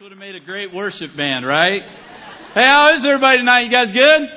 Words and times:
would 0.00 0.12
have 0.12 0.18
made 0.18 0.34
a 0.34 0.40
great 0.40 0.72
worship 0.72 1.14
band, 1.14 1.44
right? 1.44 1.82
Hey, 2.54 2.64
how 2.64 2.94
is 2.94 3.04
everybody 3.04 3.36
tonight? 3.36 3.60
You 3.60 3.68
guys 3.68 3.92
good? 3.92 4.28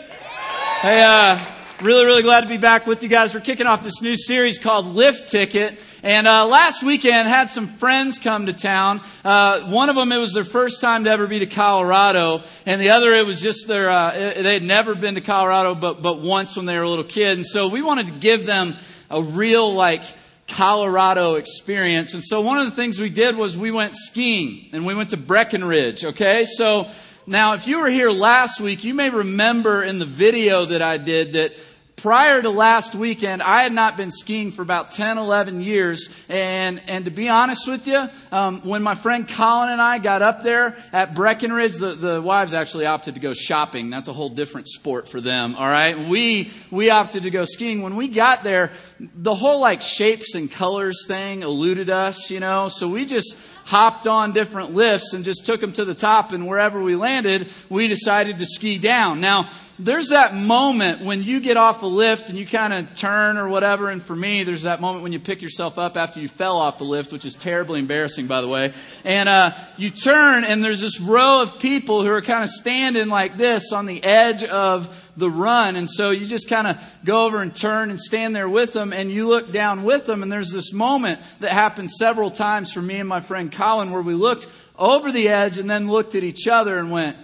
Hey, 0.82 1.02
uh, 1.02 1.40
really, 1.82 2.04
really 2.04 2.22
glad 2.22 2.42
to 2.42 2.48
be 2.48 2.58
back 2.58 2.86
with 2.86 3.02
you 3.02 3.08
guys. 3.08 3.34
We're 3.34 3.40
kicking 3.40 3.66
off 3.66 3.82
this 3.82 4.02
new 4.02 4.18
series 4.18 4.60
called 4.60 4.88
Lift 4.88 5.30
Ticket. 5.30 5.82
And 6.04 6.28
uh, 6.28 6.48
last 6.48 6.84
weekend 6.84 7.30
had 7.30 7.50
some 7.50 7.70
friends 7.70 8.20
come 8.20 8.48
to 8.48 8.54
town. 8.54 9.00
Uh, 9.24 9.70
one 9.70 9.90
of 9.90 9.96
them, 9.96 10.12
it 10.12 10.18
was 10.18 10.34
their 10.34 10.44
first 10.44 10.82
time 10.82 11.06
to 11.06 11.12
ever 11.12 11.28
be 11.28 11.40
to 11.40 11.46
Colorado, 11.46 12.44
and 12.66 12.82
the 12.82 12.90
other, 12.90 13.14
it 13.14 13.26
was 13.26 13.40
just 13.40 13.68
their 13.68 13.90
uh, 13.90 14.12
they 14.12 14.54
had 14.54 14.64
never 14.64 14.96
been 14.96 15.16
to 15.16 15.22
Colorado, 15.22 15.76
but 15.76 16.02
but 16.02 16.20
once 16.20 16.58
when 16.58 16.66
they 16.66 16.76
were 16.76 16.84
a 16.84 16.90
little 16.90 17.06
kid. 17.06 17.38
And 17.38 17.46
so 17.46 17.70
we 17.70 17.82
wanted 17.82 18.08
to 18.08 18.14
give 18.14 18.46
them 18.46 18.76
a 19.10 19.22
real 19.22 19.74
like 19.74 20.04
Colorado 20.52 21.36
experience. 21.36 22.14
And 22.14 22.24
so 22.24 22.42
one 22.42 22.60
of 22.60 22.66
the 22.66 22.76
things 22.76 23.00
we 23.00 23.10
did 23.10 23.36
was 23.36 23.58
we 23.58 23.72
went 23.72 23.96
skiing 23.96 24.70
and 24.74 24.86
we 24.86 24.94
went 24.94 25.12
to 25.12 25.18
Breckenridge. 25.18 26.04
Okay. 26.04 26.46
So 26.46 26.90
now 27.26 27.54
if 27.54 27.68
you 27.68 27.80
were 27.80 27.90
here 27.90 28.12
last 28.12 28.60
week, 28.60 28.84
you 28.84 28.94
may 28.94 29.10
remember 29.10 29.84
in 29.84 30.00
the 30.00 30.06
video 30.06 30.66
that 30.66 30.82
I 30.82 30.98
did 30.98 31.34
that 31.34 31.54
prior 32.02 32.42
to 32.42 32.50
last 32.50 32.96
weekend, 32.96 33.44
I 33.44 33.62
had 33.62 33.72
not 33.72 33.96
been 33.96 34.10
skiing 34.10 34.50
for 34.52 34.64
about 34.64 34.90
10, 34.90 35.20
11 35.20 35.62
years. 35.62 36.10
And, 36.30 36.82
and 36.88 37.06
to 37.06 37.12
be 37.12 37.30
honest 37.30 37.68
with 37.68 37.86
you, 37.86 38.10
um, 38.32 38.62
when 38.62 38.82
my 38.82 38.96
friend 38.96 39.28
Colin 39.28 39.70
and 39.70 39.80
I 39.80 40.00
got 40.00 40.24
up 40.24 40.42
there 40.42 40.76
at 40.92 41.14
Breckenridge, 41.14 41.76
the, 41.78 41.94
the 41.94 42.20
wives 42.20 42.56
actually 42.56 42.88
opted 42.88 43.14
to 43.16 43.22
go 43.22 43.34
shopping. 43.34 43.92
That's 43.92 44.08
a 44.08 44.14
whole 44.14 44.30
different 44.30 44.68
sport 44.68 45.10
for 45.10 45.22
them. 45.22 45.56
All 45.56 45.68
right. 45.68 46.10
We, 46.10 46.52
we 46.72 46.90
opted 46.90 47.24
to 47.24 47.30
go 47.30 47.46
skiing. 47.46 47.84
When 47.84 47.96
we 47.96 48.08
got 48.08 48.44
there, 48.44 48.72
the 49.00 49.36
whole 49.36 49.60
like 49.60 49.84
shapes 49.84 50.34
and 50.34 50.52
colors 50.52 51.06
thing 51.08 51.44
eluded 51.44 51.92
us, 51.92 52.32
you 52.32 52.40
know, 52.40 52.68
so 52.68 52.88
we 52.88 53.06
just, 53.06 53.38
hopped 53.64 54.08
on 54.08 54.34
different 54.34 54.74
lifts 54.74 55.14
and 55.14 55.24
just 55.24 55.46
took 55.46 55.62
them 55.62 55.72
to 55.72 55.86
the 55.86 55.94
top 55.94 56.32
and 56.32 56.48
wherever 56.48 56.82
we 56.82 56.96
landed, 56.96 57.50
we 57.70 57.88
decided 57.88 58.40
to 58.40 58.46
ski 58.46 58.78
down. 58.78 59.22
Now, 59.22 59.50
there's 59.84 60.10
that 60.10 60.36
moment 60.36 61.04
when 61.04 61.24
you 61.24 61.40
get 61.40 61.58
off 61.58 61.82
a 61.82 61.88
lift 61.88 62.30
and 62.30 62.38
you 62.38 62.46
kind 62.46 62.72
of 62.72 62.94
turn 62.94 63.38
or 63.38 63.50
whatever. 63.50 63.90
And 63.90 64.02
for 64.02 64.16
me, 64.16 64.44
there's 64.44 64.62
that 64.62 64.80
moment 64.80 65.02
when 65.02 65.12
you 65.12 65.20
pick 65.20 65.42
yourself 65.42 65.80
up 65.80 65.98
after 65.98 66.20
you 66.20 66.28
fell 66.28 66.58
off 66.58 66.78
the 66.78 66.84
lift, 66.84 67.12
which 67.12 67.26
is 67.26 67.34
terribly 67.34 67.80
embarrassing, 67.80 68.28
by 68.28 68.42
the 68.42 68.48
way. 68.48 68.74
And, 69.04 69.28
uh, 69.28 69.54
you 69.78 69.90
turn 69.90 70.44
and 70.44 70.64
there's 70.64 70.82
this 70.82 71.00
row 71.00 71.42
of 71.42 71.58
people 71.58 72.04
who 72.04 72.12
are 72.12 72.22
kind 72.22 72.44
of 72.44 72.52
standing 72.52 73.08
like 73.08 73.38
this 73.38 73.74
on 73.74 73.88
the 73.88 74.04
edge 74.04 74.44
of 74.44 74.96
the 75.18 75.30
run. 75.30 75.76
And 75.76 75.90
so 75.90 76.12
you 76.12 76.28
just 76.28 76.48
kind 76.48 76.68
of 76.68 76.78
go 77.04 77.26
over 77.26 77.42
and 77.42 77.54
turn 77.54 77.90
and 77.90 78.00
stand 78.00 78.36
there 78.36 78.50
with 78.50 78.74
them 78.74 78.94
and 78.94 79.12
you 79.12 79.28
look 79.28 79.52
down 79.52 79.84
with 79.84 80.06
them. 80.06 80.22
And 80.22 80.32
there's 80.32 80.52
this 80.52 80.72
moment 80.72 81.22
that 81.40 81.52
happened 81.52 81.90
several 81.90 82.30
times 82.30 82.72
for 82.72 82.82
me 82.82 83.00
and 83.00 83.10
my 83.10 83.20
friend 83.20 83.52
Colin 83.52 83.90
where 83.90 84.04
we 84.04 84.14
looked 84.14 84.48
over 84.78 85.12
the 85.12 85.30
edge 85.30 85.58
and 85.58 85.70
then 85.70 85.90
looked 85.90 86.14
at 86.14 86.24
each 86.24 86.48
other 86.48 86.78
and 86.78 86.92
went, 86.92 87.18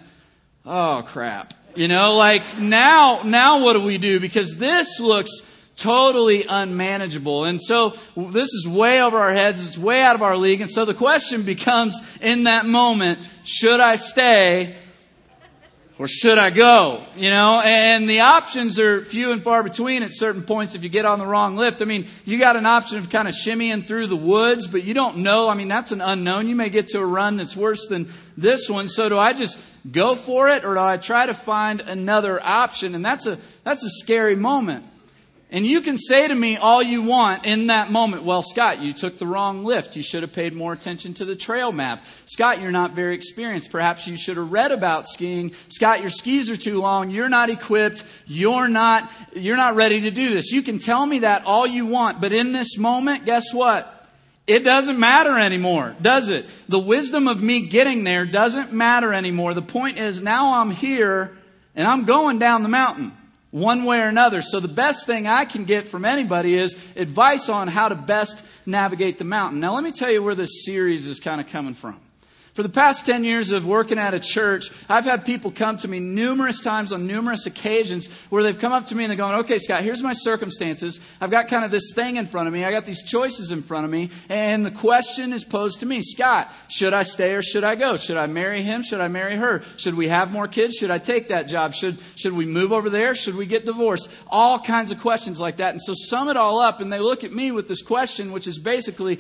Oh 0.66 1.04
crap. 1.06 1.54
You 1.76 1.88
know, 1.88 2.16
like 2.16 2.58
now, 2.58 3.22
now 3.24 3.64
what 3.64 3.74
do 3.74 3.82
we 3.82 3.98
do? 3.98 4.20
Because 4.20 4.56
this 4.56 5.00
looks 5.00 5.32
totally 5.76 6.44
unmanageable. 6.44 7.46
And 7.46 7.62
so 7.62 7.96
this 8.16 8.50
is 8.50 8.68
way 8.68 9.02
over 9.02 9.18
our 9.18 9.32
heads. 9.32 9.66
It's 9.66 9.78
way 9.78 10.02
out 10.02 10.16
of 10.16 10.24
our 10.24 10.36
league. 10.36 10.62
And 10.62 10.70
so 10.70 10.86
the 10.86 10.96
question 10.96 11.44
becomes 11.44 12.02
in 12.20 12.44
that 12.46 12.66
moment, 12.66 13.20
should 13.44 13.80
I 13.80 13.96
stay 13.96 14.76
or 16.00 16.08
should 16.08 16.38
I 16.38 16.52
go? 16.52 17.04
You 17.16 17.30
know, 17.30 17.60
and 17.60 18.08
the 18.08 18.20
options 18.20 18.78
are 18.78 19.04
few 19.04 19.32
and 19.32 19.44
far 19.44 19.64
between 19.64 20.04
at 20.04 20.14
certain 20.14 20.44
points 20.44 20.76
if 20.76 20.84
you 20.84 20.90
get 20.90 21.06
on 21.06 21.18
the 21.18 21.26
wrong 21.26 21.56
lift. 21.56 21.82
I 21.82 21.86
mean, 21.86 22.08
you 22.24 22.38
got 22.38 22.56
an 22.56 22.66
option 22.66 23.00
of 23.00 23.10
kind 23.10 23.28
of 23.28 23.34
shimmying 23.34 23.88
through 23.88 24.08
the 24.08 24.16
woods, 24.16 24.68
but 24.68 24.84
you 24.84 24.94
don't 24.94 25.18
know. 25.18 25.50
I 25.50 25.56
mean, 25.56 25.68
that's 25.68 25.92
an 25.92 26.02
unknown. 26.02 26.48
You 26.48 26.56
may 26.56 26.70
get 26.70 26.90
to 26.90 27.00
a 27.00 27.06
run 27.06 27.38
that's 27.38 27.56
worse 27.56 27.88
than 27.88 28.14
this 28.38 28.70
one. 28.70 28.90
So 28.90 29.10
do 29.10 29.18
I 29.18 29.34
just 29.34 29.58
go 29.90 30.16
for 30.16 30.50
it 30.50 30.66
or 30.66 30.76
do 30.76 30.80
I 30.80 30.98
try 30.98 31.26
to 31.26 31.34
find 31.34 31.82
another 31.82 32.40
option? 32.44 32.94
And 32.94 33.04
that's 33.04 33.26
a, 33.26 33.40
that's 33.64 33.84
a 33.84 33.90
scary 33.90 34.36
moment. 34.36 34.86
And 35.50 35.66
you 35.66 35.80
can 35.80 35.98
say 35.98 36.28
to 36.28 36.36
me 36.36 36.58
all 36.58 36.84
you 36.84 37.02
want 37.02 37.46
in 37.46 37.68
that 37.68 37.90
moment, 37.90 38.24
well, 38.24 38.44
Scott, 38.44 38.82
you 38.82 38.92
took 38.92 39.18
the 39.18 39.26
wrong 39.26 39.64
lift. 39.64 39.96
You 39.96 40.04
should 40.04 40.22
have 40.24 40.34
paid 40.34 40.54
more 40.54 40.74
attention 40.74 41.14
to 41.16 41.26
the 41.26 41.38
trail 41.38 41.72
map. 41.72 42.04
Scott, 42.26 42.62
you're 42.62 42.72
not 42.72 42.92
very 42.92 43.16
experienced. 43.16 43.72
Perhaps 43.72 44.08
you 44.08 44.18
should 44.18 44.36
have 44.36 44.52
read 44.52 44.74
about 44.74 45.08
skiing. 45.08 45.54
Scott, 45.70 46.02
your 46.02 46.10
skis 46.10 46.52
are 46.52 46.58
too 46.58 46.82
long. 46.82 47.12
You're 47.12 47.30
not 47.30 47.50
equipped. 47.50 48.04
You're 48.26 48.68
not, 48.68 49.10
you're 49.34 49.56
not 49.56 49.76
ready 49.76 50.02
to 50.02 50.12
do 50.12 50.32
this. 50.32 50.52
You 50.52 50.64
can 50.64 50.80
tell 50.80 51.06
me 51.06 51.20
that 51.20 51.46
all 51.46 51.66
you 51.66 51.86
want, 51.86 52.20
but 52.20 52.34
in 52.34 52.52
this 52.52 52.78
moment, 52.78 53.24
guess 53.24 53.54
what? 53.54 53.94
It 54.48 54.66
doesn't 54.66 55.00
matter 55.00 55.38
anymore, 55.38 55.96
does 56.02 56.28
it? 56.28 56.46
The 56.68 56.80
wisdom 56.80 57.30
of 57.30 57.42
me 57.42 57.68
getting 57.68 58.04
there 58.04 58.26
doesn't 58.26 58.74
matter 58.74 59.14
anymore. 59.14 59.54
The 59.54 59.62
point 59.62 59.98
is 59.98 60.22
now 60.22 60.60
I'm 60.60 60.72
here 60.72 61.38
and 61.74 61.88
I'm 61.88 62.04
going 62.04 62.38
down 62.40 62.64
the 62.64 62.70
mountain 62.70 63.14
one 63.52 63.86
way 63.86 64.00
or 64.00 64.08
another. 64.08 64.42
So 64.42 64.60
the 64.60 64.68
best 64.68 65.06
thing 65.06 65.28
I 65.28 65.46
can 65.46 65.66
get 65.66 65.88
from 65.88 66.06
anybody 66.06 66.56
is 66.56 66.78
advice 66.96 67.50
on 67.50 67.68
how 67.68 67.90
to 67.90 67.96
best 67.96 68.44
navigate 68.66 69.18
the 69.18 69.24
mountain. 69.24 69.60
Now 69.60 69.76
let 69.76 69.84
me 69.84 69.92
tell 69.92 70.12
you 70.12 70.22
where 70.22 70.36
this 70.36 70.66
series 70.66 71.08
is 71.08 71.20
kind 71.20 71.40
of 71.40 71.48
coming 71.48 71.74
from. 71.74 72.00
For 72.58 72.64
the 72.64 72.70
past 72.70 73.06
10 73.06 73.24
years 73.24 73.52
of 73.52 73.68
working 73.68 74.00
at 74.00 74.16
a 74.16 74.20
church, 74.20 74.72
I've 74.90 75.06
had 75.06 75.26
people 75.26 75.52
come 75.52 75.78
to 75.78 75.88
me 75.88 76.00
numerous 76.00 76.60
times 76.60 76.92
on 76.92 77.06
numerous 77.06 77.46
occasions 77.46 78.10
where 78.32 78.42
they've 78.42 78.58
come 78.58 78.74
up 78.74 78.88
to 78.88 78.96
me 78.96 79.04
and 79.04 79.12
they're 79.12 79.16
going, 79.18 79.36
okay, 79.42 79.60
Scott, 79.60 79.84
here's 79.84 80.02
my 80.02 80.14
circumstances. 80.14 81.00
I've 81.22 81.30
got 81.30 81.50
kind 81.50 81.64
of 81.66 81.70
this 81.70 81.94
thing 81.94 82.16
in 82.16 82.26
front 82.26 82.48
of 82.48 82.56
me. 82.56 82.66
I 82.66 82.72
got 82.72 82.84
these 82.84 83.04
choices 83.04 83.52
in 83.52 83.62
front 83.62 83.86
of 83.86 83.92
me. 83.92 84.10
And 84.28 84.66
the 84.66 84.72
question 84.72 85.34
is 85.34 85.44
posed 85.44 85.82
to 85.82 85.86
me, 85.86 86.02
Scott, 86.02 86.52
should 86.68 86.96
I 86.96 87.04
stay 87.04 87.36
or 87.36 87.44
should 87.44 87.64
I 87.64 87.76
go? 87.76 87.96
Should 87.96 88.18
I 88.18 88.26
marry 88.26 88.64
him? 88.64 88.82
Should 88.82 89.02
I 89.02 89.08
marry 89.08 89.36
her? 89.36 89.62
Should 89.76 89.94
we 89.94 90.08
have 90.08 90.32
more 90.32 90.48
kids? 90.48 90.78
Should 90.78 90.90
I 90.90 90.98
take 90.98 91.28
that 91.28 91.44
job? 91.44 91.76
Should, 91.76 92.00
should 92.16 92.34
we 92.34 92.48
move 92.48 92.74
over 92.74 92.90
there? 92.90 93.14
Should 93.14 93.36
we 93.36 93.46
get 93.46 93.66
divorced? 93.66 94.10
All 94.32 94.60
kinds 94.60 94.90
of 94.90 95.00
questions 95.00 95.40
like 95.40 95.58
that. 95.58 95.74
And 95.74 95.82
so 95.82 95.94
sum 95.94 96.28
it 96.28 96.38
all 96.38 96.60
up 96.60 96.82
and 96.82 96.92
they 96.92 96.98
look 96.98 97.24
at 97.24 97.32
me 97.32 97.52
with 97.52 97.68
this 97.68 97.84
question, 97.84 98.32
which 98.32 98.48
is 98.48 98.58
basically, 98.58 99.20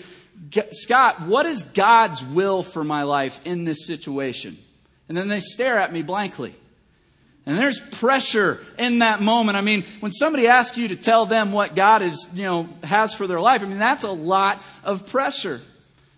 Scott, 0.71 1.21
what 1.21 1.45
is 1.45 1.63
God's 1.63 2.23
will 2.23 2.63
for 2.63 2.83
my 2.83 3.03
life 3.03 3.41
in 3.45 3.63
this 3.63 3.85
situation? 3.85 4.57
And 5.09 5.17
then 5.17 5.27
they 5.27 5.39
stare 5.39 5.77
at 5.77 5.91
me 5.91 6.01
blankly. 6.01 6.55
And 7.45 7.57
there's 7.57 7.79
pressure 7.79 8.59
in 8.77 8.99
that 8.99 9.21
moment. 9.21 9.57
I 9.57 9.61
mean, 9.61 9.85
when 10.01 10.11
somebody 10.11 10.47
asks 10.47 10.77
you 10.77 10.89
to 10.89 10.97
tell 10.97 11.25
them 11.25 11.53
what 11.53 11.75
God 11.75 12.01
is, 12.01 12.27
you 12.33 12.43
know, 12.43 12.67
has 12.83 13.13
for 13.13 13.25
their 13.25 13.39
life, 13.39 13.61
I 13.61 13.65
mean, 13.65 13.79
that's 13.79 14.03
a 14.03 14.11
lot 14.11 14.61
of 14.83 15.07
pressure. 15.07 15.61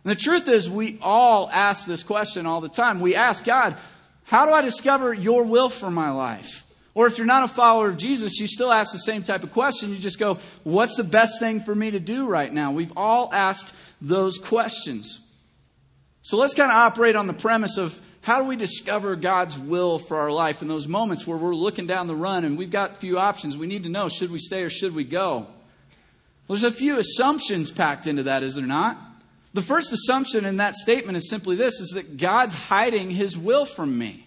And 0.04 0.12
the 0.12 0.16
truth 0.16 0.48
is, 0.48 0.70
we 0.70 0.98
all 1.02 1.48
ask 1.52 1.86
this 1.86 2.02
question 2.02 2.48
all 2.48 2.62
the 2.62 2.70
time. 2.70 3.00
We 3.00 3.16
ask 3.16 3.44
God, 3.44 3.78
how 4.24 4.48
do 4.48 4.54
I 4.54 4.62
discover 4.62 5.14
your 5.14 5.44
will 5.44 5.70
for 5.70 5.92
my 5.92 6.10
life? 6.10 6.66
Or 7.00 7.08
if 7.08 7.18
you're 7.18 7.26
not 7.26 7.44
a 7.44 7.48
follower 7.48 7.88
of 7.88 7.96
Jesus, 7.96 8.42
you 8.42 8.48
still 8.50 8.74
ask 8.74 8.92
the 8.92 9.00
same 9.00 9.24
type 9.24 9.46
of 9.46 9.54
question. 9.54 9.92
You 9.92 10.00
just 10.00 10.20
go, 10.20 10.38
what's 10.66 10.98
the 10.98 11.04
best 11.06 11.40
thing 11.40 11.62
for 11.62 11.74
me 11.74 11.92
to 11.92 12.00
do 12.02 12.28
right 12.28 12.54
now? 12.54 12.74
We've 12.74 12.92
all 12.98 13.34
asked 13.34 13.74
those 14.02 14.38
questions. 14.38 15.22
So 16.24 16.36
let's 16.36 16.54
kind 16.54 16.70
of 16.70 16.76
operate 16.76 17.16
on 17.16 17.26
the 17.26 17.32
premise 17.32 17.78
of 17.78 17.98
how 18.20 18.42
do 18.42 18.50
we 18.50 18.58
discover 18.58 19.16
God's 19.16 19.58
will 19.58 19.98
for 19.98 20.18
our 20.18 20.30
life 20.30 20.62
in 20.62 20.68
those 20.68 20.90
moments 20.90 21.26
where 21.26 21.38
we're 21.38 21.56
looking 21.56 21.88
down 21.88 22.08
the 22.08 22.18
run 22.18 22.44
and 22.44 22.58
we've 22.58 22.70
got 22.70 22.92
a 22.92 22.96
few 22.96 23.18
options. 23.18 23.56
We 23.56 23.68
need 23.68 23.84
to 23.84 23.90
know 23.90 24.10
should 24.10 24.30
we 24.30 24.40
stay 24.40 24.64
or 24.64 24.70
should 24.70 24.94
we 24.94 25.06
go? 25.06 25.48
Well, 26.50 26.60
there's 26.60 26.64
a 26.64 26.70
few 26.70 27.00
assumptions 27.00 27.72
packed 27.72 28.08
into 28.08 28.24
that, 28.24 28.44
is 28.44 28.56
there 28.56 28.66
not? 28.66 28.98
The 29.54 29.62
first 29.62 29.94
assumption 29.94 30.44
in 30.44 30.58
that 30.58 30.76
statement 30.76 31.16
is 31.16 31.30
simply 31.30 31.56
this 31.56 31.80
is 31.80 31.92
that 31.92 32.18
God's 32.18 32.56
hiding 32.56 33.10
his 33.10 33.38
will 33.38 33.66
from 33.66 33.98
me. 33.98 34.26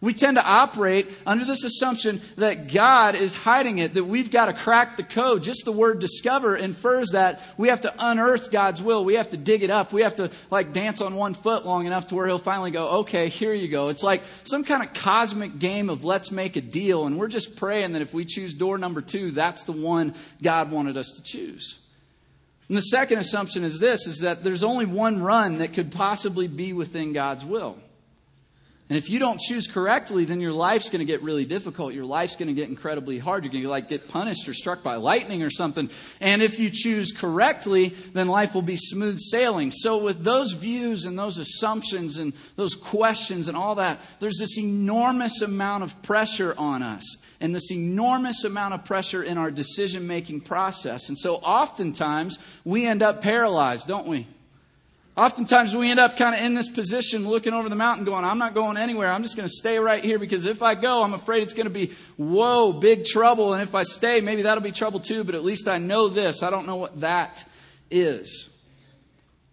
We 0.00 0.14
tend 0.14 0.36
to 0.36 0.44
operate 0.44 1.10
under 1.26 1.44
this 1.44 1.64
assumption 1.64 2.20
that 2.36 2.72
God 2.72 3.16
is 3.16 3.34
hiding 3.34 3.78
it, 3.78 3.94
that 3.94 4.04
we've 4.04 4.30
got 4.30 4.46
to 4.46 4.52
crack 4.52 4.96
the 4.96 5.02
code. 5.02 5.42
Just 5.42 5.64
the 5.64 5.72
word 5.72 5.98
discover 5.98 6.54
infers 6.54 7.10
that 7.10 7.42
we 7.56 7.68
have 7.68 7.80
to 7.80 7.92
unearth 7.98 8.52
God's 8.52 8.80
will. 8.80 9.04
We 9.04 9.14
have 9.14 9.30
to 9.30 9.36
dig 9.36 9.64
it 9.64 9.70
up. 9.70 9.92
We 9.92 10.02
have 10.02 10.14
to 10.16 10.30
like 10.52 10.72
dance 10.72 11.00
on 11.00 11.16
one 11.16 11.34
foot 11.34 11.66
long 11.66 11.86
enough 11.86 12.06
to 12.08 12.14
where 12.14 12.28
he'll 12.28 12.38
finally 12.38 12.70
go, 12.70 12.88
okay, 13.00 13.28
here 13.28 13.52
you 13.52 13.66
go. 13.66 13.88
It's 13.88 14.04
like 14.04 14.22
some 14.44 14.62
kind 14.62 14.84
of 14.84 14.94
cosmic 14.94 15.58
game 15.58 15.90
of 15.90 16.04
let's 16.04 16.30
make 16.30 16.54
a 16.54 16.60
deal. 16.60 17.04
And 17.04 17.18
we're 17.18 17.26
just 17.26 17.56
praying 17.56 17.92
that 17.92 18.02
if 18.02 18.14
we 18.14 18.24
choose 18.24 18.54
door 18.54 18.78
number 18.78 19.02
two, 19.02 19.32
that's 19.32 19.64
the 19.64 19.72
one 19.72 20.14
God 20.40 20.70
wanted 20.70 20.96
us 20.96 21.12
to 21.16 21.22
choose. 21.24 21.76
And 22.68 22.76
the 22.76 22.82
second 22.82 23.18
assumption 23.18 23.64
is 23.64 23.80
this, 23.80 24.06
is 24.06 24.20
that 24.20 24.44
there's 24.44 24.62
only 24.62 24.86
one 24.86 25.20
run 25.20 25.58
that 25.58 25.72
could 25.72 25.90
possibly 25.90 26.46
be 26.46 26.72
within 26.72 27.12
God's 27.12 27.44
will. 27.44 27.78
And 28.90 28.96
if 28.96 29.10
you 29.10 29.18
don't 29.18 29.38
choose 29.38 29.66
correctly, 29.66 30.24
then 30.24 30.40
your 30.40 30.52
life's 30.52 30.88
going 30.88 31.00
to 31.00 31.04
get 31.04 31.22
really 31.22 31.44
difficult. 31.44 31.92
Your 31.92 32.06
life's 32.06 32.36
going 32.36 32.48
to 32.48 32.54
get 32.54 32.70
incredibly 32.70 33.18
hard. 33.18 33.44
You're 33.44 33.52
going 33.52 33.64
to 33.64 33.68
like 33.68 33.90
get 33.90 34.08
punished 34.08 34.48
or 34.48 34.54
struck 34.54 34.82
by 34.82 34.94
lightning 34.94 35.42
or 35.42 35.50
something. 35.50 35.90
And 36.20 36.40
if 36.40 36.58
you 36.58 36.70
choose 36.72 37.12
correctly, 37.12 37.94
then 38.14 38.28
life 38.28 38.54
will 38.54 38.62
be 38.62 38.76
smooth 38.76 39.18
sailing. 39.18 39.72
So 39.72 39.98
with 39.98 40.24
those 40.24 40.54
views 40.54 41.04
and 41.04 41.18
those 41.18 41.36
assumptions 41.36 42.16
and 42.16 42.32
those 42.56 42.74
questions 42.74 43.48
and 43.48 43.58
all 43.58 43.74
that, 43.74 44.00
there's 44.20 44.38
this 44.38 44.58
enormous 44.58 45.42
amount 45.42 45.84
of 45.84 46.00
pressure 46.00 46.54
on 46.56 46.82
us 46.82 47.18
and 47.40 47.54
this 47.54 47.70
enormous 47.70 48.44
amount 48.44 48.72
of 48.72 48.86
pressure 48.86 49.22
in 49.22 49.36
our 49.36 49.50
decision 49.50 50.06
making 50.06 50.40
process. 50.40 51.10
And 51.10 51.18
so 51.18 51.36
oftentimes 51.36 52.38
we 52.64 52.86
end 52.86 53.02
up 53.02 53.20
paralyzed, 53.20 53.86
don't 53.86 54.06
we? 54.06 54.26
Oftentimes 55.18 55.74
we 55.74 55.90
end 55.90 55.98
up 55.98 56.16
kind 56.16 56.32
of 56.32 56.40
in 56.42 56.54
this 56.54 56.70
position 56.70 57.26
looking 57.26 57.52
over 57.52 57.68
the 57.68 57.74
mountain 57.74 58.04
going, 58.04 58.24
I'm 58.24 58.38
not 58.38 58.54
going 58.54 58.76
anywhere. 58.76 59.10
I'm 59.10 59.24
just 59.24 59.36
going 59.36 59.48
to 59.48 59.52
stay 59.52 59.80
right 59.80 60.04
here 60.04 60.16
because 60.16 60.46
if 60.46 60.62
I 60.62 60.76
go, 60.76 61.02
I'm 61.02 61.12
afraid 61.12 61.42
it's 61.42 61.54
going 61.54 61.66
to 61.66 61.70
be, 61.70 61.92
whoa, 62.16 62.72
big 62.72 63.04
trouble. 63.04 63.52
And 63.52 63.60
if 63.60 63.74
I 63.74 63.82
stay, 63.82 64.20
maybe 64.20 64.42
that'll 64.42 64.62
be 64.62 64.70
trouble 64.70 65.00
too, 65.00 65.24
but 65.24 65.34
at 65.34 65.42
least 65.42 65.66
I 65.66 65.78
know 65.78 66.06
this. 66.06 66.44
I 66.44 66.50
don't 66.50 66.66
know 66.66 66.76
what 66.76 67.00
that 67.00 67.44
is. 67.90 68.48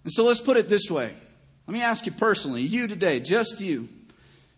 And 0.03 0.13
so 0.13 0.23
let's 0.25 0.39
put 0.39 0.55
it 0.55 0.69
this 0.69 0.91
way. 0.91 1.15
Let 1.65 1.73
me 1.73 1.81
ask 1.81 2.05
you 2.05 2.11
personally, 2.11 2.61
you 2.61 2.85
today, 2.85 3.19
just 3.19 3.59
you. 3.59 3.89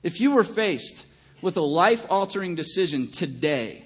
If 0.04 0.20
you 0.20 0.32
were 0.36 0.44
faced 0.44 1.06
with 1.42 1.56
a 1.56 1.62
life 1.62 2.06
altering 2.10 2.56
decision 2.56 3.12
today, 3.12 3.86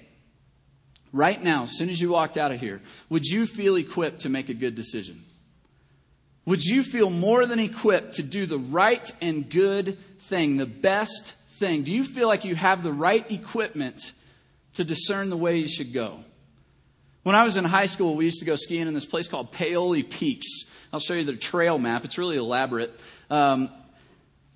right 1.12 1.40
now, 1.40 1.62
as 1.62 1.78
soon 1.78 1.88
as 1.88 2.00
you 2.00 2.08
walked 2.08 2.36
out 2.36 2.50
of 2.50 2.58
here, 2.58 2.80
would 3.10 3.24
you 3.24 3.46
feel 3.46 3.76
equipped 3.76 4.22
to 4.22 4.28
make 4.28 4.48
a 4.48 4.54
good 4.54 4.74
decision? 4.74 5.22
Would 6.44 6.64
you 6.64 6.82
feel 6.82 7.08
more 7.08 7.46
than 7.46 7.60
equipped 7.60 8.14
to 8.14 8.22
do 8.22 8.46
the 8.46 8.58
right 8.58 9.10
and 9.20 9.48
good 9.48 9.96
thing, 10.20 10.56
the 10.56 10.66
best 10.66 11.34
thing? 11.52 11.84
Do 11.84 11.92
you 11.92 12.04
feel 12.04 12.26
like 12.26 12.44
you 12.44 12.56
have 12.56 12.82
the 12.82 12.92
right 12.92 13.28
equipment 13.30 14.12
to 14.74 14.84
discern 14.84 15.30
the 15.30 15.36
way 15.36 15.58
you 15.58 15.68
should 15.68 15.92
go? 15.92 16.18
When 17.22 17.36
I 17.36 17.44
was 17.44 17.56
in 17.56 17.64
high 17.64 17.86
school, 17.86 18.16
we 18.16 18.24
used 18.24 18.40
to 18.40 18.44
go 18.44 18.56
skiing 18.56 18.88
in 18.88 18.94
this 18.94 19.06
place 19.06 19.28
called 19.28 19.52
Paoli 19.52 20.02
Peaks. 20.02 20.64
I'll 20.92 20.98
show 20.98 21.14
you 21.14 21.24
the 21.24 21.36
trail 21.36 21.78
map. 21.78 22.04
It's 22.04 22.18
really 22.18 22.36
elaborate. 22.36 22.98
Um, 23.30 23.70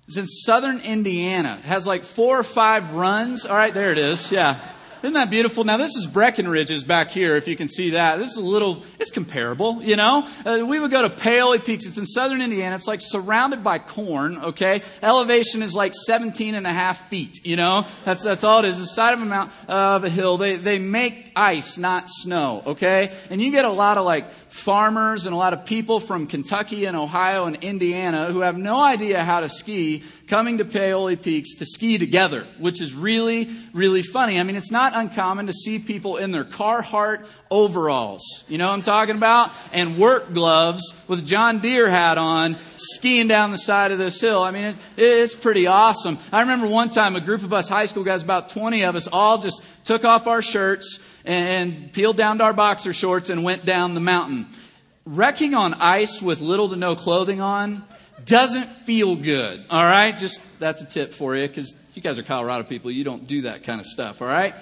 it's 0.07 0.17
in 0.17 0.27
southern 0.27 0.81
Indiana. 0.81 1.57
It 1.59 1.65
has 1.65 1.87
like 1.87 2.03
four 2.03 2.37
or 2.37 2.43
five 2.43 2.91
runs. 2.93 3.45
All 3.45 3.55
right, 3.55 3.73
there 3.73 3.93
it 3.93 3.97
is. 3.97 4.31
Yeah. 4.31 4.59
Isn't 5.03 5.13
that 5.13 5.29
beautiful? 5.29 5.63
Now 5.63 5.77
this 5.77 5.95
is 5.95 6.07
Breckenridge's 6.07 6.83
back 6.83 7.11
here, 7.11 7.35
if 7.35 7.47
you 7.47 7.55
can 7.55 7.67
see 7.67 7.91
that. 7.91 8.17
This 8.17 8.31
is 8.31 8.37
a 8.37 8.41
little, 8.41 8.83
it's 8.99 9.11
comparable, 9.11 9.83
you 9.83 9.95
know? 9.95 10.27
Uh, 10.45 10.65
we 10.67 10.79
would 10.79 10.89
go 10.89 11.03
to 11.03 11.09
Paoli 11.09 11.59
Peaks. 11.59 11.85
It's 11.85 11.97
in 11.97 12.05
southern 12.05 12.41
Indiana. 12.41 12.75
It's 12.75 12.87
like 12.87 13.01
surrounded 13.01 13.63
by 13.63 13.79
corn, 13.79 14.37
okay? 14.37 14.81
Elevation 15.03 15.61
is 15.61 15.75
like 15.75 15.93
17 15.93 16.55
and 16.55 16.65
a 16.65 16.73
half 16.73 17.09
feet, 17.09 17.45
you 17.45 17.55
know? 17.55 17.85
That's, 18.05 18.23
that's 18.23 18.43
all 18.43 18.59
it 18.59 18.69
is. 18.69 18.79
The 18.79 18.85
side 18.87 19.13
of 19.13 19.21
a 19.21 19.25
mountain, 19.25 19.53
of 19.67 20.03
a 20.03 20.09
hill. 20.09 20.37
They, 20.37 20.55
they 20.55 20.79
make 20.79 21.26
ice, 21.37 21.77
not 21.77 22.09
snow, 22.09 22.63
okay? 22.65 23.15
And 23.29 23.41
you 23.41 23.51
get 23.51 23.65
a 23.65 23.69
lot 23.69 23.97
of 23.97 24.05
like 24.05 24.31
farmers 24.49 25.25
and 25.25 25.33
a 25.33 25.37
lot 25.37 25.53
of 25.53 25.65
people 25.65 25.99
from 25.99 26.27
Kentucky 26.27 26.85
and 26.85 26.97
Ohio 26.97 27.45
and 27.45 27.63
Indiana 27.63 28.31
who 28.31 28.41
have 28.41 28.57
no 28.57 28.75
idea 28.75 29.23
how 29.23 29.41
to 29.41 29.49
ski 29.49 30.03
coming 30.27 30.57
to 30.57 30.65
Paoli 30.65 31.15
Peaks 31.15 31.55
to 31.55 31.65
ski 31.65 31.97
together, 31.97 32.45
which 32.59 32.81
is 32.81 32.93
really, 32.93 33.49
really 33.73 34.01
funny. 34.01 34.39
I 34.39 34.43
mean, 34.43 34.55
it's 34.55 34.71
not 34.71 34.93
uncommon 34.95 35.47
to 35.47 35.53
see 35.53 35.79
people 35.79 36.17
in 36.17 36.31
their 36.31 36.43
Carhartt 36.43 37.25
overalls, 37.49 38.43
you 38.47 38.57
know 38.57 38.67
what 38.67 38.73
I'm 38.73 38.81
talking 38.81 39.15
about? 39.15 39.51
And 39.71 39.97
work 39.97 40.33
gloves 40.33 40.93
with 41.07 41.25
John 41.25 41.59
Deere 41.59 41.89
hat 41.89 42.17
on, 42.17 42.57
skiing 42.75 43.27
down 43.27 43.51
the 43.51 43.57
side 43.57 43.91
of 43.91 43.99
this 43.99 44.19
hill. 44.19 44.43
I 44.43 44.51
mean, 44.51 44.65
it, 44.65 44.75
it's 44.97 45.35
pretty 45.35 45.67
awesome. 45.67 46.17
I 46.31 46.41
remember 46.41 46.67
one 46.67 46.89
time 46.89 47.15
a 47.15 47.21
group 47.21 47.43
of 47.43 47.53
us 47.53 47.69
high 47.69 47.85
school 47.85 48.03
guys, 48.03 48.23
about 48.23 48.49
20 48.49 48.83
of 48.83 48.95
us, 48.95 49.07
all 49.07 49.37
just 49.37 49.61
took 49.85 50.03
off 50.03 50.27
our 50.27 50.41
shirts 50.41 50.99
and 51.27 51.91
peeled 51.91 52.15
down 52.15 52.37
to 52.37 52.45
our 52.45 52.53
boxer 52.53 52.93
shorts 52.93 53.29
and 53.29 53.43
went 53.43 53.65
down 53.65 53.93
the 53.93 53.99
mountain. 53.99 54.47
Wrecking 55.05 55.53
on 55.53 55.73
ice 55.73 56.21
with 56.21 56.39
little 56.39 56.69
to 56.69 56.77
no 56.77 56.95
clothing 56.95 57.41
on 57.41 57.83
doesn't 58.25 58.65
feel 58.65 59.15
good. 59.15 59.63
All 59.69 59.83
right. 59.83 60.17
Just 60.17 60.41
that's 60.57 60.81
a 60.81 60.85
tip 60.85 61.13
for 61.13 61.35
you 61.35 61.47
because 61.47 61.75
you 61.93 62.01
guys 62.01 62.17
are 62.17 62.23
Colorado 62.23 62.63
people. 62.63 62.91
You 62.91 63.03
don't 63.03 63.27
do 63.27 63.41
that 63.41 63.63
kind 63.63 63.81
of 63.81 63.85
stuff. 63.85 64.21
All 64.21 64.27
right. 64.27 64.55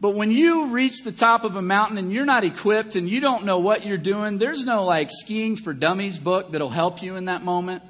But 0.00 0.10
when 0.10 0.30
you 0.30 0.68
reach 0.68 1.02
the 1.02 1.10
top 1.10 1.42
of 1.42 1.56
a 1.56 1.62
mountain 1.62 1.98
and 1.98 2.12
you're 2.12 2.24
not 2.24 2.44
equipped 2.44 2.94
and 2.94 3.08
you 3.08 3.20
don't 3.20 3.44
know 3.44 3.58
what 3.58 3.84
you're 3.84 3.98
doing, 3.98 4.38
there's 4.38 4.64
no 4.64 4.84
like 4.84 5.10
skiing 5.10 5.56
for 5.56 5.72
dummies 5.74 6.18
book 6.18 6.52
that'll 6.52 6.68
help 6.68 7.02
you 7.02 7.16
in 7.16 7.24
that 7.24 7.42
moment. 7.42 7.82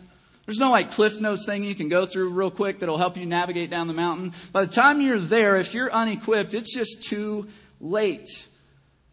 There's 0.46 0.58
no 0.58 0.70
like 0.70 0.92
cliff 0.92 1.20
notes 1.20 1.44
thing 1.44 1.64
you 1.64 1.74
can 1.74 1.90
go 1.90 2.06
through 2.06 2.30
real 2.30 2.50
quick 2.50 2.78
that'll 2.78 2.96
help 2.96 3.18
you 3.18 3.26
navigate 3.26 3.68
down 3.68 3.86
the 3.86 3.92
mountain. 3.92 4.32
By 4.50 4.64
the 4.64 4.72
time 4.72 5.02
you're 5.02 5.20
there, 5.20 5.56
if 5.56 5.74
you're 5.74 5.92
unequipped, 5.92 6.54
it's 6.54 6.74
just 6.74 7.02
too 7.02 7.48
late. 7.80 8.46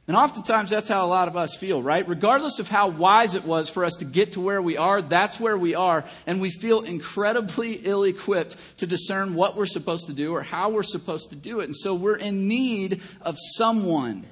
And 0.07 0.15
oftentimes 0.15 0.69
that's 0.69 0.87
how 0.87 1.03
a 1.03 1.09
lot 1.09 1.27
of 1.27 1.35
us 1.35 1.55
feel, 1.55 1.81
right? 1.81 2.07
Regardless 2.07 2.59
of 2.59 2.67
how 2.67 2.89
wise 2.89 3.33
it 3.33 3.43
was 3.43 3.69
for 3.69 3.83
us 3.83 3.95
to 3.95 4.05
get 4.05 4.33
to 4.33 4.41
where 4.41 4.61
we 4.61 4.77
are, 4.77 5.01
that's 5.01 5.39
where 5.39 5.57
we 5.57 5.73
are. 5.73 6.05
And 6.27 6.39
we 6.39 6.49
feel 6.49 6.81
incredibly 6.81 7.73
ill 7.73 8.03
equipped 8.03 8.55
to 8.77 8.87
discern 8.87 9.33
what 9.33 9.55
we're 9.55 9.65
supposed 9.65 10.05
to 10.07 10.13
do 10.13 10.33
or 10.33 10.43
how 10.43 10.69
we're 10.69 10.83
supposed 10.83 11.31
to 11.31 11.35
do 11.35 11.59
it. 11.59 11.65
And 11.65 11.75
so 11.75 11.95
we're 11.95 12.17
in 12.17 12.47
need 12.47 13.01
of 13.21 13.35
someone 13.39 14.25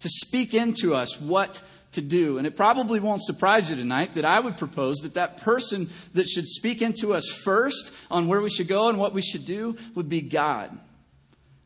to 0.00 0.08
speak 0.08 0.54
into 0.54 0.94
us 0.94 1.20
what 1.20 1.60
to 1.92 2.00
do. 2.00 2.38
And 2.38 2.46
it 2.46 2.56
probably 2.56 3.00
won't 3.00 3.22
surprise 3.24 3.70
you 3.70 3.76
tonight 3.76 4.14
that 4.14 4.24
I 4.24 4.38
would 4.38 4.56
propose 4.56 4.98
that 4.98 5.14
that 5.14 5.38
person 5.38 5.90
that 6.14 6.28
should 6.28 6.46
speak 6.46 6.80
into 6.80 7.12
us 7.12 7.28
first 7.28 7.92
on 8.08 8.28
where 8.28 8.40
we 8.40 8.50
should 8.50 8.68
go 8.68 8.88
and 8.88 8.98
what 8.98 9.14
we 9.14 9.22
should 9.22 9.44
do 9.44 9.76
would 9.96 10.08
be 10.08 10.20
God. 10.20 10.78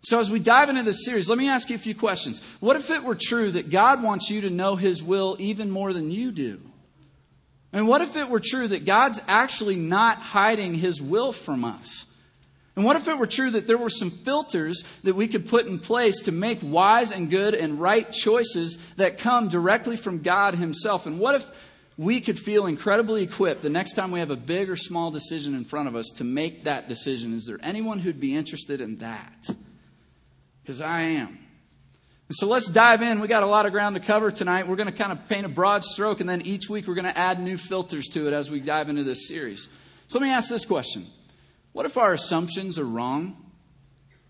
So, 0.06 0.20
as 0.20 0.30
we 0.30 0.38
dive 0.38 0.68
into 0.68 0.84
this 0.84 1.04
series, 1.04 1.28
let 1.28 1.36
me 1.36 1.48
ask 1.48 1.68
you 1.68 1.74
a 1.74 1.80
few 1.80 1.92
questions. 1.96 2.40
What 2.60 2.76
if 2.76 2.90
it 2.90 3.02
were 3.02 3.16
true 3.20 3.50
that 3.50 3.70
God 3.70 4.04
wants 4.04 4.30
you 4.30 4.42
to 4.42 4.50
know 4.50 4.76
His 4.76 5.02
will 5.02 5.34
even 5.40 5.68
more 5.68 5.92
than 5.92 6.12
you 6.12 6.30
do? 6.30 6.60
And 7.72 7.88
what 7.88 8.02
if 8.02 8.14
it 8.14 8.28
were 8.28 8.38
true 8.38 8.68
that 8.68 8.84
God's 8.84 9.20
actually 9.26 9.74
not 9.74 10.18
hiding 10.18 10.74
His 10.74 11.02
will 11.02 11.32
from 11.32 11.64
us? 11.64 12.04
And 12.76 12.84
what 12.84 12.94
if 12.94 13.08
it 13.08 13.18
were 13.18 13.26
true 13.26 13.50
that 13.50 13.66
there 13.66 13.78
were 13.78 13.90
some 13.90 14.12
filters 14.12 14.84
that 15.02 15.16
we 15.16 15.26
could 15.26 15.48
put 15.48 15.66
in 15.66 15.80
place 15.80 16.20
to 16.20 16.30
make 16.30 16.60
wise 16.62 17.10
and 17.10 17.28
good 17.28 17.56
and 17.56 17.80
right 17.80 18.08
choices 18.12 18.78
that 18.94 19.18
come 19.18 19.48
directly 19.48 19.96
from 19.96 20.22
God 20.22 20.54
Himself? 20.54 21.06
And 21.06 21.18
what 21.18 21.34
if 21.34 21.50
we 21.98 22.20
could 22.20 22.38
feel 22.38 22.66
incredibly 22.66 23.24
equipped 23.24 23.62
the 23.62 23.70
next 23.70 23.94
time 23.94 24.12
we 24.12 24.20
have 24.20 24.30
a 24.30 24.36
big 24.36 24.70
or 24.70 24.76
small 24.76 25.10
decision 25.10 25.56
in 25.56 25.64
front 25.64 25.88
of 25.88 25.96
us 25.96 26.12
to 26.18 26.22
make 26.22 26.62
that 26.62 26.88
decision? 26.88 27.34
Is 27.34 27.44
there 27.44 27.58
anyone 27.60 27.98
who'd 27.98 28.20
be 28.20 28.36
interested 28.36 28.80
in 28.80 28.98
that? 28.98 29.48
Because 30.66 30.80
I 30.80 31.02
am. 31.02 31.38
So 32.32 32.48
let's 32.48 32.66
dive 32.66 33.00
in. 33.00 33.20
We 33.20 33.28
got 33.28 33.44
a 33.44 33.46
lot 33.46 33.66
of 33.66 33.72
ground 33.72 33.94
to 33.94 34.00
cover 34.00 34.32
tonight. 34.32 34.66
We're 34.66 34.74
going 34.74 34.90
to 34.90 34.92
kind 34.92 35.12
of 35.12 35.28
paint 35.28 35.46
a 35.46 35.48
broad 35.48 35.84
stroke, 35.84 36.18
and 36.18 36.28
then 36.28 36.42
each 36.42 36.68
week 36.68 36.88
we're 36.88 36.96
going 36.96 37.04
to 37.04 37.16
add 37.16 37.40
new 37.40 37.56
filters 37.56 38.08
to 38.08 38.26
it 38.26 38.32
as 38.32 38.50
we 38.50 38.58
dive 38.58 38.88
into 38.88 39.04
this 39.04 39.28
series. 39.28 39.68
So 40.08 40.18
let 40.18 40.26
me 40.26 40.32
ask 40.32 40.48
this 40.48 40.64
question 40.64 41.06
What 41.72 41.86
if 41.86 41.96
our 41.96 42.14
assumptions 42.14 42.80
are 42.80 42.84
wrong? 42.84 43.36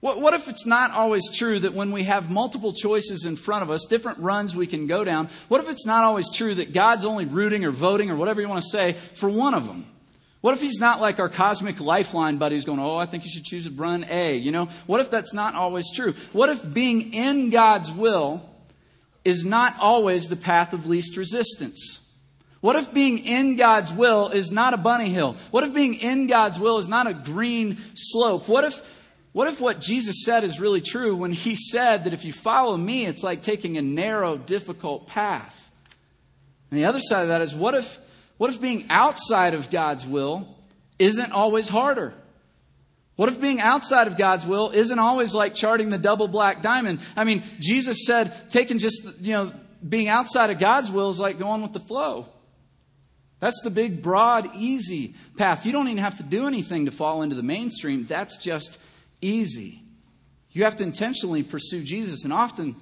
What, 0.00 0.20
what 0.20 0.34
if 0.34 0.46
it's 0.46 0.66
not 0.66 0.90
always 0.90 1.22
true 1.34 1.58
that 1.60 1.72
when 1.72 1.90
we 1.90 2.04
have 2.04 2.30
multiple 2.30 2.74
choices 2.74 3.24
in 3.24 3.34
front 3.34 3.62
of 3.62 3.70
us, 3.70 3.86
different 3.86 4.18
runs 4.18 4.54
we 4.54 4.66
can 4.66 4.86
go 4.86 5.04
down, 5.04 5.30
what 5.48 5.62
if 5.62 5.70
it's 5.70 5.86
not 5.86 6.04
always 6.04 6.30
true 6.30 6.54
that 6.56 6.74
God's 6.74 7.06
only 7.06 7.24
rooting 7.24 7.64
or 7.64 7.70
voting 7.70 8.10
or 8.10 8.16
whatever 8.16 8.42
you 8.42 8.48
want 8.48 8.62
to 8.62 8.68
say 8.68 8.98
for 9.14 9.30
one 9.30 9.54
of 9.54 9.66
them? 9.66 9.86
What 10.46 10.54
if 10.54 10.60
he's 10.60 10.78
not 10.78 11.00
like 11.00 11.18
our 11.18 11.28
cosmic 11.28 11.80
lifeline 11.80 12.38
buddy 12.38 12.54
who's 12.54 12.64
going, 12.64 12.78
oh, 12.78 12.96
I 12.96 13.06
think 13.06 13.24
you 13.24 13.30
should 13.30 13.42
choose 13.42 13.68
run 13.68 14.06
A? 14.08 14.36
You 14.36 14.52
know, 14.52 14.68
what 14.86 15.00
if 15.00 15.10
that's 15.10 15.34
not 15.34 15.56
always 15.56 15.90
true? 15.92 16.14
What 16.30 16.50
if 16.50 16.72
being 16.72 17.12
in 17.14 17.50
God's 17.50 17.90
will 17.90 18.48
is 19.24 19.44
not 19.44 19.74
always 19.80 20.28
the 20.28 20.36
path 20.36 20.72
of 20.72 20.86
least 20.86 21.16
resistance? 21.16 21.98
What 22.60 22.76
if 22.76 22.94
being 22.94 23.26
in 23.26 23.56
God's 23.56 23.92
will 23.92 24.28
is 24.28 24.52
not 24.52 24.72
a 24.72 24.76
bunny 24.76 25.10
hill? 25.10 25.34
What 25.50 25.64
if 25.64 25.74
being 25.74 25.94
in 25.94 26.28
God's 26.28 26.60
will 26.60 26.78
is 26.78 26.86
not 26.86 27.08
a 27.08 27.14
green 27.14 27.78
slope? 27.96 28.46
What 28.46 28.62
if, 28.62 28.80
what 29.32 29.48
if 29.48 29.60
what 29.60 29.80
Jesus 29.80 30.24
said 30.24 30.44
is 30.44 30.60
really 30.60 30.80
true 30.80 31.16
when 31.16 31.32
he 31.32 31.56
said 31.56 32.04
that 32.04 32.14
if 32.14 32.24
you 32.24 32.32
follow 32.32 32.76
me, 32.76 33.04
it's 33.04 33.24
like 33.24 33.42
taking 33.42 33.78
a 33.78 33.82
narrow, 33.82 34.36
difficult 34.36 35.08
path? 35.08 35.72
And 36.70 36.78
the 36.78 36.84
other 36.84 37.00
side 37.00 37.22
of 37.22 37.28
that 37.30 37.42
is 37.42 37.52
what 37.52 37.74
if 37.74 37.98
what 38.38 38.52
if 38.52 38.60
being 38.60 38.86
outside 38.90 39.54
of 39.54 39.70
God's 39.70 40.06
will 40.06 40.56
isn't 40.98 41.32
always 41.32 41.68
harder? 41.68 42.14
What 43.16 43.30
if 43.30 43.40
being 43.40 43.60
outside 43.60 44.06
of 44.06 44.18
God's 44.18 44.46
will 44.46 44.70
isn't 44.70 44.98
always 44.98 45.34
like 45.34 45.54
charting 45.54 45.88
the 45.88 45.98
double 45.98 46.28
black 46.28 46.60
diamond? 46.60 47.00
I 47.16 47.24
mean, 47.24 47.42
Jesus 47.58 48.04
said 48.04 48.50
taking 48.50 48.78
just, 48.78 49.02
you 49.20 49.32
know, 49.32 49.52
being 49.86 50.08
outside 50.08 50.50
of 50.50 50.58
God's 50.58 50.90
will 50.90 51.10
is 51.10 51.18
like 51.18 51.38
going 51.38 51.62
with 51.62 51.72
the 51.72 51.80
flow. 51.80 52.28
That's 53.40 53.60
the 53.62 53.70
big, 53.70 54.02
broad, 54.02 54.54
easy 54.54 55.14
path. 55.36 55.66
You 55.66 55.72
don't 55.72 55.88
even 55.88 55.98
have 55.98 56.18
to 56.18 56.22
do 56.22 56.46
anything 56.46 56.86
to 56.86 56.90
fall 56.90 57.22
into 57.22 57.36
the 57.36 57.42
mainstream. 57.42 58.04
That's 58.04 58.38
just 58.38 58.78
easy. 59.20 59.82
You 60.52 60.64
have 60.64 60.76
to 60.76 60.84
intentionally 60.84 61.42
pursue 61.42 61.82
Jesus, 61.82 62.24
and 62.24 62.32
often 62.32 62.76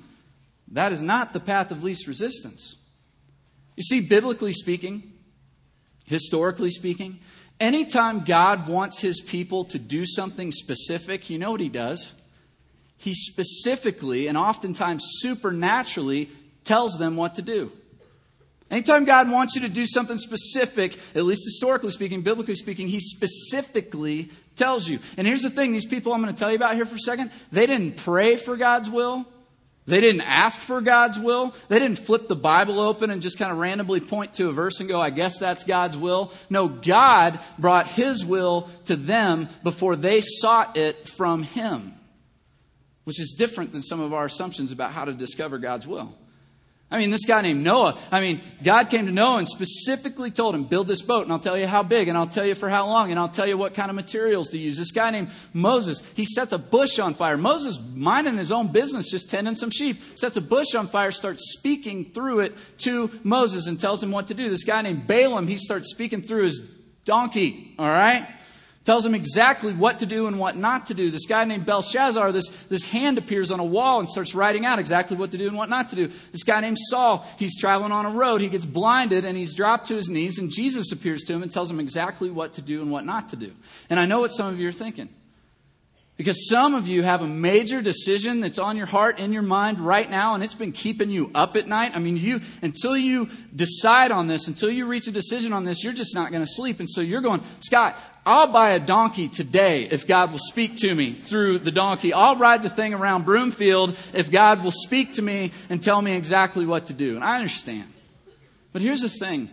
that 0.72 0.92
is 0.92 1.02
not 1.02 1.32
the 1.32 1.40
path 1.40 1.72
of 1.72 1.82
least 1.82 2.06
resistance. 2.06 2.76
You 3.76 3.82
see, 3.82 4.00
biblically 4.00 4.52
speaking, 4.52 5.13
historically 6.04 6.70
speaking, 6.70 7.20
anytime 7.60 8.24
God 8.24 8.68
wants 8.68 9.00
his 9.00 9.20
people 9.20 9.64
to 9.66 9.78
do 9.78 10.06
something 10.06 10.52
specific, 10.52 11.30
you 11.30 11.38
know 11.38 11.50
what 11.50 11.60
he 11.60 11.68
does? 11.68 12.12
He 12.96 13.14
specifically 13.14 14.28
and 14.28 14.38
oftentimes 14.38 15.04
supernaturally 15.18 16.30
tells 16.64 16.98
them 16.98 17.16
what 17.16 17.34
to 17.34 17.42
do. 17.42 17.70
Anytime 18.70 19.04
God 19.04 19.30
wants 19.30 19.54
you 19.54 19.62
to 19.62 19.68
do 19.68 19.86
something 19.86 20.18
specific, 20.18 20.98
at 21.14 21.24
least 21.24 21.42
historically 21.44 21.90
speaking, 21.90 22.22
biblically 22.22 22.54
speaking, 22.54 22.88
He 22.88 22.98
specifically 22.98 24.30
tells 24.56 24.88
you. 24.88 25.00
And 25.16 25.26
here's 25.26 25.42
the 25.42 25.50
thing 25.50 25.72
these 25.72 25.86
people 25.86 26.12
I'm 26.12 26.22
going 26.22 26.32
to 26.32 26.38
tell 26.38 26.50
you 26.50 26.56
about 26.56 26.74
here 26.74 26.86
for 26.86 26.96
a 26.96 27.00
second, 27.00 27.30
they 27.52 27.66
didn't 27.66 27.98
pray 27.98 28.36
for 28.36 28.56
God's 28.56 28.88
will. 28.88 29.26
They 29.86 30.00
didn't 30.00 30.22
ask 30.22 30.62
for 30.62 30.80
God's 30.80 31.18
will. 31.18 31.54
They 31.68 31.78
didn't 31.78 31.98
flip 31.98 32.26
the 32.26 32.36
Bible 32.36 32.80
open 32.80 33.10
and 33.10 33.20
just 33.20 33.38
kind 33.38 33.52
of 33.52 33.58
randomly 33.58 34.00
point 34.00 34.34
to 34.34 34.48
a 34.48 34.52
verse 34.52 34.80
and 34.80 34.88
go, 34.88 34.98
I 35.00 35.10
guess 35.10 35.38
that's 35.38 35.64
God's 35.64 35.96
will. 35.96 36.32
No, 36.48 36.68
God 36.68 37.38
brought 37.58 37.86
His 37.86 38.24
will 38.24 38.70
to 38.86 38.96
them 38.96 39.48
before 39.62 39.96
they 39.96 40.22
sought 40.22 40.78
it 40.78 41.06
from 41.06 41.42
Him, 41.42 41.94
which 43.04 43.20
is 43.20 43.34
different 43.36 43.72
than 43.72 43.82
some 43.82 44.00
of 44.00 44.14
our 44.14 44.24
assumptions 44.24 44.72
about 44.72 44.92
how 44.92 45.04
to 45.04 45.12
discover 45.12 45.58
God's 45.58 45.86
will. 45.86 46.14
I 46.94 46.98
mean, 46.98 47.10
this 47.10 47.26
guy 47.26 47.42
named 47.42 47.64
Noah, 47.64 47.98
I 48.12 48.20
mean, 48.20 48.40
God 48.62 48.88
came 48.88 49.06
to 49.06 49.12
Noah 49.12 49.38
and 49.38 49.48
specifically 49.48 50.30
told 50.30 50.54
him, 50.54 50.62
build 50.62 50.86
this 50.86 51.02
boat, 51.02 51.24
and 51.24 51.32
I'll 51.32 51.40
tell 51.40 51.58
you 51.58 51.66
how 51.66 51.82
big, 51.82 52.06
and 52.06 52.16
I'll 52.16 52.28
tell 52.28 52.46
you 52.46 52.54
for 52.54 52.70
how 52.70 52.86
long, 52.86 53.10
and 53.10 53.18
I'll 53.18 53.28
tell 53.28 53.48
you 53.48 53.58
what 53.58 53.74
kind 53.74 53.90
of 53.90 53.96
materials 53.96 54.50
to 54.50 54.58
use. 54.58 54.78
This 54.78 54.92
guy 54.92 55.10
named 55.10 55.30
Moses, 55.52 56.04
he 56.14 56.24
sets 56.24 56.52
a 56.52 56.58
bush 56.58 57.00
on 57.00 57.14
fire. 57.14 57.36
Moses, 57.36 57.80
minding 57.94 58.38
his 58.38 58.52
own 58.52 58.70
business, 58.70 59.10
just 59.10 59.28
tending 59.28 59.56
some 59.56 59.70
sheep, 59.70 60.00
sets 60.14 60.36
a 60.36 60.40
bush 60.40 60.76
on 60.76 60.86
fire, 60.86 61.10
starts 61.10 61.52
speaking 61.58 62.12
through 62.12 62.40
it 62.40 62.56
to 62.84 63.10
Moses 63.24 63.66
and 63.66 63.80
tells 63.80 64.00
him 64.00 64.12
what 64.12 64.28
to 64.28 64.34
do. 64.34 64.48
This 64.48 64.62
guy 64.62 64.80
named 64.82 65.08
Balaam, 65.08 65.48
he 65.48 65.56
starts 65.56 65.90
speaking 65.90 66.22
through 66.22 66.44
his 66.44 66.62
donkey, 67.04 67.74
all 67.76 67.88
right? 67.88 68.28
Tells 68.84 69.04
him 69.04 69.14
exactly 69.14 69.72
what 69.72 69.98
to 69.98 70.06
do 70.06 70.26
and 70.26 70.38
what 70.38 70.56
not 70.56 70.86
to 70.86 70.94
do. 70.94 71.10
This 71.10 71.26
guy 71.26 71.44
named 71.44 71.64
Belshazzar, 71.64 72.32
this, 72.32 72.48
this 72.68 72.84
hand 72.84 73.16
appears 73.16 73.50
on 73.50 73.58
a 73.58 73.64
wall 73.64 74.00
and 74.00 74.08
starts 74.08 74.34
writing 74.34 74.66
out 74.66 74.78
exactly 74.78 75.16
what 75.16 75.30
to 75.30 75.38
do 75.38 75.48
and 75.48 75.56
what 75.56 75.70
not 75.70 75.88
to 75.88 75.96
do. 75.96 76.12
This 76.32 76.44
guy 76.44 76.60
named 76.60 76.78
Saul, 76.78 77.26
he's 77.38 77.58
traveling 77.58 77.92
on 77.92 78.04
a 78.04 78.10
road, 78.10 78.42
he 78.42 78.48
gets 78.48 78.66
blinded 78.66 79.24
and 79.24 79.36
he's 79.36 79.54
dropped 79.54 79.88
to 79.88 79.94
his 79.94 80.08
knees 80.08 80.38
and 80.38 80.52
Jesus 80.52 80.92
appears 80.92 81.22
to 81.24 81.32
him 81.32 81.42
and 81.42 81.50
tells 81.50 81.70
him 81.70 81.80
exactly 81.80 82.30
what 82.30 82.54
to 82.54 82.62
do 82.62 82.82
and 82.82 82.90
what 82.90 83.06
not 83.06 83.30
to 83.30 83.36
do. 83.36 83.52
And 83.88 83.98
I 83.98 84.04
know 84.04 84.20
what 84.20 84.28
some 84.28 84.52
of 84.52 84.60
you 84.60 84.68
are 84.68 84.72
thinking. 84.72 85.08
Because 86.16 86.48
some 86.48 86.74
of 86.74 86.86
you 86.86 87.02
have 87.02 87.22
a 87.22 87.26
major 87.26 87.82
decision 87.82 88.38
that's 88.38 88.60
on 88.60 88.76
your 88.76 88.86
heart, 88.86 89.18
in 89.18 89.32
your 89.32 89.42
mind 89.42 89.80
right 89.80 90.08
now, 90.08 90.34
and 90.34 90.44
it's 90.44 90.54
been 90.54 90.70
keeping 90.70 91.10
you 91.10 91.28
up 91.34 91.56
at 91.56 91.66
night. 91.66 91.96
I 91.96 91.98
mean, 91.98 92.16
you, 92.16 92.40
until 92.62 92.96
you 92.96 93.28
decide 93.54 94.12
on 94.12 94.28
this, 94.28 94.46
until 94.46 94.70
you 94.70 94.86
reach 94.86 95.08
a 95.08 95.10
decision 95.10 95.52
on 95.52 95.64
this, 95.64 95.82
you're 95.82 95.92
just 95.92 96.14
not 96.14 96.30
going 96.30 96.44
to 96.44 96.48
sleep. 96.48 96.78
And 96.78 96.88
so 96.88 97.00
you're 97.00 97.20
going, 97.20 97.42
Scott, 97.58 97.96
I'll 98.26 98.46
buy 98.46 98.70
a 98.70 98.80
donkey 98.80 99.28
today 99.28 99.84
if 99.84 100.06
God 100.06 100.32
will 100.32 100.38
speak 100.38 100.76
to 100.76 100.94
me 100.94 101.12
through 101.12 101.58
the 101.58 101.70
donkey. 101.70 102.14
I'll 102.14 102.36
ride 102.36 102.62
the 102.62 102.70
thing 102.70 102.94
around 102.94 103.26
Broomfield 103.26 103.96
if 104.14 104.30
God 104.30 104.64
will 104.64 104.72
speak 104.72 105.14
to 105.14 105.22
me 105.22 105.52
and 105.68 105.82
tell 105.82 106.00
me 106.00 106.16
exactly 106.16 106.64
what 106.64 106.86
to 106.86 106.94
do. 106.94 107.16
And 107.16 107.24
I 107.24 107.36
understand. 107.36 107.92
But 108.72 108.80
here's 108.80 109.02
the 109.02 109.10
thing. 109.10 109.50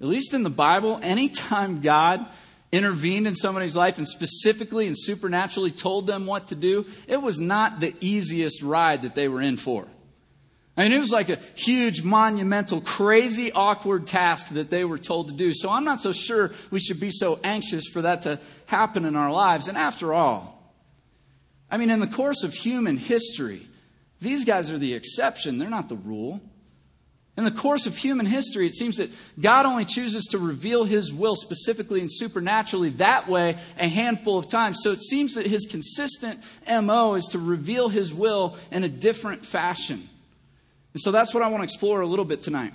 At 0.00 0.06
least 0.06 0.34
in 0.34 0.42
the 0.42 0.50
Bible, 0.50 1.00
anytime 1.02 1.80
God 1.80 2.26
intervened 2.70 3.26
in 3.26 3.34
somebody's 3.34 3.74
life 3.74 3.96
and 3.96 4.06
specifically 4.06 4.86
and 4.86 4.96
supernaturally 4.96 5.70
told 5.70 6.06
them 6.06 6.26
what 6.26 6.48
to 6.48 6.54
do, 6.54 6.84
it 7.06 7.22
was 7.22 7.40
not 7.40 7.80
the 7.80 7.94
easiest 8.00 8.62
ride 8.62 9.02
that 9.02 9.14
they 9.14 9.28
were 9.28 9.40
in 9.40 9.56
for. 9.56 9.86
I 10.78 10.84
mean, 10.84 10.92
it 10.92 11.00
was 11.00 11.10
like 11.10 11.28
a 11.28 11.40
huge, 11.56 12.04
monumental, 12.04 12.80
crazy, 12.80 13.50
awkward 13.50 14.06
task 14.06 14.50
that 14.50 14.70
they 14.70 14.84
were 14.84 14.96
told 14.96 15.26
to 15.26 15.34
do. 15.34 15.52
So 15.52 15.70
I'm 15.70 15.82
not 15.82 16.00
so 16.00 16.12
sure 16.12 16.52
we 16.70 16.78
should 16.78 17.00
be 17.00 17.10
so 17.10 17.40
anxious 17.42 17.88
for 17.88 18.02
that 18.02 18.22
to 18.22 18.38
happen 18.66 19.04
in 19.04 19.16
our 19.16 19.32
lives. 19.32 19.66
And 19.66 19.76
after 19.76 20.14
all, 20.14 20.72
I 21.68 21.78
mean, 21.78 21.90
in 21.90 21.98
the 21.98 22.06
course 22.06 22.44
of 22.44 22.54
human 22.54 22.96
history, 22.96 23.68
these 24.20 24.44
guys 24.44 24.70
are 24.70 24.78
the 24.78 24.94
exception. 24.94 25.58
They're 25.58 25.68
not 25.68 25.88
the 25.88 25.96
rule. 25.96 26.40
In 27.36 27.42
the 27.42 27.50
course 27.50 27.86
of 27.88 27.96
human 27.96 28.26
history, 28.26 28.66
it 28.66 28.74
seems 28.74 28.98
that 28.98 29.10
God 29.40 29.66
only 29.66 29.84
chooses 29.84 30.26
to 30.26 30.38
reveal 30.38 30.84
His 30.84 31.12
will 31.12 31.34
specifically 31.34 32.00
and 32.02 32.10
supernaturally 32.12 32.90
that 32.90 33.28
way 33.28 33.58
a 33.78 33.88
handful 33.88 34.38
of 34.38 34.46
times. 34.46 34.78
So 34.82 34.92
it 34.92 35.00
seems 35.00 35.34
that 35.34 35.46
His 35.46 35.66
consistent 35.66 36.40
MO 36.68 37.16
is 37.16 37.26
to 37.32 37.40
reveal 37.40 37.88
His 37.88 38.14
will 38.14 38.56
in 38.70 38.84
a 38.84 38.88
different 38.88 39.44
fashion. 39.44 40.08
And 40.94 41.00
so 41.00 41.10
that's 41.10 41.34
what 41.34 41.42
I 41.42 41.48
want 41.48 41.60
to 41.60 41.64
explore 41.64 42.00
a 42.00 42.06
little 42.06 42.24
bit 42.24 42.42
tonight. 42.42 42.72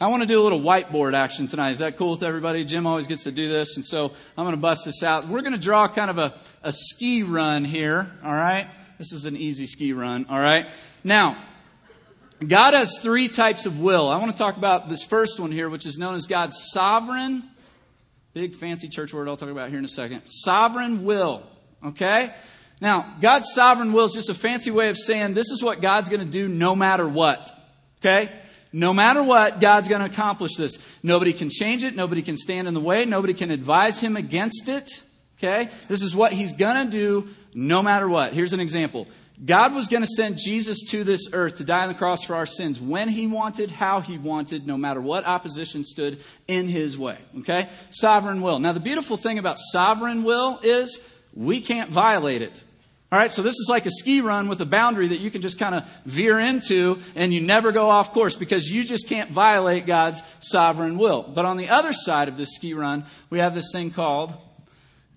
I 0.00 0.08
want 0.08 0.22
to 0.22 0.26
do 0.26 0.40
a 0.40 0.42
little 0.42 0.60
whiteboard 0.60 1.14
action 1.14 1.46
tonight. 1.46 1.70
Is 1.70 1.78
that 1.78 1.96
cool 1.96 2.12
with 2.12 2.24
everybody? 2.24 2.64
Jim 2.64 2.86
always 2.86 3.06
gets 3.06 3.24
to 3.24 3.32
do 3.32 3.48
this. 3.48 3.76
And 3.76 3.86
so 3.86 4.12
I'm 4.36 4.44
going 4.44 4.56
to 4.56 4.60
bust 4.60 4.84
this 4.84 5.02
out. 5.02 5.28
We're 5.28 5.40
going 5.40 5.52
to 5.52 5.58
draw 5.58 5.86
kind 5.86 6.10
of 6.10 6.18
a, 6.18 6.34
a 6.62 6.72
ski 6.72 7.22
run 7.22 7.64
here. 7.64 8.10
All 8.24 8.34
right. 8.34 8.66
This 8.98 9.12
is 9.12 9.24
an 9.24 9.36
easy 9.36 9.66
ski 9.66 9.92
run. 9.92 10.26
All 10.28 10.38
right. 10.38 10.66
Now, 11.04 11.42
God 12.46 12.74
has 12.74 12.98
three 12.98 13.28
types 13.28 13.66
of 13.66 13.80
will. 13.80 14.08
I 14.08 14.16
want 14.18 14.32
to 14.32 14.36
talk 14.38 14.56
about 14.56 14.88
this 14.88 15.04
first 15.04 15.38
one 15.38 15.52
here, 15.52 15.70
which 15.70 15.86
is 15.86 15.96
known 15.96 16.16
as 16.16 16.26
God's 16.26 16.70
sovereign, 16.72 17.44
big 18.32 18.56
fancy 18.56 18.88
church 18.88 19.14
word 19.14 19.28
I'll 19.28 19.36
talk 19.36 19.48
about 19.48 19.70
here 19.70 19.78
in 19.78 19.84
a 19.84 19.88
second. 19.88 20.22
Sovereign 20.26 21.04
will. 21.04 21.44
Okay? 21.86 22.34
Now, 22.80 23.14
God's 23.20 23.52
sovereign 23.52 23.92
will 23.92 24.06
is 24.06 24.12
just 24.12 24.30
a 24.30 24.34
fancy 24.34 24.70
way 24.70 24.88
of 24.88 24.98
saying 24.98 25.34
this 25.34 25.50
is 25.50 25.62
what 25.62 25.80
God's 25.80 26.08
going 26.08 26.20
to 26.20 26.26
do 26.26 26.48
no 26.48 26.74
matter 26.76 27.08
what. 27.08 27.50
Okay? 28.00 28.32
No 28.72 28.92
matter 28.92 29.22
what, 29.22 29.60
God's 29.60 29.88
going 29.88 30.00
to 30.00 30.06
accomplish 30.06 30.56
this. 30.56 30.78
Nobody 31.02 31.32
can 31.32 31.48
change 31.48 31.84
it. 31.84 31.94
Nobody 31.94 32.22
can 32.22 32.36
stand 32.36 32.66
in 32.66 32.74
the 32.74 32.80
way. 32.80 33.04
Nobody 33.04 33.32
can 33.32 33.50
advise 33.50 34.00
him 34.00 34.16
against 34.16 34.68
it. 34.68 34.90
Okay? 35.38 35.70
This 35.88 36.02
is 36.02 36.14
what 36.14 36.32
he's 36.32 36.52
going 36.52 36.84
to 36.84 36.90
do 36.90 37.28
no 37.54 37.82
matter 37.82 38.08
what. 38.08 38.32
Here's 38.32 38.52
an 38.52 38.60
example. 38.60 39.06
God 39.44 39.74
was 39.74 39.88
going 39.88 40.02
to 40.02 40.08
send 40.08 40.38
Jesus 40.38 40.82
to 40.90 41.02
this 41.02 41.28
earth 41.32 41.56
to 41.56 41.64
die 41.64 41.82
on 41.82 41.88
the 41.88 41.94
cross 41.94 42.22
for 42.24 42.36
our 42.36 42.46
sins 42.46 42.80
when 42.80 43.08
he 43.08 43.26
wanted, 43.26 43.70
how 43.70 44.00
he 44.00 44.16
wanted, 44.16 44.66
no 44.66 44.76
matter 44.76 45.00
what 45.00 45.26
opposition 45.26 45.82
stood 45.82 46.20
in 46.46 46.68
his 46.68 46.96
way. 46.96 47.18
Okay? 47.40 47.68
Sovereign 47.90 48.42
will. 48.42 48.58
Now, 48.60 48.72
the 48.72 48.80
beautiful 48.80 49.16
thing 49.16 49.38
about 49.38 49.58
sovereign 49.58 50.22
will 50.22 50.60
is 50.62 51.00
we 51.34 51.60
can't 51.60 51.90
violate 51.90 52.42
it. 52.42 52.62
All 53.12 53.18
right, 53.18 53.30
so 53.30 53.42
this 53.42 53.54
is 53.54 53.68
like 53.68 53.86
a 53.86 53.90
ski 53.90 54.20
run 54.20 54.48
with 54.48 54.60
a 54.60 54.66
boundary 54.66 55.08
that 55.08 55.20
you 55.20 55.30
can 55.30 55.40
just 55.40 55.58
kind 55.58 55.74
of 55.74 55.84
veer 56.04 56.40
into 56.40 56.98
and 57.14 57.32
you 57.32 57.40
never 57.40 57.70
go 57.70 57.88
off 57.88 58.12
course 58.12 58.34
because 58.34 58.68
you 58.68 58.82
just 58.82 59.08
can't 59.08 59.30
violate 59.30 59.86
God's 59.86 60.20
sovereign 60.40 60.98
will. 60.98 61.22
But 61.22 61.44
on 61.44 61.56
the 61.56 61.68
other 61.68 61.92
side 61.92 62.28
of 62.28 62.36
this 62.36 62.54
ski 62.56 62.74
run, 62.74 63.04
we 63.30 63.38
have 63.38 63.54
this 63.54 63.70
thing 63.72 63.92
called 63.92 64.34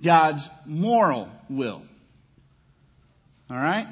God's 0.04 0.48
moral 0.66 1.28
will. 1.50 1.82
All 3.50 3.58
right? 3.58 3.88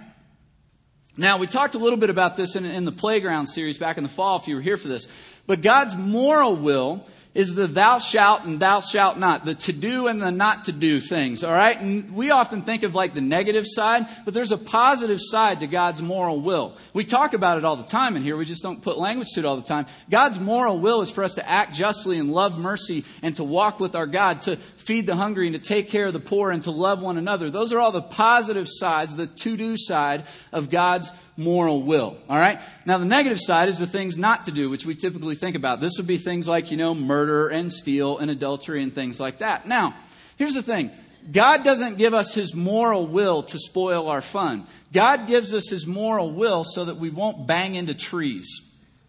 Now, 1.17 1.37
we 1.37 1.47
talked 1.47 1.75
a 1.75 1.79
little 1.79 1.97
bit 1.97 2.09
about 2.09 2.35
this 2.35 2.55
in, 2.55 2.65
in, 2.65 2.83
the 2.83 2.91
playground 2.91 3.47
series 3.47 3.77
back 3.77 3.97
in 3.97 4.03
the 4.03 4.09
fall 4.09 4.37
if 4.37 4.47
you 4.47 4.55
were 4.55 4.61
here 4.61 4.75
for 4.77 4.89
this. 4.89 5.07
But 5.47 5.61
God's 5.61 5.95
moral 5.95 6.57
will 6.57 7.07
is 7.35 7.53
the 7.53 7.67
thou 7.67 7.99
shalt 7.99 8.45
and 8.45 8.59
thou 8.59 8.79
shalt 8.79 9.17
not, 9.19 9.43
the 9.43 9.53
to 9.53 9.73
do 9.73 10.07
and 10.07 10.21
the 10.21 10.31
not 10.31 10.65
to 10.65 10.71
do 10.71 11.01
things, 11.01 11.43
all 11.43 11.51
right? 11.51 11.79
And 11.79 12.15
we 12.15 12.31
often 12.31 12.61
think 12.61 12.83
of 12.83 12.95
like 12.95 13.13
the 13.13 13.21
negative 13.21 13.65
side, 13.67 14.07
but 14.23 14.33
there's 14.33 14.53
a 14.53 14.57
positive 14.57 15.19
side 15.21 15.59
to 15.59 15.67
God's 15.67 16.01
moral 16.01 16.39
will. 16.39 16.77
We 16.93 17.03
talk 17.03 17.33
about 17.33 17.57
it 17.57 17.65
all 17.65 17.75
the 17.75 17.83
time 17.83 18.15
in 18.15 18.23
here, 18.23 18.37
we 18.37 18.45
just 18.45 18.63
don't 18.63 18.81
put 18.81 18.97
language 18.97 19.27
to 19.33 19.41
it 19.41 19.45
all 19.45 19.57
the 19.57 19.61
time. 19.61 19.85
God's 20.09 20.39
moral 20.39 20.79
will 20.79 21.01
is 21.01 21.11
for 21.11 21.25
us 21.25 21.35
to 21.35 21.47
act 21.47 21.75
justly 21.75 22.17
and 22.17 22.31
love 22.31 22.57
mercy 22.57 23.03
and 23.21 23.35
to 23.35 23.43
walk 23.43 23.81
with 23.81 23.95
our 23.95 24.07
God, 24.07 24.41
to 24.43 24.55
feed 24.77 25.05
the 25.05 25.15
hungry 25.15 25.47
and 25.47 25.61
to 25.61 25.61
take 25.61 25.89
care 25.89 26.07
of 26.07 26.13
the 26.13 26.19
poor 26.21 26.51
and 26.51 26.63
to 26.63 26.71
love 26.71 27.03
one 27.03 27.17
another. 27.17 27.49
Those 27.49 27.73
are 27.73 27.81
all 27.81 27.91
the 27.91 28.01
positive 28.01 28.67
sides, 28.69 29.15
the 29.15 29.27
to 29.27 29.57
do 29.57 29.75
side 29.77 30.23
of 30.53 30.69
God's 30.69 31.11
moral 31.37 31.83
will. 31.83 32.17
All 32.29 32.37
right? 32.37 32.59
Now, 32.85 32.97
the 32.97 33.05
negative 33.05 33.39
side 33.39 33.69
is 33.69 33.77
the 33.77 33.87
things 33.87 34.17
not 34.17 34.45
to 34.45 34.51
do, 34.51 34.69
which 34.69 34.85
we 34.85 34.95
typically 34.95 35.35
think 35.35 35.55
about. 35.55 35.81
This 35.81 35.93
would 35.97 36.07
be 36.07 36.17
things 36.17 36.47
like, 36.47 36.71
you 36.71 36.77
know, 36.77 36.93
murder 36.93 37.47
and 37.47 37.71
steal 37.71 38.17
and 38.17 38.31
adultery 38.31 38.81
and 38.81 38.93
things 38.93 39.19
like 39.19 39.39
that. 39.39 39.67
Now, 39.67 39.95
here's 40.37 40.53
the 40.53 40.63
thing. 40.63 40.91
God 41.31 41.63
doesn't 41.63 41.97
give 41.97 42.13
us 42.13 42.33
his 42.33 42.53
moral 42.53 43.07
will 43.07 43.43
to 43.43 43.57
spoil 43.57 44.09
our 44.09 44.21
fun. 44.21 44.67
God 44.93 45.27
gives 45.27 45.53
us 45.53 45.69
his 45.69 45.87
moral 45.87 46.31
will 46.31 46.63
so 46.63 46.85
that 46.85 46.97
we 46.97 47.09
won't 47.09 47.47
bang 47.47 47.75
into 47.75 47.95
trees. 47.95 48.61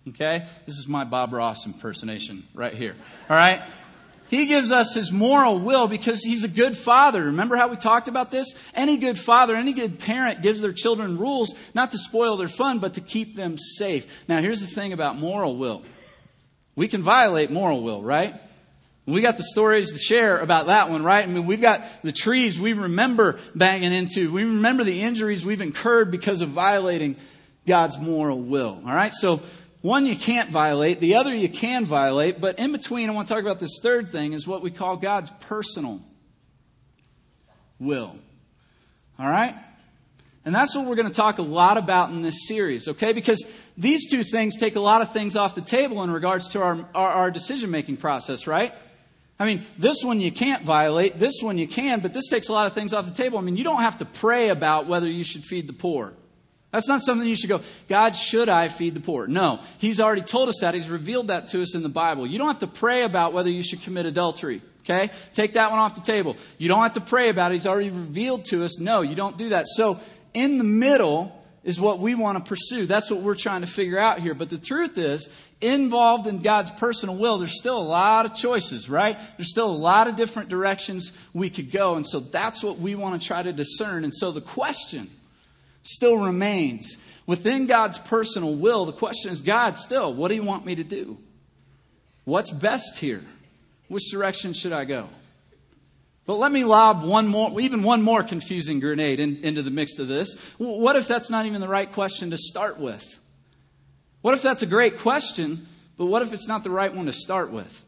Okay? 0.09 0.47
This 0.65 0.79
is 0.79 0.89
my 0.89 1.05
Bob 1.05 1.33
Ross 1.33 1.67
impersonation 1.67 2.45
right 2.55 2.73
here. 2.73 2.95
All 3.29 3.37
right? 3.37 3.63
He 4.29 4.47
gives 4.47 4.73
us 4.73 4.95
his 4.95 5.13
moral 5.13 5.59
will 5.59 5.87
because 5.87 6.23
he's 6.23 6.45
a 6.45 6.49
good 6.49 6.77
father. 6.77 7.25
Remember 7.25 7.57
how 7.57 7.69
we 7.69 7.77
talked 7.77 8.09
about 8.09 8.31
this? 8.31 8.55
Any 8.75 8.97
good 8.97 9.19
father, 9.19 9.55
any 9.55 9.73
good 9.73 9.99
parent 9.99 10.43
gives 10.43 10.61
their 10.61 10.73
children 10.73 11.17
rules 11.19 11.55
not 11.75 11.93
to 11.93 11.99
spoil 11.99 12.37
their 12.37 12.49
fun, 12.49 12.79
but 12.79 12.95
to 12.95 13.01
keep 13.01 13.37
them 13.37 13.57
safe. 13.59 14.07
Now, 14.29 14.41
here's 14.41 14.61
the 14.61 14.67
thing 14.67 14.93
about 14.93 15.19
moral 15.19 15.57
will. 15.57 15.85
We 16.75 16.89
can 16.89 17.03
violate 17.03 17.51
moral 17.51 17.83
will, 17.83 18.03
right? 18.03 18.35
We 19.07 19.21
got 19.21 19.37
the 19.37 19.45
stories 19.45 19.93
to 19.93 19.99
share 19.99 20.39
about 20.39 20.67
that 20.67 20.91
one, 20.91 21.05
right? 21.05 21.25
I 21.25 21.29
mean, 21.29 21.47
we've 21.47 21.61
got 21.61 21.85
the 22.03 22.11
trees 22.11 22.59
we 22.59 22.73
remember 22.73 23.39
banging 23.55 23.93
into. 23.93 24.33
We 24.33 24.43
remember 24.43 24.83
the 24.83 25.01
injuries 25.01 25.47
we've 25.47 25.61
incurred 25.61 26.11
because 26.11 26.41
of 26.41 26.49
violating 26.49 27.17
God's 27.69 27.99
moral 27.99 28.41
will. 28.41 28.83
All 28.85 28.95
right? 28.95 29.15
So 29.15 29.43
one 29.87 30.05
you 30.05 30.17
can't 30.17 30.51
violate, 30.51 30.99
the 30.99 31.15
other 31.15 31.33
you 31.33 31.49
can 31.49 31.87
violate, 31.87 32.41
but 32.41 32.59
in 32.59 32.73
between, 32.73 33.09
I 33.09 33.13
want 33.13 33.29
to 33.29 33.35
talk 33.35 33.43
about 33.43 33.61
this 33.61 33.79
third 33.81 34.11
thing, 34.11 34.33
is 34.33 34.47
what 34.47 34.61
we 34.61 34.73
call 34.73 34.97
God's 34.97 35.31
personal 35.41 36.01
will. 37.79 38.17
All 39.17 39.29
right? 39.29 39.55
And 40.45 40.53
that's 40.53 40.75
what 40.75 40.87
we're 40.87 40.97
going 40.97 41.09
to 41.09 41.15
talk 41.15 41.39
a 41.39 41.43
lot 41.43 41.79
about 41.79 42.11
in 42.11 42.21
this 42.21 42.49
series, 42.49 42.89
okay? 42.89 43.13
Because 43.13 43.45
these 43.79 44.11
two 44.11 44.25
things 44.25 44.57
take 44.57 44.75
a 44.75 44.81
lot 44.81 45.03
of 45.03 45.13
things 45.13 45.37
off 45.37 45.55
the 45.55 45.63
table 45.63 46.03
in 46.03 46.11
regards 46.11 46.49
to 46.49 46.63
our, 46.63 46.89
our, 46.93 47.11
our 47.11 47.31
decision 47.31 47.71
making 47.71 47.99
process, 47.99 48.49
right? 48.49 48.75
I 49.39 49.45
mean, 49.45 49.65
this 49.79 50.03
one 50.03 50.21
you 50.21 50.33
can't 50.33 50.65
violate, 50.65 51.21
this 51.21 51.43
one 51.43 51.59
you 51.59 51.69
can, 51.69 52.01
but 52.01 52.13
this 52.13 52.29
takes 52.29 52.49
a 52.49 52.53
lot 52.53 52.67
of 52.67 52.73
things 52.73 52.93
off 52.93 53.05
the 53.05 53.15
table. 53.15 53.39
I 53.39 53.43
mean, 53.43 53.57
you 53.57 53.65
don't 53.65 53.83
have 53.83 53.99
to 53.99 54.05
pray 54.05 54.49
about 54.49 54.89
whether 54.89 55.07
you 55.07 55.23
should 55.23 55.45
feed 55.45 55.69
the 55.69 55.73
poor. 55.73 56.15
That's 56.73 56.89
not 56.89 57.03
something 57.03 57.27
you 57.27 57.37
should 57.37 57.49
go, 57.49 57.63
God, 57.89 58.17
should 58.17 58.49
I 58.49 58.69
feed 58.69 58.95
the 58.95 59.01
poor? 59.01 59.27
No. 59.27 59.61
He's 59.79 60.01
already 60.01 60.23
told 60.23 60.49
us 60.49 60.59
that. 60.61 60.75
He's 60.75 60.91
revealed 60.91 61.29
that 61.29 61.49
to 61.49 61.63
us 61.63 61.75
in 61.75 61.83
the 61.83 61.89
Bible. 61.89 62.27
You 62.27 62.39
don't 62.39 62.49
have 62.49 62.59
to 62.59 62.67
pray 62.67 63.03
about 63.03 63.33
whether 63.33 63.51
you 63.51 63.63
should 63.63 63.83
commit 63.83 64.07
adultery. 64.07 64.63
Okay? 64.85 65.11
Take 65.33 65.55
that 65.55 65.71
one 65.71 65.81
off 65.81 65.95
the 65.95 66.01
table. 66.01 66.37
You 66.59 66.69
don't 66.69 66.83
have 66.83 66.93
to 66.95 67.01
pray 67.01 67.29
about 67.29 67.51
it. 67.51 67.55
He's 67.55 67.67
already 67.67 67.91
revealed 67.91 68.45
to 68.47 68.65
us. 68.65 68.79
No, 68.79 69.01
you 69.03 69.15
don't 69.15 69.37
do 69.37 69.51
that. 69.51 69.67
So, 69.67 70.01
in 70.33 70.59
the 70.59 70.65
middle 70.65 71.33
is 71.65 71.81
what 71.81 71.99
we 71.99 72.15
want 72.15 72.39
to 72.39 72.49
pursue. 72.49 72.87
That's 72.87 73.11
what 73.11 73.21
we're 73.21 73.35
trying 73.35 73.63
to 73.63 73.67
figure 73.67 73.99
out 73.99 74.21
here. 74.21 74.35
But 74.35 74.51
the 74.51 74.59
truth 74.59 74.97
is, 74.99 75.29
involved 75.61 76.29
in 76.29 76.41
God's 76.41 76.71
personal 76.71 77.17
will, 77.17 77.39
there's 77.39 77.59
still 77.59 77.79
a 77.79 77.83
lot 77.83 78.27
of 78.27 78.35
choices, 78.37 78.89
right? 78.89 79.19
There's 79.37 79.51
still 79.51 79.69
a 79.69 79.77
lot 79.77 80.07
of 80.07 80.15
different 80.15 80.49
directions 80.49 81.11
we 81.33 81.51
could 81.51 81.73
go. 81.73 81.97
And 81.97 82.07
so 82.07 82.21
that's 82.21 82.63
what 82.63 82.79
we 82.79 82.95
want 82.95 83.21
to 83.21 83.27
try 83.27 83.43
to 83.43 83.53
discern. 83.53 84.05
And 84.05 84.15
so 84.15 84.31
the 84.31 84.41
question 84.41 85.11
still 85.87 86.19
remains 86.19 86.97
within 87.27 87.67
God's 87.67 87.99
personal 87.99 88.55
will, 88.55 88.85
the 88.85 88.93
question 88.93 89.31
is 89.31 89.41
God, 89.41 89.77
still, 89.77 90.13
what 90.13 90.29
do 90.29 90.35
you 90.35 90.43
want 90.43 90.65
me 90.65 90.75
to 90.77 90.85
do? 90.85 91.19
What's 92.25 92.51
best 92.51 92.99
here? 92.99 93.25
Which 93.89 94.11
direction 94.11 94.53
should 94.53 94.73
I 94.73 94.85
go? 94.85 95.09
But 96.27 96.35
let 96.35 96.51
me 96.51 96.65
lob 96.65 97.05
one 97.05 97.29
more, 97.29 97.61
even 97.61 97.85
one 97.85 98.03
more 98.03 98.25
confusing 98.25 98.81
grenade 98.81 99.21
in, 99.21 99.37
into 99.45 99.63
the 99.63 99.71
mix 99.71 99.99
of 100.01 100.09
this. 100.09 100.35
What 100.59 100.97
if 100.97 101.07
that's 101.07 101.31
not 101.31 101.47
even 101.47 101.61
the 101.61 101.69
right 101.69 101.91
question 101.91 102.31
to 102.31 102.37
start 102.37 102.81
with? 102.81 103.21
What 104.23 104.35
if 104.35 104.43
that's 104.43 104.63
a 104.63 104.67
great 104.67 104.99
question, 104.99 105.69
but 105.97 106.07
what 106.07 106.23
if 106.23 106.33
it's 106.33 106.49
not 106.49 106.65
the 106.65 106.71
right 106.71 106.93
one 106.93 107.07
to 107.07 107.13
start 107.13 107.53
with? 107.53 107.86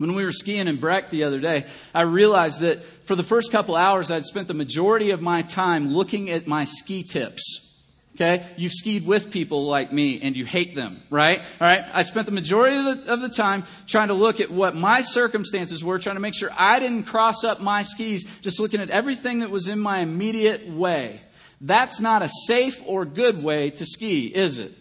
When 0.00 0.14
we 0.14 0.24
were 0.24 0.32
skiing 0.32 0.66
in 0.66 0.76
Breck 0.76 1.10
the 1.10 1.24
other 1.24 1.40
day, 1.40 1.66
I 1.94 2.02
realized 2.02 2.60
that 2.60 2.82
for 3.04 3.14
the 3.14 3.22
first 3.22 3.52
couple 3.52 3.76
hours, 3.76 4.10
I'd 4.10 4.24
spent 4.24 4.48
the 4.48 4.54
majority 4.54 5.10
of 5.10 5.20
my 5.20 5.42
time 5.42 5.92
looking 5.92 6.30
at 6.30 6.46
my 6.46 6.64
ski 6.64 7.02
tips. 7.02 7.74
Okay? 8.14 8.46
You've 8.56 8.72
skied 8.72 9.06
with 9.06 9.30
people 9.30 9.66
like 9.66 9.92
me 9.92 10.22
and 10.22 10.34
you 10.34 10.46
hate 10.46 10.74
them, 10.74 11.02
right? 11.10 11.40
All 11.40 11.44
right? 11.60 11.84
I 11.92 12.00
spent 12.00 12.24
the 12.24 12.32
majority 12.32 12.78
of 12.78 12.84
the, 13.04 13.12
of 13.12 13.20
the, 13.20 13.28
time 13.28 13.64
trying 13.86 14.08
to 14.08 14.14
look 14.14 14.40
at 14.40 14.50
what 14.50 14.74
my 14.74 15.02
circumstances 15.02 15.84
were, 15.84 15.98
trying 15.98 16.16
to 16.16 16.20
make 16.20 16.34
sure 16.34 16.48
I 16.58 16.80
didn't 16.80 17.02
cross 17.04 17.44
up 17.44 17.60
my 17.60 17.82
skis, 17.82 18.24
just 18.40 18.58
looking 18.58 18.80
at 18.80 18.88
everything 18.88 19.40
that 19.40 19.50
was 19.50 19.68
in 19.68 19.78
my 19.78 19.98
immediate 19.98 20.66
way. 20.66 21.20
That's 21.60 22.00
not 22.00 22.22
a 22.22 22.30
safe 22.46 22.80
or 22.86 23.04
good 23.04 23.42
way 23.42 23.68
to 23.68 23.84
ski, 23.84 24.28
is 24.28 24.58
it? 24.58 24.72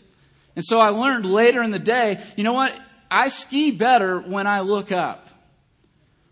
And 0.56 0.64
so 0.64 0.80
I 0.80 0.90
learned 0.90 1.26
later 1.26 1.62
in 1.62 1.72
the 1.72 1.80
day, 1.80 2.24
you 2.38 2.46
know 2.46 2.54
what? 2.54 2.74
I 3.12 3.30
ski 3.30 3.72
better 3.72 4.20
when 4.20 4.48
I 4.48 4.62
look 4.62 4.92
up 4.92 5.30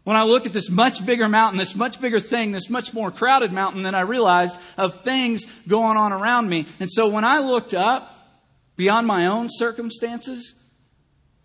when 0.07 0.15
I 0.15 0.23
look 0.23 0.45
at 0.45 0.53
this 0.53 0.69
much 0.69 1.05
bigger 1.05 1.27
mountain, 1.27 1.57
this 1.57 1.75
much 1.75 1.99
bigger 1.99 2.21
thing, 2.21 2.53
this 2.53 2.69
much 2.69 2.93
more 2.93 3.11
crowded 3.11 3.51
mountain 3.51 3.83
than 3.83 3.93
I 3.93 4.03
realized 4.03 4.57
of 4.77 5.01
things 5.01 5.45
going 5.67 5.97
on 5.97 6.13
around 6.13 6.47
me. 6.47 6.65
And 6.79 6.89
so 6.89 7.09
when 7.09 7.25
I 7.25 7.39
looked 7.39 7.73
up 7.73 8.39
beyond 8.77 9.05
my 9.05 9.25
own 9.25 9.47
circumstances, 9.49 10.53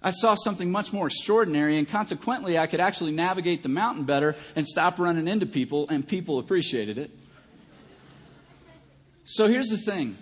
I 0.00 0.12
saw 0.12 0.36
something 0.36 0.70
much 0.70 0.92
more 0.92 1.08
extraordinary, 1.08 1.76
and 1.76 1.88
consequently, 1.88 2.56
I 2.56 2.68
could 2.68 2.78
actually 2.78 3.10
navigate 3.10 3.64
the 3.64 3.68
mountain 3.68 4.04
better 4.04 4.36
and 4.54 4.64
stop 4.64 5.00
running 5.00 5.26
into 5.26 5.46
people, 5.46 5.88
and 5.88 6.06
people 6.06 6.38
appreciated 6.38 6.98
it. 6.98 7.10
So 9.24 9.48
here's 9.48 9.70
the 9.70 9.76
thing. 9.76 10.16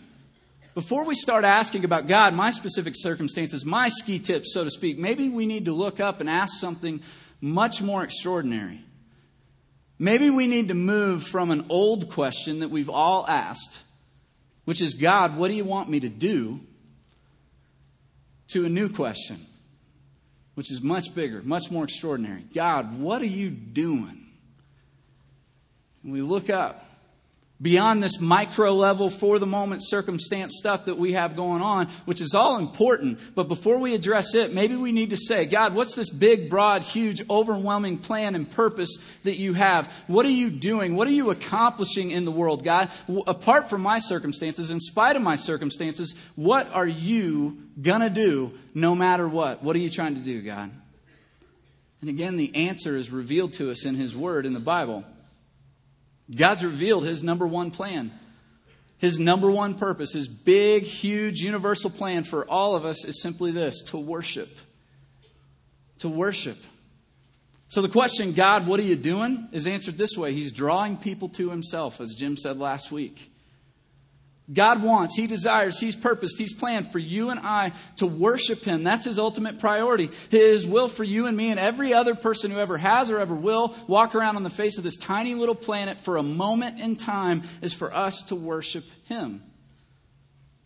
Before 0.74 1.04
we 1.04 1.14
start 1.14 1.44
asking 1.44 1.84
about 1.84 2.06
God, 2.06 2.32
my 2.34 2.50
specific 2.50 2.94
circumstances, 2.96 3.64
my 3.64 3.88
ski 3.88 4.18
tips, 4.18 4.54
so 4.54 4.64
to 4.64 4.70
speak, 4.70 4.98
maybe 4.98 5.28
we 5.28 5.46
need 5.46 5.64
to 5.64 5.72
look 5.72 6.00
up 6.00 6.20
and 6.20 6.30
ask 6.30 6.58
something 6.58 7.00
much 7.40 7.82
more 7.82 8.04
extraordinary. 8.04 8.84
Maybe 9.98 10.30
we 10.30 10.46
need 10.46 10.68
to 10.68 10.74
move 10.74 11.24
from 11.24 11.50
an 11.50 11.66
old 11.68 12.10
question 12.10 12.60
that 12.60 12.70
we've 12.70 12.88
all 12.88 13.26
asked, 13.26 13.78
which 14.64 14.80
is, 14.80 14.94
God, 14.94 15.36
what 15.36 15.48
do 15.48 15.54
you 15.54 15.64
want 15.64 15.90
me 15.90 16.00
to 16.00 16.08
do? 16.08 16.60
to 18.50 18.64
a 18.64 18.68
new 18.68 18.88
question, 18.88 19.46
which 20.54 20.72
is 20.72 20.82
much 20.82 21.14
bigger, 21.14 21.40
much 21.42 21.70
more 21.70 21.84
extraordinary. 21.84 22.44
God, 22.52 22.98
what 22.98 23.22
are 23.22 23.26
you 23.26 23.48
doing? 23.48 24.26
And 26.02 26.12
we 26.12 26.20
look 26.20 26.50
up 26.50 26.84
beyond 27.62 28.02
this 28.02 28.20
micro 28.20 28.72
level, 28.72 29.10
for 29.10 29.38
the 29.38 29.46
moment 29.46 29.82
circumstance 29.84 30.54
stuff 30.56 30.86
that 30.86 30.98
we 30.98 31.12
have 31.12 31.36
going 31.36 31.62
on, 31.62 31.88
which 32.04 32.20
is 32.20 32.34
all 32.34 32.58
important. 32.58 33.18
But 33.34 33.48
before 33.48 33.78
we 33.78 33.94
address 33.94 34.34
it, 34.34 34.52
maybe 34.54 34.76
we 34.76 34.92
need 34.92 35.10
to 35.10 35.16
say, 35.16 35.44
God, 35.44 35.74
what's 35.74 35.94
this 35.94 36.10
big, 36.10 36.48
broad, 36.48 36.82
huge, 36.82 37.22
overwhelming 37.28 37.98
plan 37.98 38.34
and 38.34 38.50
purpose 38.50 38.98
that 39.24 39.36
you 39.36 39.54
have? 39.54 39.92
What 40.06 40.26
are 40.26 40.30
you 40.30 40.50
doing? 40.50 40.96
What 40.96 41.08
are 41.08 41.12
you 41.12 41.30
accomplishing 41.30 42.10
in 42.10 42.24
the 42.24 42.32
world, 42.32 42.64
God? 42.64 42.90
Apart 43.26 43.68
from 43.68 43.82
my 43.82 43.98
circumstances, 43.98 44.70
in 44.70 44.80
spite 44.80 45.16
of 45.16 45.22
my 45.22 45.36
circumstances, 45.36 46.14
what 46.36 46.72
are 46.74 46.86
you 46.86 47.58
to 47.82 48.10
do 48.10 48.52
no 48.74 48.94
matter 48.94 49.28
what? 49.28 49.62
What 49.62 49.76
are 49.76 49.80
you 49.80 49.90
trying 49.90 50.14
to 50.14 50.20
do, 50.20 50.42
God? 50.42 50.70
And 52.00 52.08
again, 52.08 52.36
the 52.36 52.54
answer 52.54 52.96
is 52.96 53.10
revealed 53.10 53.52
to 53.54 53.70
us 53.70 53.84
in 53.84 53.94
His 53.94 54.16
Word 54.16 54.46
in 54.46 54.54
the 54.54 54.60
Bible. 54.60 55.04
God's 56.34 56.64
revealed 56.64 57.04
his 57.04 57.22
number 57.22 57.46
one 57.46 57.70
plan. 57.70 58.12
His 58.98 59.18
number 59.18 59.50
one 59.50 59.74
purpose, 59.76 60.12
his 60.12 60.28
big, 60.28 60.82
huge, 60.82 61.40
universal 61.40 61.88
plan 61.90 62.22
for 62.24 62.44
all 62.44 62.76
of 62.76 62.84
us 62.84 63.04
is 63.04 63.22
simply 63.22 63.50
this 63.50 63.82
to 63.84 63.98
worship. 63.98 64.54
To 66.00 66.08
worship. 66.08 66.58
So 67.68 67.82
the 67.82 67.88
question, 67.88 68.34
God, 68.34 68.66
what 68.66 68.78
are 68.80 68.84
you 68.84 68.96
doing? 68.96 69.48
is 69.52 69.66
answered 69.66 69.96
this 69.96 70.16
way 70.16 70.34
He's 70.34 70.52
drawing 70.52 70.96
people 70.96 71.28
to 71.30 71.50
himself, 71.50 72.00
as 72.00 72.14
Jim 72.14 72.36
said 72.36 72.58
last 72.58 72.92
week. 72.92 73.29
God 74.52 74.82
wants, 74.82 75.16
He 75.16 75.26
desires, 75.26 75.78
He's 75.78 75.94
purposed, 75.94 76.38
He's 76.38 76.54
planned 76.54 76.90
for 76.90 76.98
you 76.98 77.30
and 77.30 77.38
I 77.40 77.72
to 77.96 78.06
worship 78.06 78.62
Him. 78.62 78.82
That's 78.82 79.04
His 79.04 79.18
ultimate 79.18 79.58
priority. 79.58 80.10
His 80.30 80.66
will 80.66 80.88
for 80.88 81.04
you 81.04 81.26
and 81.26 81.36
me 81.36 81.50
and 81.50 81.60
every 81.60 81.94
other 81.94 82.14
person 82.14 82.50
who 82.50 82.58
ever 82.58 82.76
has 82.78 83.10
or 83.10 83.18
ever 83.18 83.34
will 83.34 83.74
walk 83.86 84.14
around 84.14 84.36
on 84.36 84.42
the 84.42 84.50
face 84.50 84.76
of 84.78 84.84
this 84.84 84.96
tiny 84.96 85.34
little 85.34 85.54
planet 85.54 86.00
for 86.00 86.16
a 86.16 86.22
moment 86.22 86.80
in 86.80 86.96
time 86.96 87.42
is 87.62 87.74
for 87.74 87.94
us 87.94 88.22
to 88.24 88.34
worship 88.34 88.84
Him. 89.04 89.42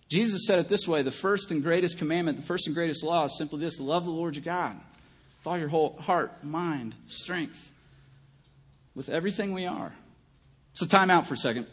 Jesus 0.09 0.47
said 0.47 0.59
it 0.59 0.68
this 0.68 0.88
way 0.88 1.03
the 1.03 1.11
first 1.11 1.51
and 1.51 1.62
greatest 1.62 1.99
commandment, 1.99 2.38
the 2.38 2.47
first 2.47 2.66
and 2.66 2.75
greatest 2.75 3.03
law 3.03 3.25
is 3.25 3.37
simply 3.37 3.61
this 3.61 3.81
love 3.81 4.05
the 4.05 4.11
Lord 4.11 4.37
your 4.37 4.44
God 4.44 4.77
with 4.77 5.47
all 5.47 5.59
your 5.59 5.68
whole 5.68 5.97
heart, 6.01 6.42
mind, 6.42 6.94
strength, 7.07 7.70
with 8.94 9.11
everything 9.11 9.53
we 9.53 9.66
are. 9.66 9.92
So, 10.73 10.87
time 10.87 11.11
out 11.11 11.27
for 11.27 11.35
a 11.35 11.37
second. 11.37 11.66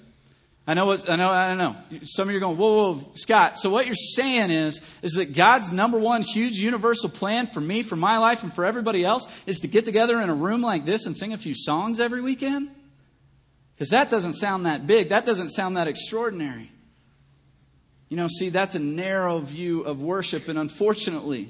I 0.67 0.75
know, 0.75 0.91
I 0.91 1.15
know, 1.15 1.29
I 1.29 1.49
don't 1.49 1.57
know. 1.57 1.75
Some 2.03 2.27
of 2.27 2.31
you 2.31 2.37
are 2.37 2.41
going, 2.41 2.57
whoa, 2.57 2.93
whoa, 2.93 3.11
Scott. 3.15 3.57
So 3.57 3.71
what 3.71 3.87
you're 3.87 3.95
saying 3.95 4.51
is, 4.51 4.79
is 5.01 5.13
that 5.13 5.33
God's 5.33 5.71
number 5.71 5.97
one 5.97 6.21
huge 6.21 6.57
universal 6.57 7.09
plan 7.09 7.47
for 7.47 7.59
me, 7.59 7.81
for 7.81 7.95
my 7.95 8.19
life, 8.19 8.43
and 8.43 8.53
for 8.53 8.63
everybody 8.63 9.03
else 9.03 9.27
is 9.47 9.59
to 9.59 9.67
get 9.67 9.85
together 9.85 10.21
in 10.21 10.29
a 10.29 10.35
room 10.35 10.61
like 10.61 10.85
this 10.85 11.07
and 11.07 11.17
sing 11.17 11.33
a 11.33 11.37
few 11.37 11.55
songs 11.55 11.99
every 11.99 12.21
weekend? 12.21 12.69
Because 13.73 13.89
that 13.89 14.11
doesn't 14.11 14.33
sound 14.33 14.67
that 14.67 14.85
big. 14.85 15.09
That 15.09 15.25
doesn't 15.25 15.49
sound 15.49 15.77
that 15.77 15.87
extraordinary. 15.87 16.71
You 18.09 18.17
know, 18.17 18.27
see, 18.27 18.49
that's 18.49 18.75
a 18.75 18.79
narrow 18.79 19.39
view 19.39 19.81
of 19.81 20.03
worship, 20.03 20.47
and 20.47 20.59
unfortunately, 20.59 21.49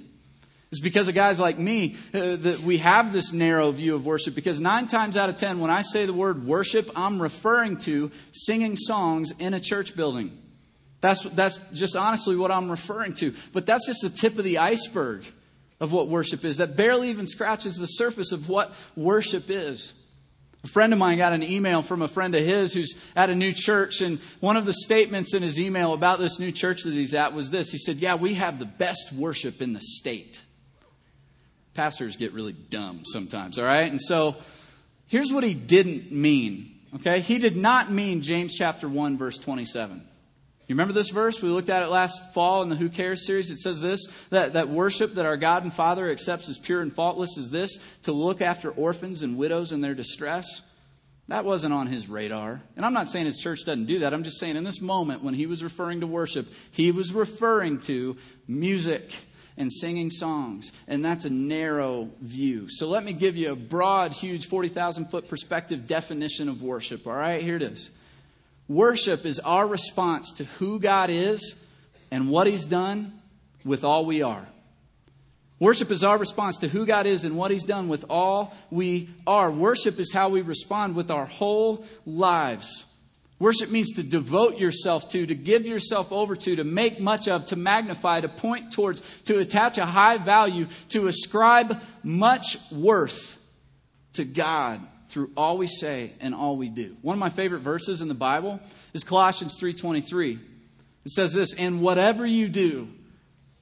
it's 0.72 0.80
because 0.80 1.10
of 1.10 1.16
guys 1.16 1.38
like 1.38 1.60
me 1.60 1.98
uh, 2.14 2.38
that 2.38 2.62
we 2.62 2.78
have 2.78 3.12
this 3.12 3.34
narrow 3.34 3.72
view 3.72 3.94
of 3.94 4.06
worship. 4.06 4.36
Because 4.36 4.62
nine 4.62 4.88
times 4.88 5.18
out 5.18 5.30
of 5.30 5.36
ten, 5.36 5.60
when 5.60 5.70
I 5.70 5.82
say 5.82 6.06
the 6.06 6.14
word 6.14 6.46
worship, 6.46 6.90
I'm 6.96 7.22
referring 7.22 7.76
to 7.80 8.10
singing 8.32 8.78
songs 8.78 9.34
in 9.38 9.54
a 9.54 9.60
church 9.60 9.98
building. 9.98 10.38
That's, 11.02 11.24
that's 11.24 11.58
just 11.74 11.98
honestly 11.98 12.38
what 12.38 12.52
I'm 12.52 12.72
referring 12.72 13.16
to. 13.16 13.36
But 13.52 13.66
that's 13.66 13.86
just 13.86 14.02
the 14.02 14.10
tip 14.10 14.38
of 14.38 14.46
the 14.46 14.60
iceberg 14.60 15.26
of 15.82 15.92
what 15.92 16.08
worship 16.08 16.46
is. 16.46 16.58
That 16.58 16.78
barely 16.78 17.10
even 17.10 17.28
scratches 17.28 17.76
the 17.76 17.88
surface 17.88 18.32
of 18.32 18.48
what 18.48 18.74
worship 18.96 19.50
is. 19.50 19.92
A 20.64 20.68
friend 20.68 20.94
of 20.94 21.00
mine 21.00 21.18
got 21.18 21.34
an 21.34 21.44
email 21.44 21.82
from 21.82 22.02
a 22.02 22.08
friend 22.08 22.34
of 22.34 22.46
his 22.46 22.74
who's 22.74 22.96
at 23.14 23.30
a 23.30 23.36
new 23.36 23.52
church, 23.52 24.00
and 24.00 24.20
one 24.40 24.56
of 24.56 24.66
the 24.66 24.74
statements 24.74 25.34
in 25.34 25.44
his 25.44 25.60
email 25.60 25.92
about 25.92 26.20
this 26.20 26.40
new 26.40 26.52
church 26.54 26.84
that 26.84 26.94
he's 26.94 27.14
at 27.14 27.34
was 27.34 27.50
this. 27.50 27.72
He 27.72 27.78
said, 27.78 27.98
Yeah, 27.98 28.16
we 28.16 28.36
have 28.36 28.58
the 28.58 28.66
best 28.66 29.12
worship 29.12 29.62
in 29.62 29.74
the 29.74 29.82
state 29.82 30.44
pastors 31.74 32.16
get 32.16 32.34
really 32.34 32.54
dumb 32.54 33.04
sometimes, 33.06 33.58
all 33.58 33.66
right? 33.66 33.90
And 33.90 34.02
so 34.02 34.36
here's 35.08 35.32
what 35.32 35.44
he 35.44 35.54
didn't 35.54 36.12
mean, 36.12 36.80
okay? 36.96 37.20
He 37.22 37.38
did 37.38 37.56
not 37.56 37.92
mean 37.92 38.22
James 38.22 38.56
chapter 38.56 38.88
1, 38.88 39.18
verse 39.18 39.40
27. 39.40 40.08
You 40.68 40.76
remember 40.76 40.94
this 40.94 41.10
verse? 41.10 41.42
We 41.42 41.50
looked 41.50 41.70
at 41.70 41.84
it 41.84 41.90
last 41.90 42.34
fall 42.34 42.62
in 42.62 42.70
the 42.70 42.78
Who 42.78 42.88
Cares 42.88 43.26
series. 43.26 43.52
It 43.52 43.60
says 43.60 43.82
this 43.82 44.08
that, 44.30 44.54
that 44.54 44.70
worship 44.70 45.16
that 45.16 45.26
our 45.26 45.36
God 45.36 45.64
and 45.64 45.74
Father 45.74 46.10
accepts 46.10 46.48
as 46.48 46.58
pure 46.58 46.80
and 46.80 46.94
faultless 46.94 47.36
is 47.38 47.50
this 47.50 47.78
to 48.04 48.14
look 48.14 48.42
after 48.42 48.72
orphans 48.72 49.22
and 49.22 49.38
widows 49.38 49.74
in 49.74 49.82
their 49.82 49.94
distress. 49.94 50.62
That 51.28 51.44
wasn't 51.44 51.74
on 51.74 51.88
his 51.88 52.10
radar. 52.10 52.62
And 52.78 52.86
I'm 52.86 52.94
not 52.94 53.10
saying 53.10 53.26
his 53.26 53.38
church 53.38 53.66
doesn't 53.66 53.86
do 53.86 54.00
that. 54.00 54.14
I'm 54.14 54.24
just 54.24 54.40
saying 54.40 54.56
in 54.56 54.64
this 54.64 54.82
moment 54.82 55.24
when 55.24 55.34
he 55.34 55.46
was 55.46 55.64
referring 55.64 56.02
to 56.02 56.08
worship, 56.08 56.48
he 56.72 56.92
was 56.92 57.14
referring 57.14 57.82
to 57.82 58.16
music 58.48 59.12
and 59.62 59.72
singing 59.72 60.10
songs. 60.10 60.72
And 60.88 61.06
that's 61.06 61.26
a 61.26 61.30
narrow 61.30 62.10
view. 62.20 62.68
So 62.68 62.88
let 62.88 63.04
me 63.04 63.14
give 63.14 63.38
you 63.38 63.52
a 63.52 63.56
broad, 63.56 64.12
huge, 64.12 64.48
40,000 64.48 65.12
foot 65.12 65.30
perspective 65.30 65.86
definition 65.86 66.50
of 66.50 66.64
worship. 66.64 67.06
All 67.06 67.14
right, 67.14 67.44
here 67.44 67.58
it 67.58 67.62
is 67.62 67.92
Worship 68.68 69.24
is 69.24 69.40
our 69.40 69.68
response 69.68 70.34
to 70.34 70.46
who 70.46 70.80
God 70.80 71.12
is 71.12 71.54
and 72.10 72.32
what 72.32 72.48
He's 72.48 72.66
done 72.66 73.14
with 73.64 73.84
all 73.84 74.04
we 74.04 74.24
are. 74.24 74.48
Worship 75.60 75.92
is 75.92 76.04
our 76.04 76.18
response 76.18 76.58
to 76.58 76.68
who 76.68 76.88
God 76.88 77.06
is 77.06 77.24
and 77.24 77.38
what 77.38 77.52
He's 77.52 77.66
done 77.66 77.88
with 77.88 78.04
all 78.10 78.56
we 78.72 79.10
are. 79.28 79.52
Worship 79.52 80.00
is 80.00 80.12
how 80.12 80.30
we 80.30 80.42
respond 80.42 80.96
with 80.96 81.12
our 81.12 81.28
whole 81.28 81.86
lives. 82.04 82.84
Worship 83.42 83.72
means 83.72 83.94
to 83.94 84.04
devote 84.04 84.60
yourself 84.60 85.10
to, 85.10 85.26
to 85.26 85.34
give 85.34 85.66
yourself 85.66 86.12
over 86.12 86.36
to, 86.36 86.58
to 86.58 86.64
make 86.64 87.00
much 87.00 87.28
of, 87.28 87.46
to 87.46 87.56
magnify, 87.56 88.22
to 88.22 88.30
point 88.30 88.72
towards, 88.72 89.02
to 89.26 89.40
attach 89.40 89.80
a 89.80 89.86
high 89.86 90.20
value, 90.20 90.68
to 90.90 91.08
ascribe 91.08 91.82
much 92.04 92.60
worth 92.72 93.40
to 94.14 94.26
God 94.26 94.80
through 95.10 95.32
all 95.36 95.58
we 95.58 95.66
say 95.66 96.14
and 96.20 96.36
all 96.36 96.56
we 96.56 96.70
do. 96.70 96.96
One 97.02 97.16
of 97.16 97.20
my 97.20 97.32
favorite 97.32 97.62
verses 97.62 98.00
in 98.00 98.10
the 98.10 98.14
Bible 98.14 98.60
is 98.94 99.04
Colossians 99.04 99.58
3:23. 99.60 100.38
It 101.04 101.12
says 101.12 101.34
this, 101.34 101.56
"And 101.56 101.82
whatever 101.82 102.28
you 102.28 102.48
do, 102.48 102.90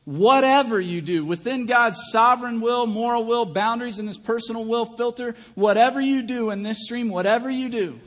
whatever 0.04 0.82
you 0.82 1.00
do 1.00 1.24
within 1.24 1.68
God's 1.68 2.02
sovereign 2.12 2.60
will, 2.60 2.86
moral 2.86 3.24
will, 3.24 3.46
boundaries, 3.46 3.98
and 3.98 4.10
his 4.10 4.18
personal 4.18 4.66
will 4.66 4.84
filter, 4.84 5.36
whatever 5.56 6.02
you 6.02 6.22
do 6.22 6.50
in 6.50 6.64
this 6.64 6.84
stream, 6.84 7.08
whatever 7.08 7.50
you 7.50 7.70
do, 7.70 8.02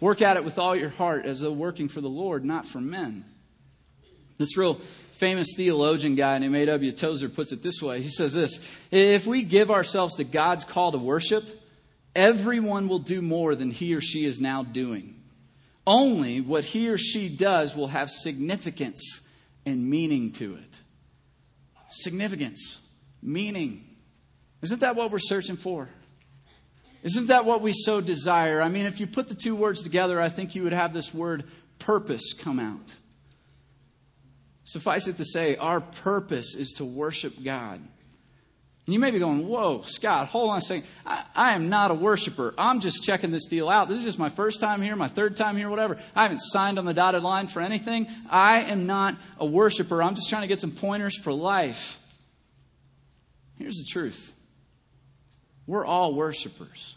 work 0.00 0.22
at 0.22 0.36
it 0.36 0.44
with 0.44 0.58
all 0.58 0.76
your 0.76 0.90
heart 0.90 1.26
as 1.26 1.40
though 1.40 1.52
working 1.52 1.88
for 1.88 2.00
the 2.00 2.08
Lord, 2.08 2.44
not 2.44 2.66
for 2.66 2.80
men. 2.80 3.24
This 4.38 4.56
real 4.56 4.80
famous 5.12 5.48
theologian 5.56 6.14
guy 6.14 6.38
named 6.38 6.54
A.W. 6.54 6.92
Tozer 6.92 7.28
puts 7.28 7.52
it 7.52 7.62
this 7.62 7.80
way. 7.80 8.02
He 8.02 8.10
says 8.10 8.32
this 8.32 8.60
If 8.90 9.26
we 9.26 9.42
give 9.42 9.70
ourselves 9.70 10.16
to 10.16 10.24
God's 10.24 10.64
call 10.64 10.92
to 10.92 10.98
worship, 10.98 11.44
everyone 12.14 12.88
will 12.88 12.98
do 12.98 13.22
more 13.22 13.54
than 13.54 13.70
he 13.70 13.94
or 13.94 14.00
she 14.00 14.24
is 14.24 14.40
now 14.40 14.62
doing. 14.62 15.14
Only 15.86 16.40
what 16.40 16.64
he 16.64 16.88
or 16.88 16.98
she 16.98 17.28
does 17.28 17.76
will 17.76 17.88
have 17.88 18.10
significance 18.10 19.20
and 19.64 19.88
meaning 19.88 20.32
to 20.32 20.54
it 20.56 20.80
significance, 21.88 22.80
meaning. 23.22 23.84
Isn't 24.62 24.80
that 24.80 24.96
what 24.96 25.10
we're 25.10 25.18
searching 25.18 25.56
for? 25.56 25.88
Isn't 27.06 27.28
that 27.28 27.44
what 27.44 27.60
we 27.60 27.72
so 27.72 28.00
desire? 28.00 28.60
I 28.60 28.68
mean, 28.68 28.84
if 28.84 28.98
you 28.98 29.06
put 29.06 29.28
the 29.28 29.36
two 29.36 29.54
words 29.54 29.80
together, 29.80 30.20
I 30.20 30.28
think 30.28 30.56
you 30.56 30.64
would 30.64 30.72
have 30.72 30.92
this 30.92 31.14
word 31.14 31.44
purpose 31.78 32.32
come 32.32 32.58
out. 32.58 32.96
Suffice 34.64 35.06
it 35.06 35.16
to 35.18 35.24
say, 35.24 35.54
our 35.54 35.80
purpose 35.80 36.56
is 36.56 36.72
to 36.78 36.84
worship 36.84 37.34
God. 37.44 37.76
And 37.76 38.92
you 38.92 38.98
may 38.98 39.12
be 39.12 39.20
going, 39.20 39.46
Whoa, 39.46 39.82
Scott, 39.82 40.26
hold 40.26 40.50
on 40.50 40.58
a 40.58 40.60
second. 40.60 40.88
I, 41.06 41.24
I, 41.36 41.52
am 41.52 41.68
not 41.68 41.92
a 41.92 41.94
worshiper. 41.94 42.52
I'm 42.58 42.80
just 42.80 43.04
checking 43.04 43.30
this 43.30 43.46
deal 43.46 43.68
out. 43.68 43.88
This 43.88 43.98
is 43.98 44.04
just 44.04 44.18
my 44.18 44.28
first 44.28 44.58
time 44.58 44.82
here, 44.82 44.96
my 44.96 45.06
third 45.06 45.36
time 45.36 45.56
here, 45.56 45.70
whatever. 45.70 45.98
I 46.12 46.22
haven't 46.22 46.40
signed 46.40 46.76
on 46.76 46.86
the 46.86 46.94
dotted 46.94 47.22
line 47.22 47.46
for 47.46 47.62
anything. 47.62 48.08
I 48.28 48.62
am 48.62 48.86
not 48.86 49.16
a 49.38 49.46
worshiper. 49.46 50.02
I'm 50.02 50.16
just 50.16 50.28
trying 50.28 50.42
to 50.42 50.48
get 50.48 50.58
some 50.58 50.72
pointers 50.72 51.16
for 51.16 51.32
life. 51.32 52.00
Here's 53.58 53.76
the 53.76 53.86
truth 53.88 54.32
we're 55.66 55.86
all 55.86 56.14
worshipers, 56.14 56.94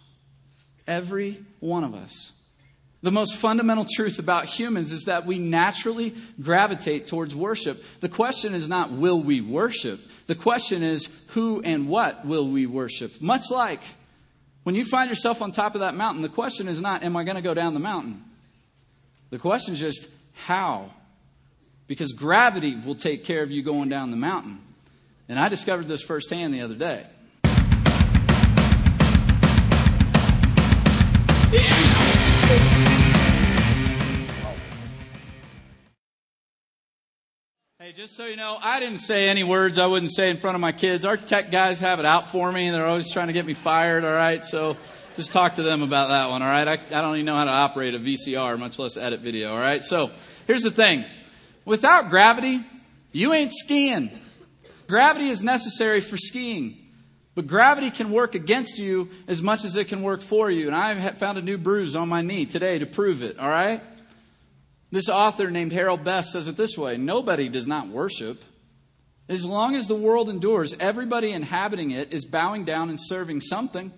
every 0.88 1.44
one 1.60 1.84
of 1.84 1.94
us. 1.94 2.32
The 3.02 3.12
most 3.12 3.38
fundamental 3.38 3.86
truth 3.90 4.20
about 4.20 4.46
humans 4.46 4.92
is 4.92 5.06
that 5.06 5.26
we 5.26 5.40
naturally 5.40 6.14
gravitate 6.42 7.08
towards 7.08 7.34
worship. 7.34 7.82
The 8.02 8.10
question 8.10 8.54
is 8.54 8.68
not, 8.68 8.92
will 8.92 9.22
we 9.22 9.40
worship? 9.40 10.02
The 10.28 10.36
question 10.36 10.84
is, 10.84 11.08
who 11.28 11.62
and 11.62 11.88
what 11.88 12.26
will 12.26 12.50
we 12.50 12.66
worship? 12.66 13.22
Much 13.22 13.50
like 13.50 13.82
when 14.64 14.76
you 14.76 14.84
find 14.84 15.10
yourself 15.10 15.42
on 15.42 15.54
top 15.54 15.76
of 15.76 15.82
that 15.82 15.96
mountain, 15.96 16.22
the 16.22 16.30
question 16.30 16.68
is 16.68 16.82
not, 16.82 17.04
am 17.04 17.16
I 17.16 17.24
going 17.24 17.38
to 17.38 17.42
go 17.42 17.54
down 17.54 17.74
the 17.74 17.80
mountain? 17.80 18.24
The 19.30 19.40
question 19.40 19.76
is 19.76 19.80
just, 19.80 20.08
how? 20.34 20.92
Because 21.88 22.12
gravity 22.12 22.76
will 22.76 22.96
take 22.96 23.24
care 23.24 23.44
of 23.44 23.50
you 23.50 23.64
going 23.64 23.88
down 23.88 24.12
the 24.12 24.18
mountain. 24.18 24.60
And 25.30 25.40
I 25.40 25.48
discovered 25.48 25.88
this 25.88 26.02
firsthand 26.02 26.54
the 26.54 26.62
other 26.62 26.76
day. 26.76 27.06
Hey, 31.52 31.58
just 37.96 38.16
so 38.16 38.26
you 38.26 38.36
know, 38.36 38.60
I 38.62 38.80
didn't 38.80 39.00
say 39.00 39.30
any 39.30 39.44
words 39.44 39.80
I 39.80 39.88
wouldn't 39.88 40.14
say 40.14 40.30
in 40.30 40.38
front 40.38 40.54
of 40.54 40.62
my 40.62 40.72
kids. 40.72 41.06
Our 41.06 41.18
tech 41.18 41.50
guys 41.50 41.80
have 41.80 42.00
it 42.00 42.06
out 42.06 42.30
for 42.30 42.52
me, 42.52 42.70
they're 42.70 42.86
always 42.86 43.12
trying 43.12 43.28
to 43.28 43.34
get 43.34 43.48
me 43.48 43.56
fired, 43.56 44.06
all 44.06 44.12
right? 44.12 44.46
So 44.46 44.78
just 45.16 45.32
talk 45.32 45.56
to 45.56 45.64
them 45.64 45.82
about 45.82 46.10
that 46.10 46.30
one, 46.30 46.44
all 46.44 46.50
right? 46.50 46.68
I, 46.68 46.74
I 46.74 47.02
don't 47.02 47.16
even 47.16 47.26
know 47.26 47.36
how 47.36 47.46
to 47.46 47.52
operate 47.52 47.96
a 47.96 48.00
VCR, 48.00 48.60
much 48.60 48.78
less 48.78 48.96
edit 48.96 49.22
video, 49.22 49.52
all 49.52 49.60
right? 49.60 49.82
So 49.82 50.12
here's 50.46 50.62
the 50.62 50.70
thing 50.70 51.04
without 51.66 52.12
gravity, 52.12 52.64
you 53.12 53.34
ain't 53.34 53.54
skiing. 53.54 54.12
Gravity 54.88 55.30
is 55.30 55.42
necessary 55.42 56.02
for 56.02 56.16
skiing. 56.16 56.89
But 57.40 57.48
gravity 57.48 57.90
can 57.90 58.12
work 58.12 58.36
against 58.36 58.80
you 58.80 59.12
as 59.26 59.42
much 59.42 59.64
as 59.64 59.78
it 59.78 59.88
can 59.88 60.02
work 60.02 60.20
for 60.20 60.52
you. 60.52 60.68
And 60.68 60.76
I 60.76 61.12
found 61.12 61.38
a 61.38 61.42
new 61.42 61.58
bruise 61.58 61.96
on 61.96 62.10
my 62.10 62.22
knee 62.22 62.46
today 62.46 62.80
to 62.80 62.86
prove 62.86 63.22
it, 63.22 63.40
all 63.40 63.48
right? 63.48 63.82
This 64.92 65.08
author 65.08 65.50
named 65.50 65.72
Harold 65.72 66.04
Best 66.04 66.34
says 66.34 66.50
it 66.50 66.58
this 66.58 66.78
way 66.78 66.98
Nobody 66.98 67.48
does 67.48 67.66
not 67.66 67.88
worship. 67.88 68.44
As 69.30 69.46
long 69.46 69.78
as 69.78 69.88
the 69.88 69.96
world 69.96 70.30
endures, 70.30 70.76
everybody 70.82 71.32
inhabiting 71.32 71.92
it 71.92 72.12
is 72.12 72.26
bowing 72.26 72.66
down 72.66 72.90
and 72.90 73.00
serving 73.00 73.40
something 73.40 73.94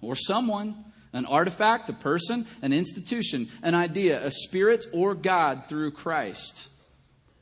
or 0.00 0.16
someone, 0.16 0.84
an 1.12 1.26
artifact, 1.26 1.88
a 1.90 1.92
person, 1.92 2.44
an 2.60 2.72
institution, 2.72 3.50
an 3.62 3.76
idea, 3.76 4.20
a 4.20 4.32
spirit, 4.32 4.84
or 4.92 5.14
God 5.14 5.66
through 5.68 5.92
Christ. 5.92 6.66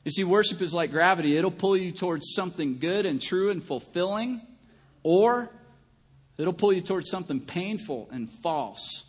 You 0.05 0.11
see, 0.11 0.23
worship 0.23 0.61
is 0.61 0.75
like 0.75 0.91
gravity. 0.91 1.37
It'll 1.37 1.49
pull 1.49 1.75
you 1.75 1.91
towards 1.91 2.35
something 2.35 2.77
good 2.77 3.07
and 3.07 3.19
true 3.19 3.49
and 3.49 3.63
fulfilling, 3.63 4.41
or 5.11 5.49
it'll 6.37 6.53
pull 6.53 6.71
you 6.71 6.81
towards 6.81 7.09
something 7.09 7.39
painful 7.39 8.07
and 8.11 8.29
false 8.29 9.05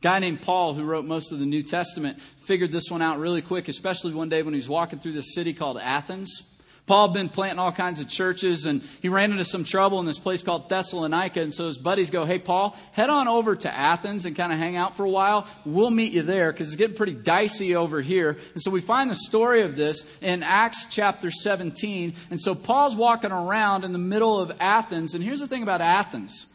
A 0.00 0.02
guy 0.02 0.18
named 0.18 0.42
Paul, 0.42 0.74
who 0.74 0.82
wrote 0.82 1.04
most 1.04 1.30
of 1.30 1.38
the 1.38 1.46
New 1.46 1.62
Testament, 1.62 2.20
figured 2.20 2.72
this 2.72 2.90
one 2.90 3.02
out 3.02 3.20
really 3.20 3.40
quick, 3.40 3.68
especially 3.68 4.12
one 4.14 4.28
day 4.28 4.42
when 4.42 4.52
he 4.52 4.58
was 4.58 4.68
walking 4.68 4.98
through 4.98 5.12
this 5.12 5.36
city 5.36 5.54
called 5.54 5.78
Athens. 5.78 6.42
Paul 6.88 7.08
had 7.08 7.14
been 7.14 7.28
planting 7.28 7.58
all 7.58 7.70
kinds 7.70 8.00
of 8.00 8.08
churches 8.08 8.64
and 8.64 8.82
he 9.00 9.10
ran 9.10 9.30
into 9.30 9.44
some 9.44 9.62
trouble 9.62 10.00
in 10.00 10.06
this 10.06 10.18
place 10.18 10.42
called 10.42 10.70
Thessalonica. 10.70 11.40
And 11.40 11.52
so 11.52 11.66
his 11.66 11.76
buddies 11.76 12.08
go, 12.08 12.24
Hey, 12.24 12.38
Paul, 12.38 12.74
head 12.92 13.10
on 13.10 13.28
over 13.28 13.54
to 13.54 13.72
Athens 13.72 14.24
and 14.24 14.34
kind 14.34 14.52
of 14.52 14.58
hang 14.58 14.76
out 14.76 14.96
for 14.96 15.04
a 15.04 15.10
while. 15.10 15.46
We'll 15.66 15.90
meet 15.90 16.14
you 16.14 16.22
there 16.22 16.50
because 16.50 16.68
it's 16.68 16.76
getting 16.76 16.96
pretty 16.96 17.14
dicey 17.14 17.76
over 17.76 18.00
here. 18.00 18.38
And 18.54 18.62
so 18.62 18.70
we 18.70 18.80
find 18.80 19.10
the 19.10 19.14
story 19.14 19.62
of 19.62 19.76
this 19.76 20.04
in 20.22 20.42
Acts 20.42 20.86
chapter 20.90 21.30
17. 21.30 22.14
And 22.30 22.40
so 22.40 22.54
Paul's 22.54 22.96
walking 22.96 23.32
around 23.32 23.84
in 23.84 23.92
the 23.92 23.98
middle 23.98 24.40
of 24.40 24.50
Athens. 24.58 25.14
And 25.14 25.22
here's 25.22 25.40
the 25.40 25.46
thing 25.46 25.62
about 25.62 25.82
Athens 25.82 26.46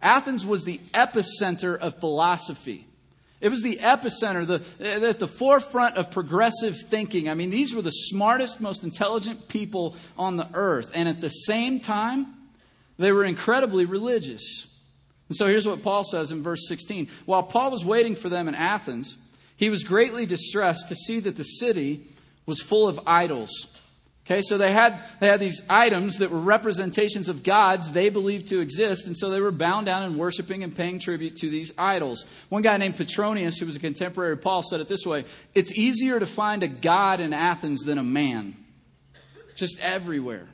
Athens 0.00 0.46
was 0.46 0.62
the 0.64 0.80
epicenter 0.94 1.76
of 1.76 1.98
philosophy. 1.98 2.86
It 3.42 3.50
was 3.50 3.60
the 3.60 3.78
epicenter, 3.82 4.46
the, 4.46 4.62
eh, 4.80 5.08
at 5.08 5.18
the 5.18 5.26
forefront 5.26 5.96
of 5.96 6.12
progressive 6.12 6.80
thinking. 6.80 7.28
I 7.28 7.34
mean, 7.34 7.50
these 7.50 7.74
were 7.74 7.82
the 7.82 7.90
smartest, 7.90 8.60
most 8.60 8.84
intelligent 8.84 9.48
people 9.48 9.96
on 10.16 10.36
the 10.36 10.48
earth. 10.54 10.92
And 10.94 11.08
at 11.08 11.20
the 11.20 11.28
same 11.28 11.80
time, 11.80 12.34
they 12.98 13.10
were 13.10 13.24
incredibly 13.24 13.84
religious. 13.84 14.68
And 15.28 15.36
so 15.36 15.48
here's 15.48 15.66
what 15.66 15.82
Paul 15.82 16.04
says 16.04 16.30
in 16.30 16.44
verse 16.44 16.68
16. 16.68 17.08
While 17.26 17.42
Paul 17.42 17.72
was 17.72 17.84
waiting 17.84 18.14
for 18.14 18.28
them 18.28 18.46
in 18.46 18.54
Athens, 18.54 19.16
he 19.56 19.70
was 19.70 19.82
greatly 19.82 20.24
distressed 20.24 20.88
to 20.88 20.94
see 20.94 21.18
that 21.18 21.34
the 21.34 21.42
city 21.42 22.06
was 22.46 22.62
full 22.62 22.86
of 22.86 23.00
idols 23.08 23.50
Okay, 24.24 24.40
so 24.40 24.56
they 24.56 24.72
had, 24.72 25.02
they 25.18 25.26
had 25.26 25.40
these 25.40 25.62
items 25.68 26.18
that 26.18 26.30
were 26.30 26.38
representations 26.38 27.28
of 27.28 27.42
gods 27.42 27.90
they 27.90 28.08
believed 28.08 28.48
to 28.48 28.60
exist, 28.60 29.06
and 29.06 29.16
so 29.16 29.30
they 29.30 29.40
were 29.40 29.50
bound 29.50 29.86
down 29.86 30.04
and 30.04 30.16
worshiping 30.16 30.62
and 30.62 30.74
paying 30.74 31.00
tribute 31.00 31.34
to 31.36 31.50
these 31.50 31.72
idols. 31.76 32.24
One 32.48 32.62
guy 32.62 32.76
named 32.76 32.96
Petronius, 32.96 33.58
who 33.58 33.66
was 33.66 33.74
a 33.74 33.80
contemporary 33.80 34.34
of 34.34 34.40
Paul, 34.40 34.62
said 34.62 34.80
it 34.80 34.86
this 34.86 35.04
way 35.04 35.24
It's 35.54 35.72
easier 35.72 36.20
to 36.20 36.26
find 36.26 36.62
a 36.62 36.68
god 36.68 37.20
in 37.20 37.32
Athens 37.32 37.82
than 37.82 37.98
a 37.98 38.04
man. 38.04 38.56
Just 39.56 39.80
everywhere. 39.80 40.46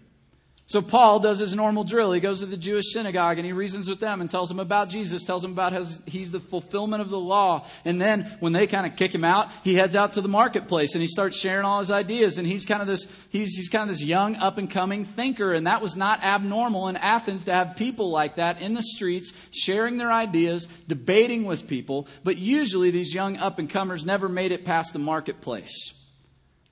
So 0.69 0.83
Paul 0.83 1.21
does 1.21 1.39
his 1.39 1.55
normal 1.55 1.83
drill. 1.83 2.13
He 2.13 2.21
goes 2.21 2.41
to 2.41 2.47
the 2.47 2.59
Jewish 2.59 2.93
synagogue 2.93 3.39
and 3.39 3.47
he 3.47 3.55
reasons 3.55 3.89
with 3.89 4.01
them 4.01 4.21
and 4.21 4.29
tells 4.29 4.51
them 4.51 4.61
about 4.61 4.91
Jesus, 4.91 5.25
tells 5.25 5.41
them 5.41 5.53
about 5.53 5.73
how 5.73 5.83
he's 6.05 6.31
the 6.31 6.41
fulfillment 6.41 7.01
of 7.01 7.09
the 7.09 7.19
law. 7.19 7.67
And 7.87 7.99
then 7.99 8.37
when 8.41 8.53
they 8.53 8.67
kind 8.67 8.87
of 8.87 8.95
kick 8.95 9.15
him 9.15 9.25
out, 9.25 9.49
he 9.65 9.75
heads 9.75 9.97
out 9.97 10.13
to 10.13 10.21
the 10.21 10.29
marketplace 10.29 10.93
and 10.93 11.01
he 11.01 11.09
starts 11.09 11.39
sharing 11.39 11.65
all 11.65 11.79
his 11.79 11.91
ideas. 11.91 12.37
And 12.37 12.47
he's 12.47 12.67
kind 12.67 12.83
of 12.83 12.87
this, 12.87 13.07
he's, 13.31 13.55
he's 13.57 13.71
kind 13.71 13.89
of 13.89 13.97
this 13.97 14.05
young 14.05 14.37
up 14.37 14.59
and 14.59 14.71
coming 14.71 15.07
thinker. 15.07 15.55
And 15.55 15.67
that 15.67 15.81
was 15.81 15.97
not 15.97 16.23
abnormal 16.23 16.89
in 16.89 16.99
Athens 16.99 17.47
to 17.47 17.53
have 17.55 17.77
people 17.77 18.11
like 18.11 18.37
that 18.37 18.61
in 18.61 18.75
the 18.75 18.83
streets 18.83 19.33
sharing 19.51 19.97
their 19.97 20.13
ideas, 20.13 20.69
debating 20.87 21.45
with 21.45 21.67
people. 21.67 22.07
But 22.25 22.37
usually 22.37 22.91
these 22.91 23.15
young 23.15 23.39
up 23.39 23.59
and 23.59 23.71
comers 23.71 24.05
never 24.05 24.29
made 24.29 24.53
it 24.53 24.67
past 24.67 24.93
the 24.93 24.99
marketplace. 24.99 25.95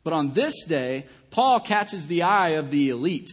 But 0.04 0.12
on 0.12 0.34
this 0.34 0.64
day, 0.64 1.06
Paul 1.30 1.60
catches 1.60 2.08
the 2.08 2.24
eye 2.24 2.50
of 2.50 2.70
the 2.70 2.90
elite. 2.90 3.32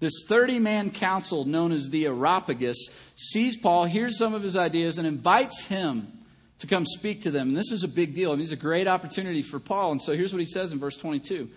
This 0.00 0.24
30 0.28 0.60
man 0.60 0.90
council, 0.90 1.44
known 1.44 1.72
as 1.72 1.90
the 1.90 2.06
Areopagus, 2.06 2.88
sees 3.16 3.56
Paul, 3.56 3.84
hears 3.86 4.16
some 4.16 4.34
of 4.34 4.42
his 4.42 4.56
ideas, 4.56 4.98
and 4.98 5.06
invites 5.06 5.64
him 5.64 6.12
to 6.58 6.66
come 6.66 6.84
speak 6.84 7.22
to 7.22 7.30
them. 7.30 7.48
And 7.48 7.56
this 7.56 7.72
is 7.72 7.84
a 7.84 7.88
big 7.88 8.14
deal. 8.14 8.30
I 8.30 8.34
mean, 8.34 8.42
it's 8.42 8.52
a 8.52 8.56
great 8.56 8.86
opportunity 8.86 9.42
for 9.42 9.58
Paul. 9.58 9.92
And 9.92 10.02
so 10.02 10.14
here's 10.14 10.32
what 10.32 10.40
he 10.40 10.46
says 10.46 10.72
in 10.72 10.78
verse 10.78 10.96
22. 10.96 11.48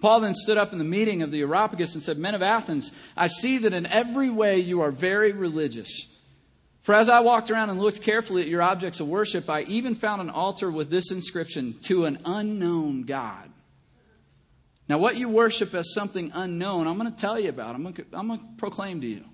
Paul 0.00 0.20
then 0.20 0.34
stood 0.34 0.58
up 0.58 0.72
in 0.72 0.78
the 0.78 0.84
meeting 0.84 1.22
of 1.22 1.30
the 1.30 1.42
Areopagus 1.42 1.94
and 1.94 2.02
said, 2.02 2.18
Men 2.18 2.34
of 2.34 2.42
Athens, 2.42 2.90
I 3.16 3.28
see 3.28 3.58
that 3.58 3.72
in 3.72 3.86
every 3.86 4.30
way 4.30 4.58
you 4.58 4.80
are 4.80 4.90
very 4.90 5.30
religious. 5.30 6.08
For 6.82 6.92
as 6.92 7.08
I 7.08 7.20
walked 7.20 7.52
around 7.52 7.70
and 7.70 7.80
looked 7.80 8.02
carefully 8.02 8.42
at 8.42 8.48
your 8.48 8.62
objects 8.62 8.98
of 8.98 9.06
worship, 9.06 9.48
I 9.48 9.62
even 9.62 9.94
found 9.94 10.20
an 10.20 10.30
altar 10.30 10.72
with 10.72 10.90
this 10.90 11.12
inscription, 11.12 11.76
To 11.82 12.06
an 12.06 12.18
unknown 12.24 13.02
God. 13.02 13.51
Now, 14.88 14.98
what 14.98 15.16
you 15.16 15.28
worship 15.28 15.74
as 15.74 15.92
something 15.94 16.32
unknown, 16.34 16.86
I'm 16.86 16.98
going 16.98 17.10
to 17.10 17.16
tell 17.16 17.38
you 17.38 17.48
about. 17.48 17.74
I'm 17.74 17.82
going 17.82 17.94
to, 17.94 18.04
I'm 18.12 18.28
going 18.28 18.40
to 18.40 18.46
proclaim 18.56 19.00
to 19.00 19.06
you. 19.06 19.24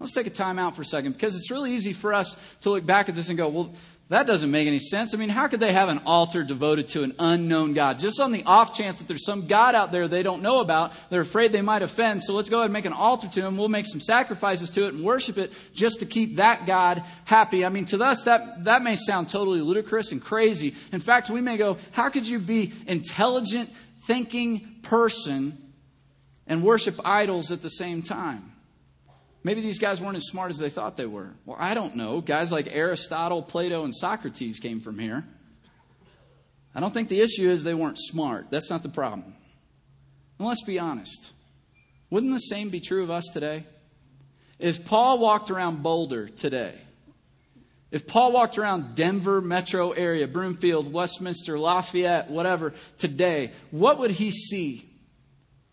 Let's 0.00 0.12
take 0.12 0.26
a 0.26 0.30
time 0.30 0.58
out 0.58 0.76
for 0.76 0.82
a 0.82 0.84
second 0.84 1.12
because 1.12 1.34
it's 1.34 1.50
really 1.50 1.72
easy 1.72 1.92
for 1.92 2.14
us 2.14 2.36
to 2.60 2.70
look 2.70 2.86
back 2.86 3.08
at 3.08 3.14
this 3.14 3.28
and 3.28 3.38
go, 3.38 3.48
well, 3.48 3.74
that 4.10 4.26
doesn't 4.26 4.50
make 4.50 4.66
any 4.66 4.78
sense. 4.78 5.12
I 5.12 5.18
mean, 5.18 5.28
how 5.28 5.48
could 5.48 5.60
they 5.60 5.74
have 5.74 5.90
an 5.90 6.00
altar 6.06 6.42
devoted 6.42 6.88
to 6.88 7.02
an 7.02 7.14
unknown 7.18 7.74
God? 7.74 7.98
Just 7.98 8.20
on 8.20 8.32
the 8.32 8.42
off 8.44 8.74
chance 8.74 8.98
that 8.98 9.06
there's 9.06 9.26
some 9.26 9.46
God 9.46 9.74
out 9.74 9.92
there 9.92 10.08
they 10.08 10.22
don't 10.22 10.40
know 10.40 10.60
about, 10.60 10.92
they're 11.10 11.20
afraid 11.20 11.52
they 11.52 11.60
might 11.60 11.82
offend, 11.82 12.22
so 12.22 12.32
let's 12.32 12.48
go 12.48 12.56
ahead 12.56 12.66
and 12.66 12.72
make 12.72 12.86
an 12.86 12.94
altar 12.94 13.28
to 13.28 13.46
him. 13.46 13.58
We'll 13.58 13.68
make 13.68 13.84
some 13.84 14.00
sacrifices 14.00 14.70
to 14.70 14.86
it 14.86 14.94
and 14.94 15.04
worship 15.04 15.36
it 15.36 15.52
just 15.74 16.00
to 16.00 16.06
keep 16.06 16.36
that 16.36 16.64
God 16.64 17.04
happy. 17.26 17.66
I 17.66 17.68
mean, 17.68 17.84
to 17.86 18.02
us, 18.02 18.22
that, 18.22 18.64
that 18.64 18.82
may 18.82 18.96
sound 18.96 19.28
totally 19.28 19.60
ludicrous 19.60 20.10
and 20.10 20.22
crazy. 20.22 20.74
In 20.90 21.00
fact, 21.00 21.28
we 21.28 21.42
may 21.42 21.58
go, 21.58 21.76
how 21.92 22.08
could 22.08 22.26
you 22.26 22.38
be 22.38 22.72
intelligent, 22.86 23.70
thinking 24.04 24.76
person 24.82 25.58
and 26.46 26.62
worship 26.62 26.98
idols 27.04 27.52
at 27.52 27.60
the 27.60 27.68
same 27.68 28.02
time? 28.02 28.52
Maybe 29.44 29.60
these 29.60 29.78
guys 29.78 30.00
weren't 30.00 30.16
as 30.16 30.26
smart 30.26 30.50
as 30.50 30.58
they 30.58 30.68
thought 30.68 30.96
they 30.96 31.06
were. 31.06 31.30
Well, 31.46 31.56
I 31.58 31.74
don't 31.74 31.96
know. 31.96 32.20
Guys 32.20 32.50
like 32.50 32.68
Aristotle, 32.70 33.42
Plato, 33.42 33.84
and 33.84 33.94
Socrates 33.94 34.58
came 34.58 34.80
from 34.80 34.98
here. 34.98 35.24
I 36.74 36.80
don't 36.80 36.92
think 36.92 37.08
the 37.08 37.20
issue 37.20 37.48
is 37.48 37.64
they 37.64 37.74
weren't 37.74 37.98
smart. 37.98 38.46
That's 38.50 38.70
not 38.70 38.82
the 38.82 38.88
problem. 38.88 39.34
And 40.38 40.46
let's 40.46 40.64
be 40.64 40.78
honest. 40.78 41.32
Wouldn't 42.10 42.32
the 42.32 42.38
same 42.38 42.70
be 42.70 42.80
true 42.80 43.02
of 43.02 43.10
us 43.10 43.24
today? 43.32 43.64
If 44.58 44.84
Paul 44.84 45.18
walked 45.18 45.50
around 45.50 45.82
Boulder 45.82 46.28
today, 46.28 46.74
if 47.90 48.06
Paul 48.06 48.32
walked 48.32 48.58
around 48.58 48.94
Denver 48.96 49.40
metro 49.40 49.92
area, 49.92 50.28
Broomfield, 50.28 50.92
Westminster, 50.92 51.58
Lafayette, 51.58 52.30
whatever, 52.30 52.74
today, 52.98 53.52
what 53.70 53.98
would 53.98 54.10
he 54.10 54.30
see? 54.30 54.87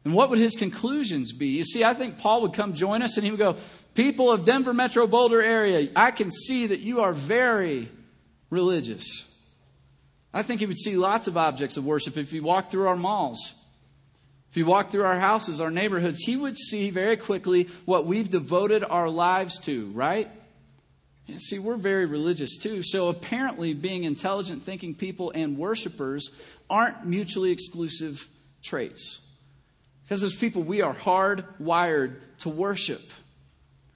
And 0.05 0.13
what 0.13 0.29
would 0.29 0.39
his 0.39 0.55
conclusions 0.55 1.33
be? 1.33 1.47
You 1.47 1.65
see, 1.65 1.83
I 1.83 1.95
think 1.95 2.19
Paul 2.19 2.43
would 2.43 2.53
come 2.53 2.75
join 2.75 3.01
us 3.01 3.17
and 3.17 3.25
he 3.25 3.31
would 3.31 3.39
go, 3.39 3.57
People 3.95 4.31
of 4.31 4.45
Denver 4.45 4.73
Metro 4.73 5.07
Boulder 5.07 5.41
area, 5.41 5.89
I 5.95 6.11
can 6.11 6.31
see 6.31 6.67
that 6.67 6.81
you 6.81 7.01
are 7.01 7.11
very 7.11 7.89
religious. 8.49 9.27
I 10.33 10.43
think 10.43 10.59
he 10.59 10.67
would 10.67 10.77
see 10.77 10.95
lots 10.95 11.27
of 11.27 11.37
objects 11.37 11.77
of 11.77 11.85
worship 11.85 12.17
if 12.17 12.29
he 12.29 12.39
walked 12.39 12.71
through 12.71 12.87
our 12.87 12.97
malls. 12.97 13.53
If 14.49 14.55
he 14.55 14.63
walked 14.63 14.91
through 14.91 15.05
our 15.05 15.19
houses, 15.19 15.59
our 15.59 15.71
neighborhoods, 15.71 16.19
he 16.19 16.35
would 16.35 16.57
see 16.57 16.89
very 16.89 17.17
quickly 17.17 17.69
what 17.85 18.05
we've 18.05 18.29
devoted 18.29 18.83
our 18.83 19.09
lives 19.09 19.59
to, 19.61 19.89
right? 19.91 20.29
And 21.27 21.41
see, 21.41 21.57
we're 21.57 21.77
very 21.77 22.05
religious 22.05 22.57
too. 22.57 22.83
So 22.83 23.07
apparently, 23.07 23.73
being 23.73 24.03
intelligent, 24.03 24.63
thinking 24.63 24.93
people 24.93 25.31
and 25.31 25.57
worshipers 25.57 26.29
aren't 26.69 27.05
mutually 27.05 27.51
exclusive 27.51 28.27
traits. 28.61 29.24
Because 30.05 30.23
as 30.23 30.35
people, 30.35 30.63
we 30.63 30.81
are 30.81 30.93
hardwired 30.93 32.15
to 32.39 32.49
worship. 32.49 33.01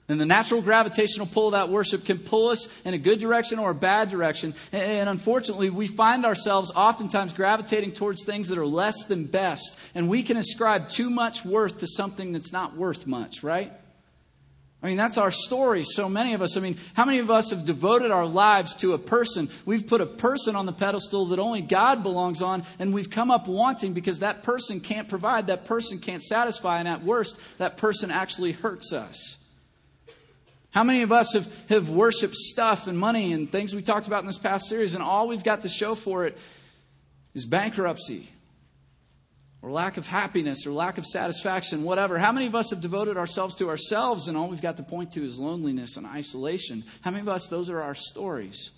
And 0.08 0.20
the 0.20 0.26
natural 0.26 0.60
gravitational 0.60 1.28
pull 1.28 1.46
of 1.46 1.52
that 1.52 1.68
worship 1.68 2.04
can 2.04 2.18
pull 2.18 2.48
us 2.48 2.68
in 2.84 2.94
a 2.94 2.98
good 2.98 3.20
direction 3.20 3.60
or 3.60 3.70
a 3.70 3.74
bad 3.76 4.10
direction. 4.10 4.54
And 4.72 5.08
unfortunately, 5.08 5.70
we 5.70 5.86
find 5.86 6.26
ourselves 6.26 6.72
oftentimes 6.74 7.32
gravitating 7.32 7.92
towards 7.92 8.24
things 8.24 8.48
that 8.48 8.58
are 8.58 8.66
less 8.66 9.04
than 9.04 9.26
best. 9.26 9.78
And 9.94 10.08
we 10.08 10.24
can 10.24 10.36
ascribe 10.36 10.88
too 10.88 11.10
much 11.10 11.44
worth 11.44 11.78
to 11.78 11.86
something 11.86 12.32
that's 12.32 12.50
not 12.50 12.76
worth 12.76 13.06
much, 13.06 13.44
right? 13.44 13.72
I 14.82 14.86
mean, 14.86 14.96
that's 14.96 15.18
our 15.18 15.30
story. 15.30 15.84
So 15.84 16.08
many 16.08 16.32
of 16.32 16.40
us, 16.40 16.56
I 16.56 16.60
mean, 16.60 16.78
how 16.94 17.04
many 17.04 17.18
of 17.18 17.30
us 17.30 17.50
have 17.50 17.66
devoted 17.66 18.10
our 18.10 18.24
lives 18.24 18.74
to 18.76 18.94
a 18.94 18.98
person? 18.98 19.50
We've 19.66 19.86
put 19.86 20.00
a 20.00 20.06
person 20.06 20.56
on 20.56 20.64
the 20.64 20.72
pedestal 20.72 21.26
that 21.26 21.38
only 21.38 21.60
God 21.60 22.02
belongs 22.02 22.40
on, 22.40 22.64
and 22.78 22.94
we've 22.94 23.10
come 23.10 23.30
up 23.30 23.46
wanting 23.46 23.92
because 23.92 24.20
that 24.20 24.42
person 24.42 24.80
can't 24.80 25.06
provide, 25.06 25.48
that 25.48 25.66
person 25.66 25.98
can't 25.98 26.22
satisfy, 26.22 26.78
and 26.78 26.88
at 26.88 27.04
worst, 27.04 27.36
that 27.58 27.76
person 27.76 28.10
actually 28.10 28.52
hurts 28.52 28.94
us. 28.94 29.36
How 30.70 30.84
many 30.84 31.02
of 31.02 31.12
us 31.12 31.34
have, 31.34 31.52
have 31.68 31.90
worshiped 31.90 32.36
stuff 32.36 32.86
and 32.86 32.98
money 32.98 33.34
and 33.34 33.52
things 33.52 33.74
we 33.74 33.82
talked 33.82 34.06
about 34.06 34.22
in 34.22 34.26
this 34.28 34.38
past 34.38 34.66
series, 34.66 34.94
and 34.94 35.02
all 35.02 35.28
we've 35.28 35.44
got 35.44 35.62
to 35.62 35.68
show 35.68 35.94
for 35.94 36.24
it 36.24 36.38
is 37.34 37.44
bankruptcy? 37.44 38.30
Or 39.62 39.70
lack 39.70 39.96
of 39.96 40.06
happiness 40.06 40.66
or 40.66 40.72
lack 40.72 40.98
of 40.98 41.04
satisfaction, 41.04 41.84
whatever. 41.84 42.18
How 42.18 42.32
many 42.32 42.46
of 42.46 42.54
us 42.54 42.70
have 42.70 42.80
devoted 42.80 43.16
ourselves 43.16 43.54
to 43.56 43.68
ourselves 43.68 44.28
and 44.28 44.36
all 44.36 44.48
we've 44.48 44.62
got 44.62 44.78
to 44.78 44.82
point 44.82 45.12
to 45.12 45.24
is 45.24 45.38
loneliness 45.38 45.96
and 45.96 46.06
isolation? 46.06 46.84
How 47.02 47.10
many 47.10 47.22
of 47.22 47.28
us, 47.28 47.48
those 47.48 47.68
are 47.68 47.82
our 47.82 47.94
stories? 47.94 48.70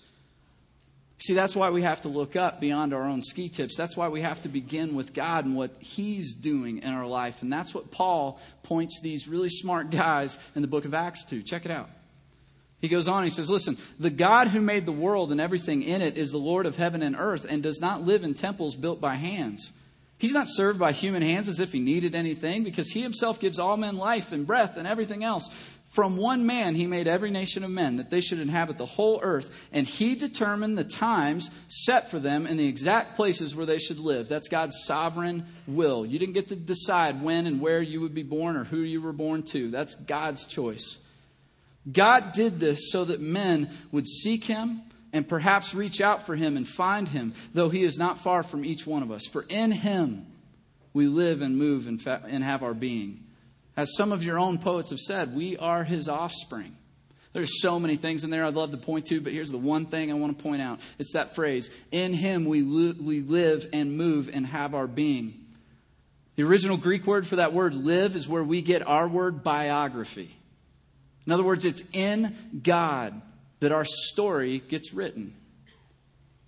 See, 1.19 1.33
that's 1.33 1.55
why 1.55 1.69
we 1.69 1.83
have 1.83 2.01
to 2.01 2.09
look 2.09 2.35
up 2.35 2.59
beyond 2.59 2.93
our 2.93 3.03
own 3.03 3.21
ski 3.21 3.47
tips. 3.47 3.77
That's 3.77 3.95
why 3.95 4.09
we 4.09 4.21
have 4.21 4.41
to 4.41 4.49
begin 4.49 4.93
with 4.93 5.13
God 5.13 5.45
and 5.45 5.55
what 5.55 5.71
He's 5.79 6.33
doing 6.33 6.79
in 6.79 6.89
our 6.89 7.05
life. 7.05 7.41
And 7.43 7.53
that's 7.53 7.73
what 7.73 7.91
Paul 7.91 8.41
points 8.63 8.99
these 8.99 9.25
really 9.25 9.49
smart 9.49 9.89
guys 9.89 10.37
in 10.53 10.61
the 10.61 10.67
book 10.67 10.83
of 10.83 10.93
Acts 10.93 11.23
to. 11.25 11.41
Check 11.41 11.63
it 11.63 11.71
out. 11.71 11.89
He 12.81 12.89
goes 12.89 13.07
on, 13.07 13.23
he 13.23 13.29
says, 13.29 13.49
Listen, 13.49 13.77
the 13.97 14.09
God 14.09 14.49
who 14.49 14.59
made 14.59 14.85
the 14.85 14.91
world 14.91 15.31
and 15.31 15.39
everything 15.39 15.83
in 15.83 16.01
it 16.01 16.17
is 16.17 16.31
the 16.31 16.37
Lord 16.37 16.65
of 16.65 16.75
heaven 16.75 17.01
and 17.01 17.15
earth 17.17 17.45
and 17.49 17.63
does 17.63 17.79
not 17.79 18.01
live 18.01 18.25
in 18.25 18.33
temples 18.33 18.75
built 18.75 18.99
by 18.99 19.15
hands. 19.15 19.71
He's 20.23 20.31
not 20.31 20.47
served 20.47 20.79
by 20.79 20.93
human 20.93 21.21
hands 21.21 21.49
as 21.49 21.59
if 21.59 21.73
he 21.73 21.81
needed 21.81 22.15
anything, 22.15 22.63
because 22.63 22.89
he 22.89 23.01
himself 23.01 23.41
gives 23.41 23.59
all 23.59 23.75
men 23.75 23.97
life 23.97 24.31
and 24.31 24.47
breath 24.47 24.77
and 24.77 24.87
everything 24.87 25.21
else. 25.21 25.49
From 25.89 26.15
one 26.15 26.45
man 26.45 26.75
he 26.75 26.87
made 26.87 27.09
every 27.09 27.29
nation 27.29 27.61
of 27.65 27.71
men, 27.71 27.97
that 27.97 28.09
they 28.09 28.21
should 28.21 28.39
inhabit 28.39 28.77
the 28.77 28.85
whole 28.85 29.19
earth, 29.21 29.51
and 29.73 29.85
he 29.85 30.15
determined 30.15 30.77
the 30.77 30.85
times 30.85 31.51
set 31.67 32.09
for 32.09 32.19
them 32.19 32.45
and 32.45 32.57
the 32.57 32.65
exact 32.65 33.17
places 33.17 33.53
where 33.53 33.65
they 33.65 33.79
should 33.79 33.99
live. 33.99 34.29
That's 34.29 34.47
God's 34.47 34.85
sovereign 34.85 35.45
will. 35.67 36.05
You 36.05 36.19
didn't 36.19 36.35
get 36.35 36.47
to 36.47 36.55
decide 36.55 37.21
when 37.21 37.45
and 37.45 37.59
where 37.59 37.81
you 37.81 37.99
would 37.99 38.15
be 38.15 38.23
born 38.23 38.55
or 38.55 38.63
who 38.63 38.79
you 38.79 39.01
were 39.01 39.11
born 39.11 39.43
to. 39.47 39.71
That's 39.71 39.93
God's 39.93 40.45
choice. 40.45 40.99
God 41.91 42.31
did 42.31 42.61
this 42.61 42.93
so 42.93 43.03
that 43.03 43.19
men 43.19 43.71
would 43.91 44.07
seek 44.07 44.45
him 44.45 44.83
and 45.13 45.29
perhaps 45.29 45.75
reach 45.75 46.01
out 46.01 46.25
for 46.25 46.35
him 46.35 46.57
and 46.57 46.67
find 46.67 47.07
him, 47.07 47.35
though 47.53 47.69
he 47.69 47.83
is 47.83 47.97
not 47.97 48.17
far 48.17 48.41
from 48.41 48.65
each 48.65 48.85
one 48.85 49.03
of 49.03 49.11
us. 49.11 49.27
For 49.27 49.43
in 49.47 49.71
him 49.71 50.25
we 50.91 51.05
live 51.05 51.41
and 51.41 51.55
move 51.55 51.87
and, 51.87 52.01
fa- 52.01 52.23
and 52.27 52.43
have 52.43 52.63
our 52.63 52.73
being. 52.73 53.23
As 53.77 53.95
some 53.95 54.11
of 54.11 54.23
your 54.23 54.39
own 54.39 54.57
poets 54.57 54.89
have 54.89 54.99
said, 54.99 55.35
we 55.35 55.55
are 55.57 55.83
his 55.83 56.09
offspring. 56.09 56.75
There's 57.31 57.61
so 57.61 57.79
many 57.79 57.95
things 57.95 58.23
in 58.23 58.29
there 58.29 58.45
I'd 58.45 58.53
love 58.53 58.71
to 58.71 58.77
point 58.77 59.07
to, 59.07 59.21
but 59.21 59.33
here's 59.33 59.49
the 59.49 59.57
one 59.57 59.85
thing 59.85 60.11
I 60.11 60.15
want 60.15 60.37
to 60.37 60.43
point 60.43 60.61
out. 60.61 60.79
It's 60.99 61.13
that 61.13 61.35
phrase, 61.35 61.71
in 61.91 62.13
him 62.13 62.45
we, 62.45 62.61
li- 62.61 62.97
we 62.99 63.21
live 63.21 63.67
and 63.71 63.97
move 63.97 64.29
and 64.31 64.45
have 64.45 64.75
our 64.75 64.87
being. 64.87 65.45
The 66.35 66.43
original 66.43 66.77
Greek 66.77 67.05
word 67.05 67.27
for 67.27 67.37
that 67.37 67.53
word 67.53 67.75
live 67.75 68.15
is 68.15 68.27
where 68.27 68.43
we 68.43 68.61
get 68.61 68.87
our 68.87 69.07
word 69.07 69.43
biography. 69.43 70.35
In 71.25 71.31
other 71.31 71.43
words, 71.43 71.65
it's 71.65 71.83
in 71.93 72.35
God 72.63 73.19
that 73.63 73.71
our 73.71 73.85
story 73.85 74.63
gets 74.69 74.93
written. 74.93 75.35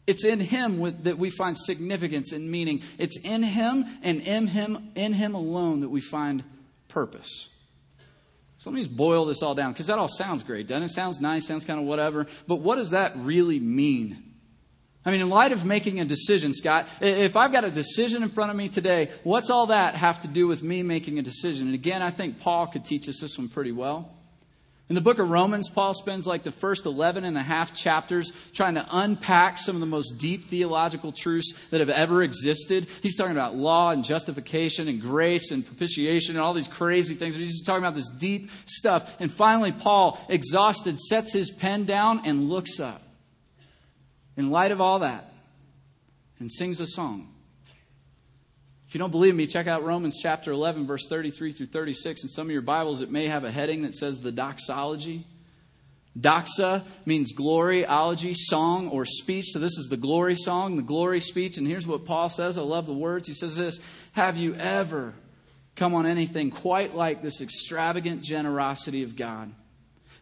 It's 0.07 0.23
in 0.23 0.39
Him 0.39 0.79
with, 0.79 1.05
that 1.05 1.17
we 1.17 1.29
find 1.29 1.57
significance 1.57 2.31
and 2.31 2.49
meaning. 2.49 2.83
It's 2.97 3.17
in 3.17 3.41
Him 3.41 3.85
and 4.03 4.21
in 4.21 4.47
Him, 4.47 4.91
in 4.95 5.13
Him 5.13 5.33
alone 5.33 5.81
that 5.81 5.89
we 5.89 6.01
find 6.01 6.43
purpose. 6.87 7.49
So 8.57 8.69
let 8.69 8.75
me 8.75 8.81
just 8.81 8.95
boil 8.95 9.25
this 9.25 9.41
all 9.41 9.55
down 9.55 9.73
because 9.73 9.87
that 9.87 9.99
all 9.99 10.07
sounds 10.07 10.43
great, 10.43 10.67
doesn't 10.67 10.83
it? 10.83 10.91
Sounds 10.91 11.19
nice, 11.19 11.47
sounds 11.47 11.65
kind 11.65 11.79
of 11.79 11.85
whatever. 11.85 12.27
But 12.47 12.57
what 12.57 12.75
does 12.75 12.91
that 12.91 13.13
really 13.17 13.59
mean? 13.59 14.33
I 15.03 15.11
mean, 15.11 15.21
in 15.21 15.29
light 15.29 15.51
of 15.51 15.65
making 15.65 15.99
a 15.99 16.05
decision, 16.05 16.53
Scott, 16.53 16.87
if 16.99 17.35
I've 17.35 17.51
got 17.51 17.63
a 17.63 17.69
decision 17.69 18.23
in 18.23 18.29
front 18.29 18.49
of 18.49 18.57
me 18.57 18.69
today, 18.69 19.11
what's 19.23 19.49
all 19.49 19.67
that 19.67 19.95
have 19.95 20.21
to 20.21 20.27
do 20.27 20.47
with 20.47 20.63
me 20.63 20.81
making 20.83 21.19
a 21.19 21.21
decision? 21.21 21.67
And 21.67 21.75
again, 21.75 22.01
I 22.01 22.09
think 22.09 22.39
Paul 22.39 22.67
could 22.67 22.85
teach 22.85 23.07
us 23.07 23.19
this 23.19 23.37
one 23.37 23.49
pretty 23.49 23.71
well. 23.71 24.11
In 24.87 24.93
the 24.93 25.01
book 25.01 25.17
of 25.17 25.31
Romans, 25.31 25.67
Paul 25.67 25.95
spends 25.95 26.27
like 26.27 26.43
the 26.43 26.51
first 26.51 26.85
11 26.85 27.23
and 27.23 27.35
a 27.35 27.41
half 27.41 27.73
chapters 27.73 28.31
trying 28.53 28.75
to 28.75 28.85
unpack 28.91 29.57
some 29.57 29.75
of 29.75 29.79
the 29.79 29.87
most 29.87 30.19
deep 30.19 30.43
theological 30.45 31.11
truths 31.11 31.55
that 31.71 31.79
have 31.79 31.89
ever 31.89 32.21
existed. 32.21 32.85
He's 33.01 33.15
talking 33.15 33.31
about 33.31 33.55
law 33.55 33.89
and 33.89 34.03
justification 34.03 34.87
and 34.87 35.01
grace 35.01 35.49
and 35.49 35.65
propitiation 35.65 36.35
and 36.35 36.43
all 36.43 36.53
these 36.53 36.67
crazy 36.67 37.15
things. 37.15 37.35
He's 37.35 37.63
talking 37.63 37.83
about 37.83 37.95
this 37.95 38.09
deep 38.09 38.51
stuff. 38.67 39.11
And 39.19 39.31
finally, 39.31 39.71
Paul, 39.71 40.23
exhausted, 40.29 40.99
sets 40.99 41.33
his 41.33 41.49
pen 41.49 41.85
down 41.85 42.21
and 42.23 42.47
looks 42.47 42.79
up 42.79 43.01
in 44.37 44.51
light 44.51 44.71
of 44.71 44.81
all 44.81 44.99
that 44.99 45.33
and 46.37 46.51
sings 46.51 46.79
a 46.79 46.85
song. 46.85 47.34
If 48.95 48.99
you 48.99 49.03
don't 49.03 49.11
believe 49.11 49.35
me, 49.35 49.45
check 49.45 49.67
out 49.67 49.83
Romans 49.83 50.19
chapter 50.21 50.53
11, 50.53 50.87
verse 50.87 51.05
33 51.09 51.51
through 51.51 51.65
36. 51.65 52.23
In 52.23 52.29
some 52.29 52.47
of 52.47 52.51
your 52.51 52.61
Bibles, 52.61 53.01
it 53.01 53.11
may 53.11 53.27
have 53.27 53.43
a 53.43 53.51
heading 53.51 53.81
that 53.81 53.93
says 53.93 54.21
the 54.21 54.31
doxology. 54.31 55.27
Doxa 56.17 56.85
means 57.05 57.33
glory, 57.33 57.85
ology, 57.85 58.33
song, 58.33 58.87
or 58.87 59.03
speech. 59.03 59.47
So 59.47 59.59
this 59.59 59.77
is 59.77 59.87
the 59.89 59.97
glory 59.97 60.37
song, 60.37 60.77
the 60.77 60.81
glory 60.81 61.19
speech. 61.19 61.57
And 61.57 61.67
here's 61.67 61.85
what 61.85 62.05
Paul 62.05 62.29
says. 62.29 62.57
I 62.57 62.61
love 62.61 62.85
the 62.85 62.93
words. 62.93 63.27
He 63.27 63.33
says 63.33 63.57
this 63.57 63.81
Have 64.13 64.37
you 64.37 64.55
ever 64.55 65.13
come 65.75 65.93
on 65.93 66.05
anything 66.05 66.49
quite 66.49 66.95
like 66.95 67.21
this 67.21 67.41
extravagant 67.41 68.21
generosity 68.21 69.03
of 69.03 69.17
God? 69.17 69.51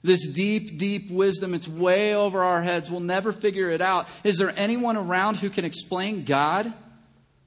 This 0.01 0.27
deep, 0.27 0.79
deep 0.79 1.11
wisdom, 1.11 1.53
it's 1.53 1.67
way 1.67 2.15
over 2.15 2.41
our 2.41 2.63
heads. 2.63 2.89
We'll 2.89 3.01
never 3.01 3.33
figure 3.33 3.69
it 3.69 3.81
out. 3.81 4.07
Is 4.23 4.39
there 4.39 4.51
anyone 4.57 4.97
around 4.97 5.35
who 5.35 5.51
can 5.51 5.63
explain 5.63 6.25
God? 6.25 6.73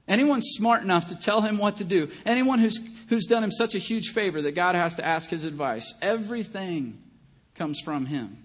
Anyone 0.07 0.41
smart 0.41 0.83
enough 0.83 1.07
to 1.07 1.15
tell 1.17 1.41
him 1.41 1.57
what 1.57 1.77
to 1.77 1.83
do? 1.83 2.09
Anyone 2.25 2.59
who's, 2.59 2.79
who's 3.09 3.25
done 3.25 3.43
him 3.43 3.51
such 3.51 3.75
a 3.75 3.79
huge 3.79 4.09
favor 4.09 4.41
that 4.41 4.53
God 4.53 4.75
has 4.75 4.95
to 4.95 5.05
ask 5.05 5.29
his 5.29 5.43
advice? 5.43 5.93
Everything 6.01 7.01
comes 7.55 7.81
from 7.81 8.05
him. 8.05 8.43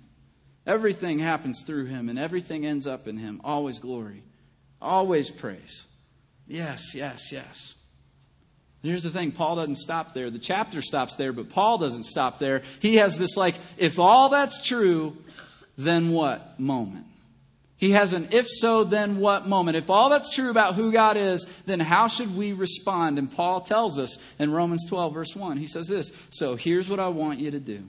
Everything 0.66 1.18
happens 1.18 1.62
through 1.66 1.86
him, 1.86 2.08
and 2.08 2.18
everything 2.18 2.64
ends 2.64 2.86
up 2.86 3.08
in 3.08 3.16
him. 3.16 3.40
Always 3.42 3.78
glory, 3.78 4.22
always 4.80 5.30
praise. 5.30 5.84
Yes, 6.46 6.94
yes, 6.94 7.32
yes. 7.32 7.74
Here's 8.82 9.04
the 9.04 9.10
thing 9.10 9.30
Paul 9.30 9.56
doesn't 9.56 9.78
stop 9.78 10.12
there. 10.12 10.30
The 10.30 10.40
chapter 10.40 10.82
stops 10.82 11.14
there, 11.16 11.32
but 11.32 11.48
Paul 11.50 11.78
doesn't 11.78 12.04
stop 12.04 12.38
there. 12.38 12.62
He 12.80 12.96
has 12.96 13.16
this, 13.16 13.36
like, 13.36 13.54
if 13.76 13.98
all 13.98 14.28
that's 14.28 14.64
true, 14.64 15.16
then 15.76 16.10
what 16.10 16.58
moment? 16.58 17.06
He 17.82 17.90
has 17.90 18.12
an 18.12 18.28
if 18.30 18.46
so, 18.48 18.84
then 18.84 19.16
what 19.16 19.48
moment. 19.48 19.76
If 19.76 19.90
all 19.90 20.08
that's 20.08 20.32
true 20.32 20.50
about 20.50 20.76
who 20.76 20.92
God 20.92 21.16
is, 21.16 21.48
then 21.66 21.80
how 21.80 22.06
should 22.06 22.36
we 22.36 22.52
respond? 22.52 23.18
And 23.18 23.28
Paul 23.28 23.60
tells 23.60 23.98
us 23.98 24.18
in 24.38 24.52
Romans 24.52 24.86
12, 24.88 25.12
verse 25.12 25.34
1, 25.34 25.56
he 25.56 25.66
says 25.66 25.88
this 25.88 26.12
So 26.30 26.54
here's 26.54 26.88
what 26.88 27.00
I 27.00 27.08
want 27.08 27.40
you 27.40 27.50
to 27.50 27.58
do 27.58 27.82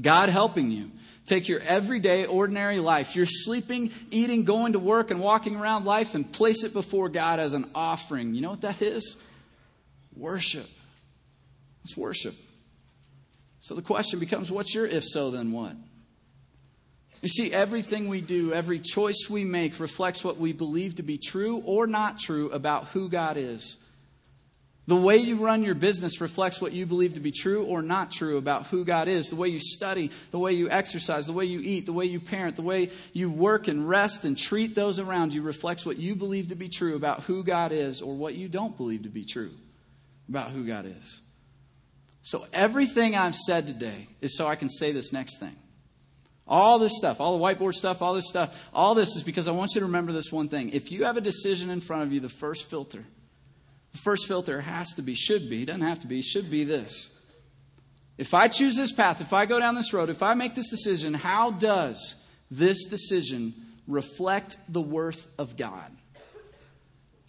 God 0.00 0.30
helping 0.30 0.70
you. 0.70 0.90
Take 1.26 1.48
your 1.48 1.60
everyday, 1.60 2.24
ordinary 2.24 2.78
life, 2.78 3.14
your 3.14 3.26
sleeping, 3.26 3.92
eating, 4.10 4.44
going 4.44 4.72
to 4.72 4.78
work, 4.78 5.10
and 5.10 5.20
walking 5.20 5.54
around 5.54 5.84
life, 5.84 6.14
and 6.14 6.32
place 6.32 6.64
it 6.64 6.72
before 6.72 7.10
God 7.10 7.40
as 7.40 7.52
an 7.52 7.68
offering. 7.74 8.34
You 8.34 8.40
know 8.40 8.50
what 8.52 8.62
that 8.62 8.80
is? 8.80 9.16
Worship. 10.16 10.66
It's 11.84 11.94
worship. 11.94 12.36
So 13.60 13.74
the 13.74 13.82
question 13.82 14.18
becomes 14.18 14.50
what's 14.50 14.74
your 14.74 14.86
if 14.86 15.04
so, 15.04 15.30
then 15.30 15.52
what? 15.52 15.76
You 17.22 17.28
see, 17.28 17.52
everything 17.52 18.08
we 18.08 18.20
do, 18.20 18.52
every 18.52 18.80
choice 18.80 19.28
we 19.30 19.44
make 19.44 19.78
reflects 19.78 20.24
what 20.24 20.38
we 20.38 20.52
believe 20.52 20.96
to 20.96 21.04
be 21.04 21.18
true 21.18 21.62
or 21.64 21.86
not 21.86 22.18
true 22.18 22.50
about 22.50 22.88
who 22.88 23.08
God 23.08 23.36
is. 23.36 23.76
The 24.88 24.96
way 24.96 25.18
you 25.18 25.36
run 25.36 25.62
your 25.62 25.76
business 25.76 26.20
reflects 26.20 26.60
what 26.60 26.72
you 26.72 26.84
believe 26.84 27.14
to 27.14 27.20
be 27.20 27.30
true 27.30 27.64
or 27.64 27.80
not 27.82 28.10
true 28.10 28.36
about 28.36 28.66
who 28.66 28.84
God 28.84 29.06
is. 29.06 29.30
The 29.30 29.36
way 29.36 29.46
you 29.46 29.60
study, 29.60 30.10
the 30.32 30.40
way 30.40 30.54
you 30.54 30.68
exercise, 30.68 31.26
the 31.26 31.32
way 31.32 31.44
you 31.44 31.60
eat, 31.60 31.86
the 31.86 31.92
way 31.92 32.06
you 32.06 32.18
parent, 32.18 32.56
the 32.56 32.62
way 32.62 32.90
you 33.12 33.30
work 33.30 33.68
and 33.68 33.88
rest 33.88 34.24
and 34.24 34.36
treat 34.36 34.74
those 34.74 34.98
around 34.98 35.32
you 35.32 35.42
reflects 35.42 35.86
what 35.86 35.98
you 35.98 36.16
believe 36.16 36.48
to 36.48 36.56
be 36.56 36.68
true 36.68 36.96
about 36.96 37.22
who 37.22 37.44
God 37.44 37.70
is 37.70 38.02
or 38.02 38.16
what 38.16 38.34
you 38.34 38.48
don't 38.48 38.76
believe 38.76 39.04
to 39.04 39.08
be 39.08 39.24
true 39.24 39.52
about 40.28 40.50
who 40.50 40.66
God 40.66 40.86
is. 40.86 41.20
So 42.22 42.46
everything 42.52 43.14
I've 43.14 43.36
said 43.36 43.68
today 43.68 44.08
is 44.20 44.36
so 44.36 44.48
I 44.48 44.56
can 44.56 44.68
say 44.68 44.90
this 44.90 45.12
next 45.12 45.38
thing. 45.38 45.54
All 46.46 46.78
this 46.78 46.96
stuff, 46.96 47.20
all 47.20 47.38
the 47.38 47.44
whiteboard 47.44 47.74
stuff, 47.74 48.02
all 48.02 48.14
this 48.14 48.28
stuff, 48.28 48.54
all 48.74 48.94
this 48.94 49.14
is 49.16 49.22
because 49.22 49.46
I 49.46 49.52
want 49.52 49.74
you 49.74 49.80
to 49.80 49.86
remember 49.86 50.12
this 50.12 50.32
one 50.32 50.48
thing. 50.48 50.70
If 50.70 50.90
you 50.90 51.04
have 51.04 51.16
a 51.16 51.20
decision 51.20 51.70
in 51.70 51.80
front 51.80 52.02
of 52.02 52.12
you, 52.12 52.20
the 52.20 52.28
first 52.28 52.68
filter, 52.68 53.04
the 53.92 53.98
first 53.98 54.26
filter 54.26 54.60
has 54.60 54.92
to 54.94 55.02
be, 55.02 55.14
should 55.14 55.48
be, 55.48 55.64
doesn't 55.64 55.82
have 55.82 56.00
to 56.00 56.06
be, 56.06 56.20
should 56.20 56.50
be 56.50 56.64
this. 56.64 57.10
If 58.18 58.34
I 58.34 58.48
choose 58.48 58.76
this 58.76 58.92
path, 58.92 59.20
if 59.20 59.32
I 59.32 59.46
go 59.46 59.58
down 59.58 59.74
this 59.74 59.92
road, 59.92 60.10
if 60.10 60.22
I 60.22 60.34
make 60.34 60.54
this 60.54 60.70
decision, 60.70 61.14
how 61.14 61.50
does 61.50 62.16
this 62.50 62.84
decision 62.84 63.54
reflect 63.86 64.58
the 64.68 64.82
worth 64.82 65.28
of 65.38 65.56
God? 65.56 65.90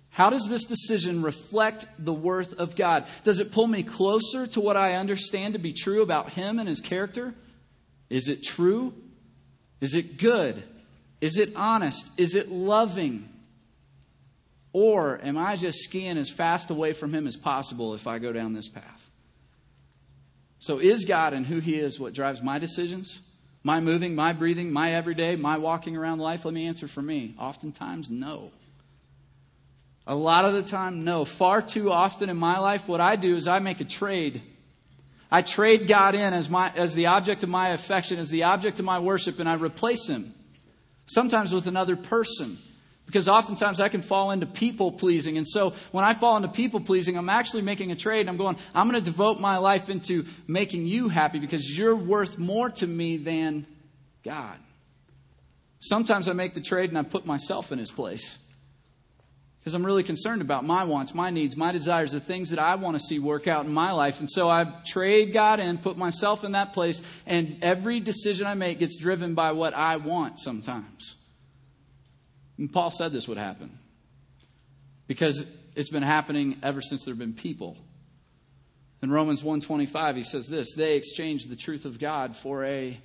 How 0.10 0.30
does 0.30 0.48
this 0.48 0.66
decision 0.66 1.24
reflect 1.24 1.88
the 1.98 2.14
worth 2.14 2.54
of 2.54 2.76
God? 2.76 3.08
Does 3.24 3.40
it 3.40 3.52
pull 3.52 3.66
me 3.66 3.82
closer 3.82 4.46
to 4.48 4.62
what 4.62 4.78
I 4.78 4.96
understand 4.96 5.54
to 5.54 5.60
be 5.60 5.72
true 5.72 6.04
about 6.04 6.32
Him 6.32 6.60
and 6.60 6.70
His 6.70 6.82
character? 6.82 7.34
Is 8.14 8.28
it 8.28 8.44
true? 8.44 8.94
Is 9.82 9.96
it 9.96 10.20
good? 10.20 10.62
Is 11.20 11.38
it 11.38 11.56
honest? 11.56 12.08
Is 12.16 12.36
it 12.36 12.52
loving? 12.52 13.28
Or 14.72 15.20
am 15.24 15.36
I 15.36 15.56
just 15.56 15.80
skiing 15.80 16.20
as 16.20 16.30
fast 16.30 16.70
away 16.70 16.94
from 16.94 17.12
Him 17.12 17.26
as 17.26 17.36
possible 17.36 17.96
if 17.96 18.06
I 18.06 18.20
go 18.20 18.32
down 18.32 18.54
this 18.54 18.70
path? 18.70 19.10
So, 20.60 20.78
is 20.78 21.06
God 21.06 21.34
and 21.34 21.44
who 21.44 21.58
He 21.58 21.74
is 21.74 22.00
what 22.00 22.14
drives 22.14 22.44
my 22.44 22.60
decisions? 22.60 23.20
My 23.64 23.80
moving, 23.80 24.14
my 24.14 24.32
breathing, 24.32 24.72
my 24.72 24.94
everyday, 24.94 25.36
my 25.36 25.58
walking 25.58 25.98
around 25.98 26.20
life? 26.20 26.46
Let 26.46 26.54
me 26.54 26.68
answer 26.68 26.88
for 26.88 27.02
me. 27.02 27.34
Oftentimes, 27.40 28.12
no. 28.12 28.52
A 30.06 30.14
lot 30.14 30.46
of 30.46 30.54
the 30.54 30.62
time, 30.62 31.04
no. 31.04 31.26
Far 31.26 31.64
too 31.64 31.92
often 31.92 32.30
in 32.30 32.38
my 32.38 32.60
life, 32.60 32.88
what 32.88 33.02
I 33.02 33.16
do 33.16 33.36
is 33.36 33.48
I 33.48 33.58
make 33.58 33.82
a 33.82 33.86
trade. 33.86 34.44
I 35.34 35.42
trade 35.42 35.88
God 35.88 36.14
in 36.14 36.32
as, 36.32 36.48
my, 36.48 36.72
as 36.76 36.94
the 36.94 37.08
object 37.08 37.42
of 37.42 37.50
my 37.50 37.70
affection, 37.70 38.20
as 38.20 38.30
the 38.30 38.44
object 38.44 38.78
of 38.78 38.86
my 38.86 39.00
worship, 39.00 39.40
and 39.40 39.50
I 39.50 39.56
replace 39.56 40.08
Him. 40.08 40.32
Sometimes 41.08 41.52
with 41.52 41.66
another 41.66 41.96
person. 41.96 42.60
Because 43.08 43.28
oftentimes 43.28 43.82
I 43.82 43.90
can 43.90 44.04
fall 44.04 44.30
into 44.30 44.46
people 44.46 44.92
pleasing. 44.92 45.40
And 45.40 45.48
so 45.48 45.74
when 45.92 46.06
I 46.06 46.14
fall 46.14 46.38
into 46.38 46.50
people 46.50 46.82
pleasing, 46.82 47.18
I'm 47.18 47.30
actually 47.30 47.64
making 47.64 47.92
a 47.92 47.96
trade. 47.96 48.30
I'm 48.30 48.38
going, 48.38 48.58
I'm 48.76 48.88
going 48.88 49.04
to 49.04 49.12
devote 49.12 49.40
my 49.40 49.58
life 49.58 49.90
into 49.90 50.28
making 50.46 50.86
you 50.86 51.10
happy 51.10 51.40
because 51.40 51.78
you're 51.78 51.96
worth 51.96 52.38
more 52.38 52.70
to 52.70 52.86
me 52.86 53.18
than 53.18 53.66
God. 54.24 54.60
Sometimes 55.80 56.30
I 56.30 56.34
make 56.34 56.54
the 56.54 56.62
trade 56.62 56.90
and 56.90 56.98
I 56.98 57.02
put 57.02 57.26
myself 57.26 57.72
in 57.72 57.80
his 57.80 57.90
place 57.90 58.38
because 59.64 59.76
I'm 59.76 59.86
really 59.86 60.04
concerned 60.04 60.42
about 60.42 60.66
my 60.66 60.84
wants, 60.84 61.14
my 61.14 61.30
needs, 61.30 61.56
my 61.56 61.72
desires, 61.72 62.12
the 62.12 62.20
things 62.20 62.50
that 62.50 62.60
I 62.60 62.76
want 62.76 62.98
to 62.98 63.00
see 63.00 63.18
work 63.18 63.48
out 63.48 63.66
in 63.66 63.72
my 63.72 63.94
life. 63.94 64.20
And 64.20 64.30
so 64.30 64.50
I 64.50 64.66
trade 64.86 65.32
God 65.32 65.62
in, 65.62 65.78
put 65.78 65.96
myself 65.98 66.44
in 66.44 66.52
that 66.52 66.74
place, 66.74 67.02
and 67.26 67.60
every 67.62 68.02
decision 68.02 68.46
I 68.46 68.56
make 68.56 68.80
gets 68.80 68.98
driven 68.98 69.36
by 69.36 69.54
what 69.54 69.74
I 69.74 69.96
want 69.96 70.38
sometimes. 70.38 71.16
And 72.58 72.74
Paul 72.74 72.92
said 72.92 73.14
this 73.14 73.26
would 73.30 73.38
happen 73.38 73.80
because 75.08 75.46
it's 75.78 75.90
been 75.90 76.04
happening 76.04 76.58
ever 76.62 76.82
since 76.82 77.06
there 77.06 77.14
have 77.14 77.20
been 77.20 77.34
people. 77.34 77.78
In 79.02 79.10
Romans 79.10 79.44
1:25 79.44 80.18
he 80.18 80.24
says 80.24 80.48
this, 80.48 80.74
they 80.76 80.98
exchanged 80.98 81.50
the 81.50 81.56
truth 81.56 81.86
of 81.86 82.00
God 82.00 82.36
for 82.36 82.66
a 82.66 83.00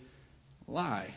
lie 0.67 1.15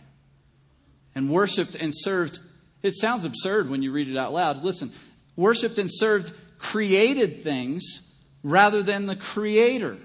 and 1.16 1.32
worshiped 1.32 1.74
and 1.74 1.92
served 1.96 2.38
it 2.84 2.96
sounds 2.96 3.26
absurd 3.26 3.70
when 3.70 3.84
you 3.84 3.92
read 3.92 4.08
it 4.08 4.18
out 4.18 4.34
loud. 4.34 4.64
Listen, 4.64 4.92
worshiped 5.36 5.78
and 5.78 5.90
served 5.92 6.34
created 6.58 7.44
things 7.44 8.02
rather 8.44 8.84
than 8.84 9.06
the 9.06 9.16
creator. 9.16 9.98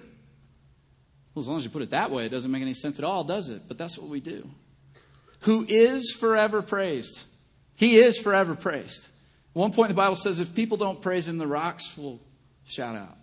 Well, 1.34 1.42
as 1.42 1.48
long 1.48 1.58
as 1.58 1.64
you 1.64 1.70
put 1.70 1.82
it 1.82 1.90
that 1.90 2.10
way, 2.10 2.24
it 2.24 2.30
doesn't 2.30 2.50
make 2.50 2.62
any 2.62 2.72
sense 2.72 2.98
at 2.98 3.04
all, 3.04 3.24
does 3.24 3.48
it? 3.50 3.62
But 3.68 3.76
that's 3.76 3.98
what 3.98 4.08
we 4.08 4.20
do. 4.20 4.48
Who 5.40 5.66
is 5.68 6.10
forever 6.10 6.62
praised. 6.62 7.22
He 7.74 7.98
is 7.98 8.18
forever 8.18 8.54
praised. 8.54 9.04
At 9.04 9.58
one 9.60 9.72
point, 9.72 9.88
the 9.88 9.94
Bible 9.94 10.16
says 10.16 10.40
if 10.40 10.54
people 10.54 10.78
don't 10.78 11.00
praise 11.00 11.28
him, 11.28 11.38
the 11.38 11.46
rocks 11.46 11.96
will 11.96 12.20
shout 12.64 12.96
out. 12.96 13.16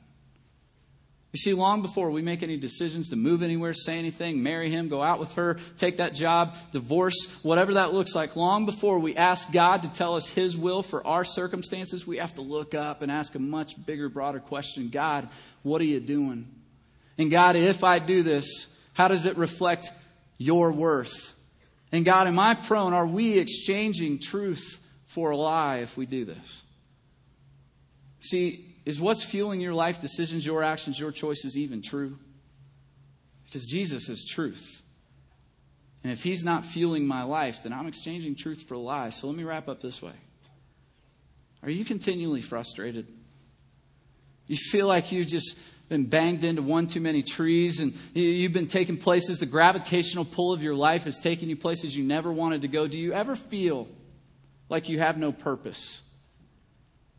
You 1.33 1.39
see, 1.39 1.53
long 1.55 1.81
before 1.81 2.11
we 2.11 2.21
make 2.21 2.43
any 2.43 2.57
decisions 2.57 3.09
to 3.09 3.15
move 3.15 3.41
anywhere, 3.41 3.73
say 3.73 3.97
anything, 3.97 4.43
marry 4.43 4.69
him, 4.69 4.87
go 4.87 5.01
out 5.01 5.19
with 5.19 5.33
her, 5.33 5.57
take 5.77 5.97
that 5.97 6.13
job, 6.13 6.55
divorce, 6.71 7.25
whatever 7.41 7.73
that 7.73 7.91
looks 7.91 8.13
like, 8.13 8.35
long 8.35 8.67
before 8.67 8.99
we 8.99 9.15
ask 9.15 9.51
God 9.51 9.81
to 9.81 9.89
tell 9.89 10.15
us 10.15 10.27
his 10.27 10.55
will 10.55 10.83
for 10.83 11.05
our 11.07 11.23
circumstances, 11.23 12.05
we 12.05 12.17
have 12.17 12.35
to 12.35 12.41
look 12.41 12.75
up 12.75 13.01
and 13.01 13.11
ask 13.11 13.33
a 13.33 13.39
much 13.39 13.83
bigger, 13.83 14.09
broader 14.09 14.39
question 14.39 14.89
God, 14.89 15.27
what 15.63 15.81
are 15.81 15.85
you 15.85 15.99
doing? 15.99 16.47
And 17.17 17.31
God, 17.31 17.55
if 17.55 17.83
I 17.83 17.97
do 17.97 18.21
this, 18.21 18.67
how 18.93 19.07
does 19.07 19.25
it 19.25 19.35
reflect 19.35 19.89
your 20.37 20.71
worth? 20.71 21.33
And 21.91 22.05
God, 22.05 22.27
am 22.27 22.37
I 22.37 22.53
prone? 22.53 22.93
Are 22.93 23.07
we 23.07 23.39
exchanging 23.39 24.19
truth 24.19 24.79
for 25.07 25.31
a 25.31 25.37
lie 25.37 25.77
if 25.77 25.97
we 25.97 26.05
do 26.05 26.25
this? 26.25 26.63
See, 28.19 28.72
is 28.85 28.99
what's 28.99 29.23
fueling 29.23 29.61
your 29.61 29.73
life 29.73 29.99
decisions, 30.01 30.45
your 30.45 30.63
actions, 30.63 30.99
your 30.99 31.11
choices 31.11 31.57
even 31.57 31.81
true? 31.81 32.17
Because 33.45 33.65
Jesus 33.65 34.09
is 34.09 34.25
truth. 34.29 34.81
And 36.03 36.11
if 36.11 36.23
he's 36.23 36.43
not 36.43 36.65
fueling 36.65 37.07
my 37.07 37.23
life, 37.23 37.63
then 37.63 37.71
I'm 37.71 37.87
exchanging 37.87 38.35
truth 38.35 38.63
for 38.63 38.75
lies. 38.75 39.15
So 39.15 39.27
let 39.27 39.35
me 39.37 39.43
wrap 39.43 39.69
up 39.69 39.81
this 39.81 40.01
way. 40.01 40.13
Are 41.61 41.69
you 41.69 41.85
continually 41.85 42.41
frustrated? 42.41 43.07
You 44.47 44.57
feel 44.57 44.87
like 44.87 45.13
you've 45.13 45.27
just 45.27 45.55
been 45.87 46.05
banged 46.05 46.43
into 46.43 46.61
one 46.61 46.87
too 46.87 46.99
many 46.99 47.21
trees 47.21 47.79
and 47.79 47.93
you've 48.13 48.51
been 48.51 48.67
taken 48.67 48.97
places. 48.97 49.39
The 49.39 49.45
gravitational 49.45 50.25
pull 50.25 50.51
of 50.51 50.61
your 50.61 50.75
life 50.75 51.05
has 51.05 51.17
taken 51.17 51.49
you 51.49 51.55
places 51.55 51.95
you 51.95 52.03
never 52.03 52.31
wanted 52.33 52.63
to 52.63 52.67
go. 52.67 52.87
Do 52.87 52.97
you 52.97 53.13
ever 53.13 53.35
feel 53.35 53.87
like 54.67 54.89
you 54.89 54.99
have 54.99 55.17
no 55.17 55.31
purpose? 55.31 56.01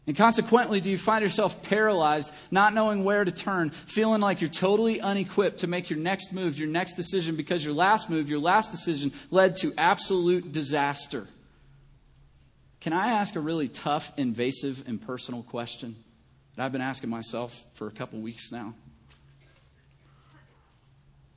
And 0.06 0.16
consequently, 0.16 0.80
do 0.80 0.90
you 0.90 0.98
find 0.98 1.22
yourself 1.22 1.62
paralyzed, 1.62 2.30
not 2.50 2.74
knowing 2.74 3.04
where 3.04 3.24
to 3.24 3.32
turn, 3.32 3.70
feeling 3.70 4.20
like 4.20 4.42
you're 4.42 4.50
totally 4.50 5.00
unequipped 5.00 5.60
to 5.60 5.66
make 5.66 5.88
your 5.88 5.98
next 5.98 6.32
move, 6.32 6.58
your 6.58 6.68
next 6.68 6.94
decision, 6.94 7.36
because 7.36 7.64
your 7.64 7.72
last 7.72 8.10
move, 8.10 8.28
your 8.28 8.38
last 8.38 8.70
decision 8.70 9.12
led 9.30 9.56
to 9.56 9.72
absolute 9.78 10.52
disaster? 10.52 11.26
Can 12.80 12.92
I 12.92 13.12
ask 13.12 13.34
a 13.34 13.40
really 13.40 13.68
tough, 13.68 14.12
invasive, 14.18 14.84
and 14.86 15.00
personal 15.00 15.42
question 15.42 15.96
that 16.54 16.64
I've 16.66 16.72
been 16.72 16.82
asking 16.82 17.08
myself 17.08 17.64
for 17.72 17.86
a 17.86 17.90
couple 17.90 18.20
weeks 18.20 18.52
now? 18.52 18.74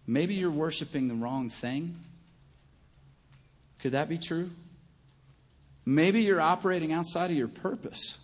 Maybe 0.06 0.36
you're 0.36 0.52
worshiping 0.52 1.08
the 1.08 1.16
wrong 1.16 1.50
thing. 1.50 1.98
Could 3.80 3.94
that 3.94 4.10
be 4.10 4.18
true? 4.18 4.50
Maybe 5.86 6.24
you're 6.24 6.42
operating 6.42 6.92
outside 6.92 7.32
of 7.32 7.38
your 7.38 7.48
purpose. 7.48 8.18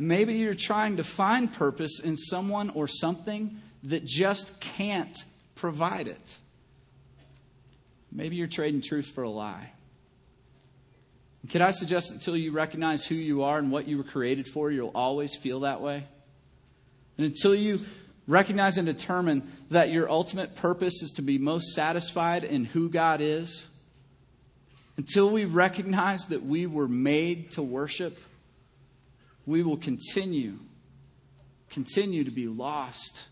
Maybe 0.00 0.32
you're 0.36 0.54
trying 0.54 0.96
to 0.96 1.04
find 1.04 1.52
purpose 1.52 2.00
in 2.00 2.16
someone 2.16 2.70
or 2.70 2.88
something 2.88 3.60
that 3.82 4.06
just 4.06 4.58
can't 4.58 5.14
provide 5.56 6.08
it. 6.08 6.36
Maybe 8.10 8.36
you're 8.36 8.46
trading 8.46 8.80
truth 8.80 9.08
for 9.08 9.24
a 9.24 9.28
lie. 9.28 9.70
Could 11.50 11.60
I 11.60 11.70
suggest 11.70 12.12
until 12.12 12.34
you 12.34 12.50
recognize 12.50 13.04
who 13.04 13.14
you 13.14 13.42
are 13.42 13.58
and 13.58 13.70
what 13.70 13.86
you 13.88 13.98
were 13.98 14.04
created 14.04 14.48
for, 14.48 14.70
you'll 14.70 14.88
always 14.94 15.36
feel 15.36 15.60
that 15.60 15.82
way? 15.82 16.04
And 17.18 17.26
until 17.26 17.54
you 17.54 17.84
recognize 18.26 18.78
and 18.78 18.86
determine 18.86 19.52
that 19.70 19.90
your 19.90 20.10
ultimate 20.10 20.56
purpose 20.56 21.02
is 21.02 21.10
to 21.16 21.22
be 21.22 21.36
most 21.36 21.74
satisfied 21.74 22.42
in 22.42 22.64
who 22.64 22.88
God 22.88 23.20
is, 23.20 23.68
until 24.96 25.28
we 25.28 25.44
recognize 25.44 26.24
that 26.28 26.42
we 26.42 26.66
were 26.66 26.88
made 26.88 27.50
to 27.52 27.62
worship, 27.62 28.18
we 29.46 29.62
will 29.62 29.76
continue, 29.76 30.58
continue 31.70 32.24
to 32.24 32.30
be 32.30 32.46
lost 32.46 33.28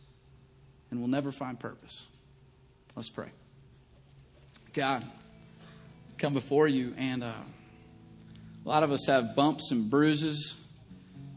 and 0.91 1.01
will 1.01 1.09
never 1.09 1.31
find 1.31 1.59
purpose. 1.59 2.07
Let's 2.97 3.11
pray. 3.11 3.29
God, 4.73 5.05
come 6.19 6.33
before 6.33 6.67
you, 6.67 6.95
and 6.97 7.23
uh, 7.23 7.33
a 8.65 8.69
lot 8.69 8.83
of 8.83 8.91
us 8.91 9.07
have 9.07 9.35
bumps 9.35 9.71
and 9.71 9.89
bruises 9.89 10.55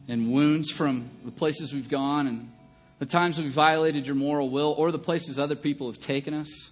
and 0.08 0.32
wounds 0.32 0.72
from 0.72 1.10
the 1.24 1.32
places 1.32 1.74
we've 1.74 1.90
gone 1.90 2.28
and 2.28 2.52
the 3.00 3.06
times 3.06 3.40
we've 3.40 3.52
violated 3.52 4.06
your 4.06 4.16
moral 4.16 4.50
will 4.50 4.76
or 4.78 4.92
the 4.92 5.00
places 5.00 5.40
other 5.40 5.56
people 5.56 5.88
have 5.88 6.00
taken 6.00 6.34
us, 6.34 6.72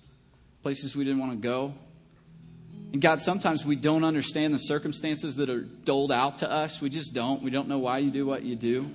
places 0.62 0.96
we 0.96 1.04
didn't 1.04 1.20
want 1.20 1.32
to 1.32 1.38
go. 1.38 1.74
And 2.92 3.02
God, 3.02 3.20
sometimes 3.20 3.66
we 3.66 3.76
don't 3.76 4.04
understand 4.04 4.54
the 4.54 4.60
circumstances 4.60 5.36
that 5.36 5.50
are 5.50 5.62
doled 5.62 6.12
out 6.12 6.40
to 6.40 6.52
us. 6.52 6.82
We 6.82 6.90
just 6.90 7.14
don't. 7.14 7.44
We 7.44 7.52
don't 7.52 7.68
know 7.68 7.78
why 7.78 8.00
you 8.00 8.10
do 8.10 8.26
what 8.26 8.44
you 8.44 8.56
do. 8.56 8.90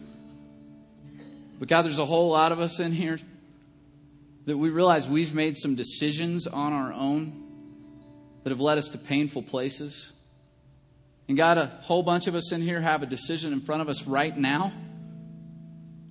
But 1.59 1.68
God, 1.68 1.82
there's 1.82 2.01
a 2.01 2.07
whole 2.07 2.30
lot 2.30 2.51
of 2.51 2.59
us 2.59 2.80
in 2.80 2.92
here 2.92 3.18
that 4.47 4.59
we 4.59 4.70
realize 4.70 5.09
we've 5.09 5.34
made 5.34 5.57
some 5.57 5.76
decisions 5.76 6.47
on 6.47 6.72
our 6.72 6.92
own 6.92 7.42
that 8.42 8.51
have 8.51 8.61
led 8.61 8.78
us 8.78 8.88
to 8.90 8.99
painful 8.99 9.42
places. 9.42 10.12
And 11.28 11.36
God, 11.36 11.57
a 11.57 11.66
whole 11.82 12.03
bunch 12.03 12.26
of 12.26 12.34
us 12.34 12.53
in 12.53 12.61
here 12.61 12.80
have 12.80 13.03
a 13.03 13.07
decision 13.07 13.53
in 13.53 13.61
front 13.61 13.80
of 13.80 13.88
us 13.88 14.07
right 14.07 14.36
now 14.36 14.72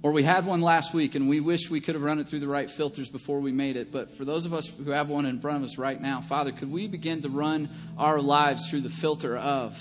or 0.03 0.11
we 0.11 0.21
had 0.21 0.45
one 0.45 0.59
last 0.59 0.93
week 0.93 1.15
and 1.15 1.29
we 1.29 1.39
wish 1.39 1.71
we 1.71 1.79
could 1.79 1.95
have 1.95 2.03
run 2.03 2.19
it 2.19 2.27
through 2.27 2.41
the 2.41 2.47
right 2.47 2.69
filters 2.69 3.07
before 3.07 3.39
we 3.39 3.53
made 3.53 3.77
it. 3.77 3.89
But 3.89 4.17
for 4.17 4.25
those 4.25 4.45
of 4.45 4.53
us 4.53 4.67
who 4.67 4.91
have 4.91 5.09
one 5.09 5.25
in 5.25 5.39
front 5.39 5.57
of 5.57 5.63
us 5.63 5.77
right 5.77 5.99
now, 5.99 6.19
Father, 6.19 6.51
could 6.51 6.69
we 6.69 6.87
begin 6.87 7.21
to 7.21 7.29
run 7.29 7.69
our 7.97 8.21
lives 8.21 8.69
through 8.69 8.81
the 8.81 8.89
filter 8.89 9.37
of 9.37 9.79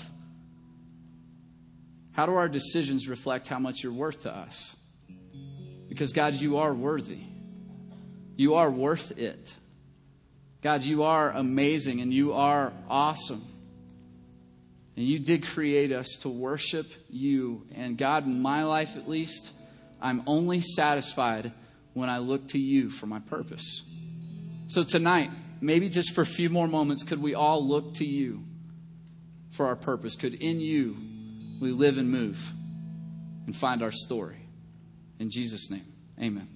how 2.13 2.25
do 2.25 2.35
our 2.35 2.47
decisions 2.47 3.09
reflect 3.09 3.49
how 3.49 3.59
much 3.59 3.83
you're 3.83 3.91
worth 3.91 4.21
to 4.21 4.33
us? 4.33 4.73
Because, 5.89 6.13
God, 6.13 6.35
you 6.35 6.57
are 6.57 6.73
worthy. 6.73 7.23
You 8.37 8.55
are 8.55 8.71
worth 8.71 9.17
it. 9.17 9.53
God, 10.61 10.83
you 10.83 11.03
are 11.03 11.31
amazing 11.31 11.99
and 11.99 12.13
you 12.13 12.31
are 12.31 12.71
awesome. 12.89 13.45
And 14.95 15.05
you 15.05 15.19
did 15.19 15.45
create 15.45 15.91
us 15.91 16.19
to 16.21 16.29
worship 16.29 16.89
you. 17.09 17.65
And 17.75 17.97
God, 17.97 18.25
in 18.25 18.41
my 18.41 18.63
life 18.63 18.95
at 18.95 19.09
least, 19.09 19.51
I'm 20.03 20.21
only 20.27 20.59
satisfied 20.61 21.53
when 21.93 22.09
I 22.09 22.17
look 22.17 22.49
to 22.49 22.59
you 22.59 22.91
for 22.91 23.07
my 23.07 23.19
purpose. 23.19 23.83
So 24.67 24.83
tonight, 24.83 25.31
maybe 25.61 25.87
just 25.89 26.13
for 26.13 26.21
a 26.21 26.25
few 26.25 26.49
more 26.49 26.67
moments, 26.67 27.03
could 27.03 27.21
we 27.21 27.33
all 27.33 27.65
look 27.65 27.95
to 27.95 28.05
you 28.05 28.43
for 29.51 29.67
our 29.67 29.75
purpose? 29.75 30.15
Could 30.15 30.35
in 30.35 30.59
you 30.59 30.97
we 31.61 31.71
live 31.71 31.97
and 31.97 32.11
move 32.11 32.53
and 33.45 33.55
find 33.55 33.81
our 33.81 33.91
story? 33.91 34.45
In 35.19 35.29
Jesus' 35.29 35.69
name, 35.71 35.85
amen. 36.21 36.52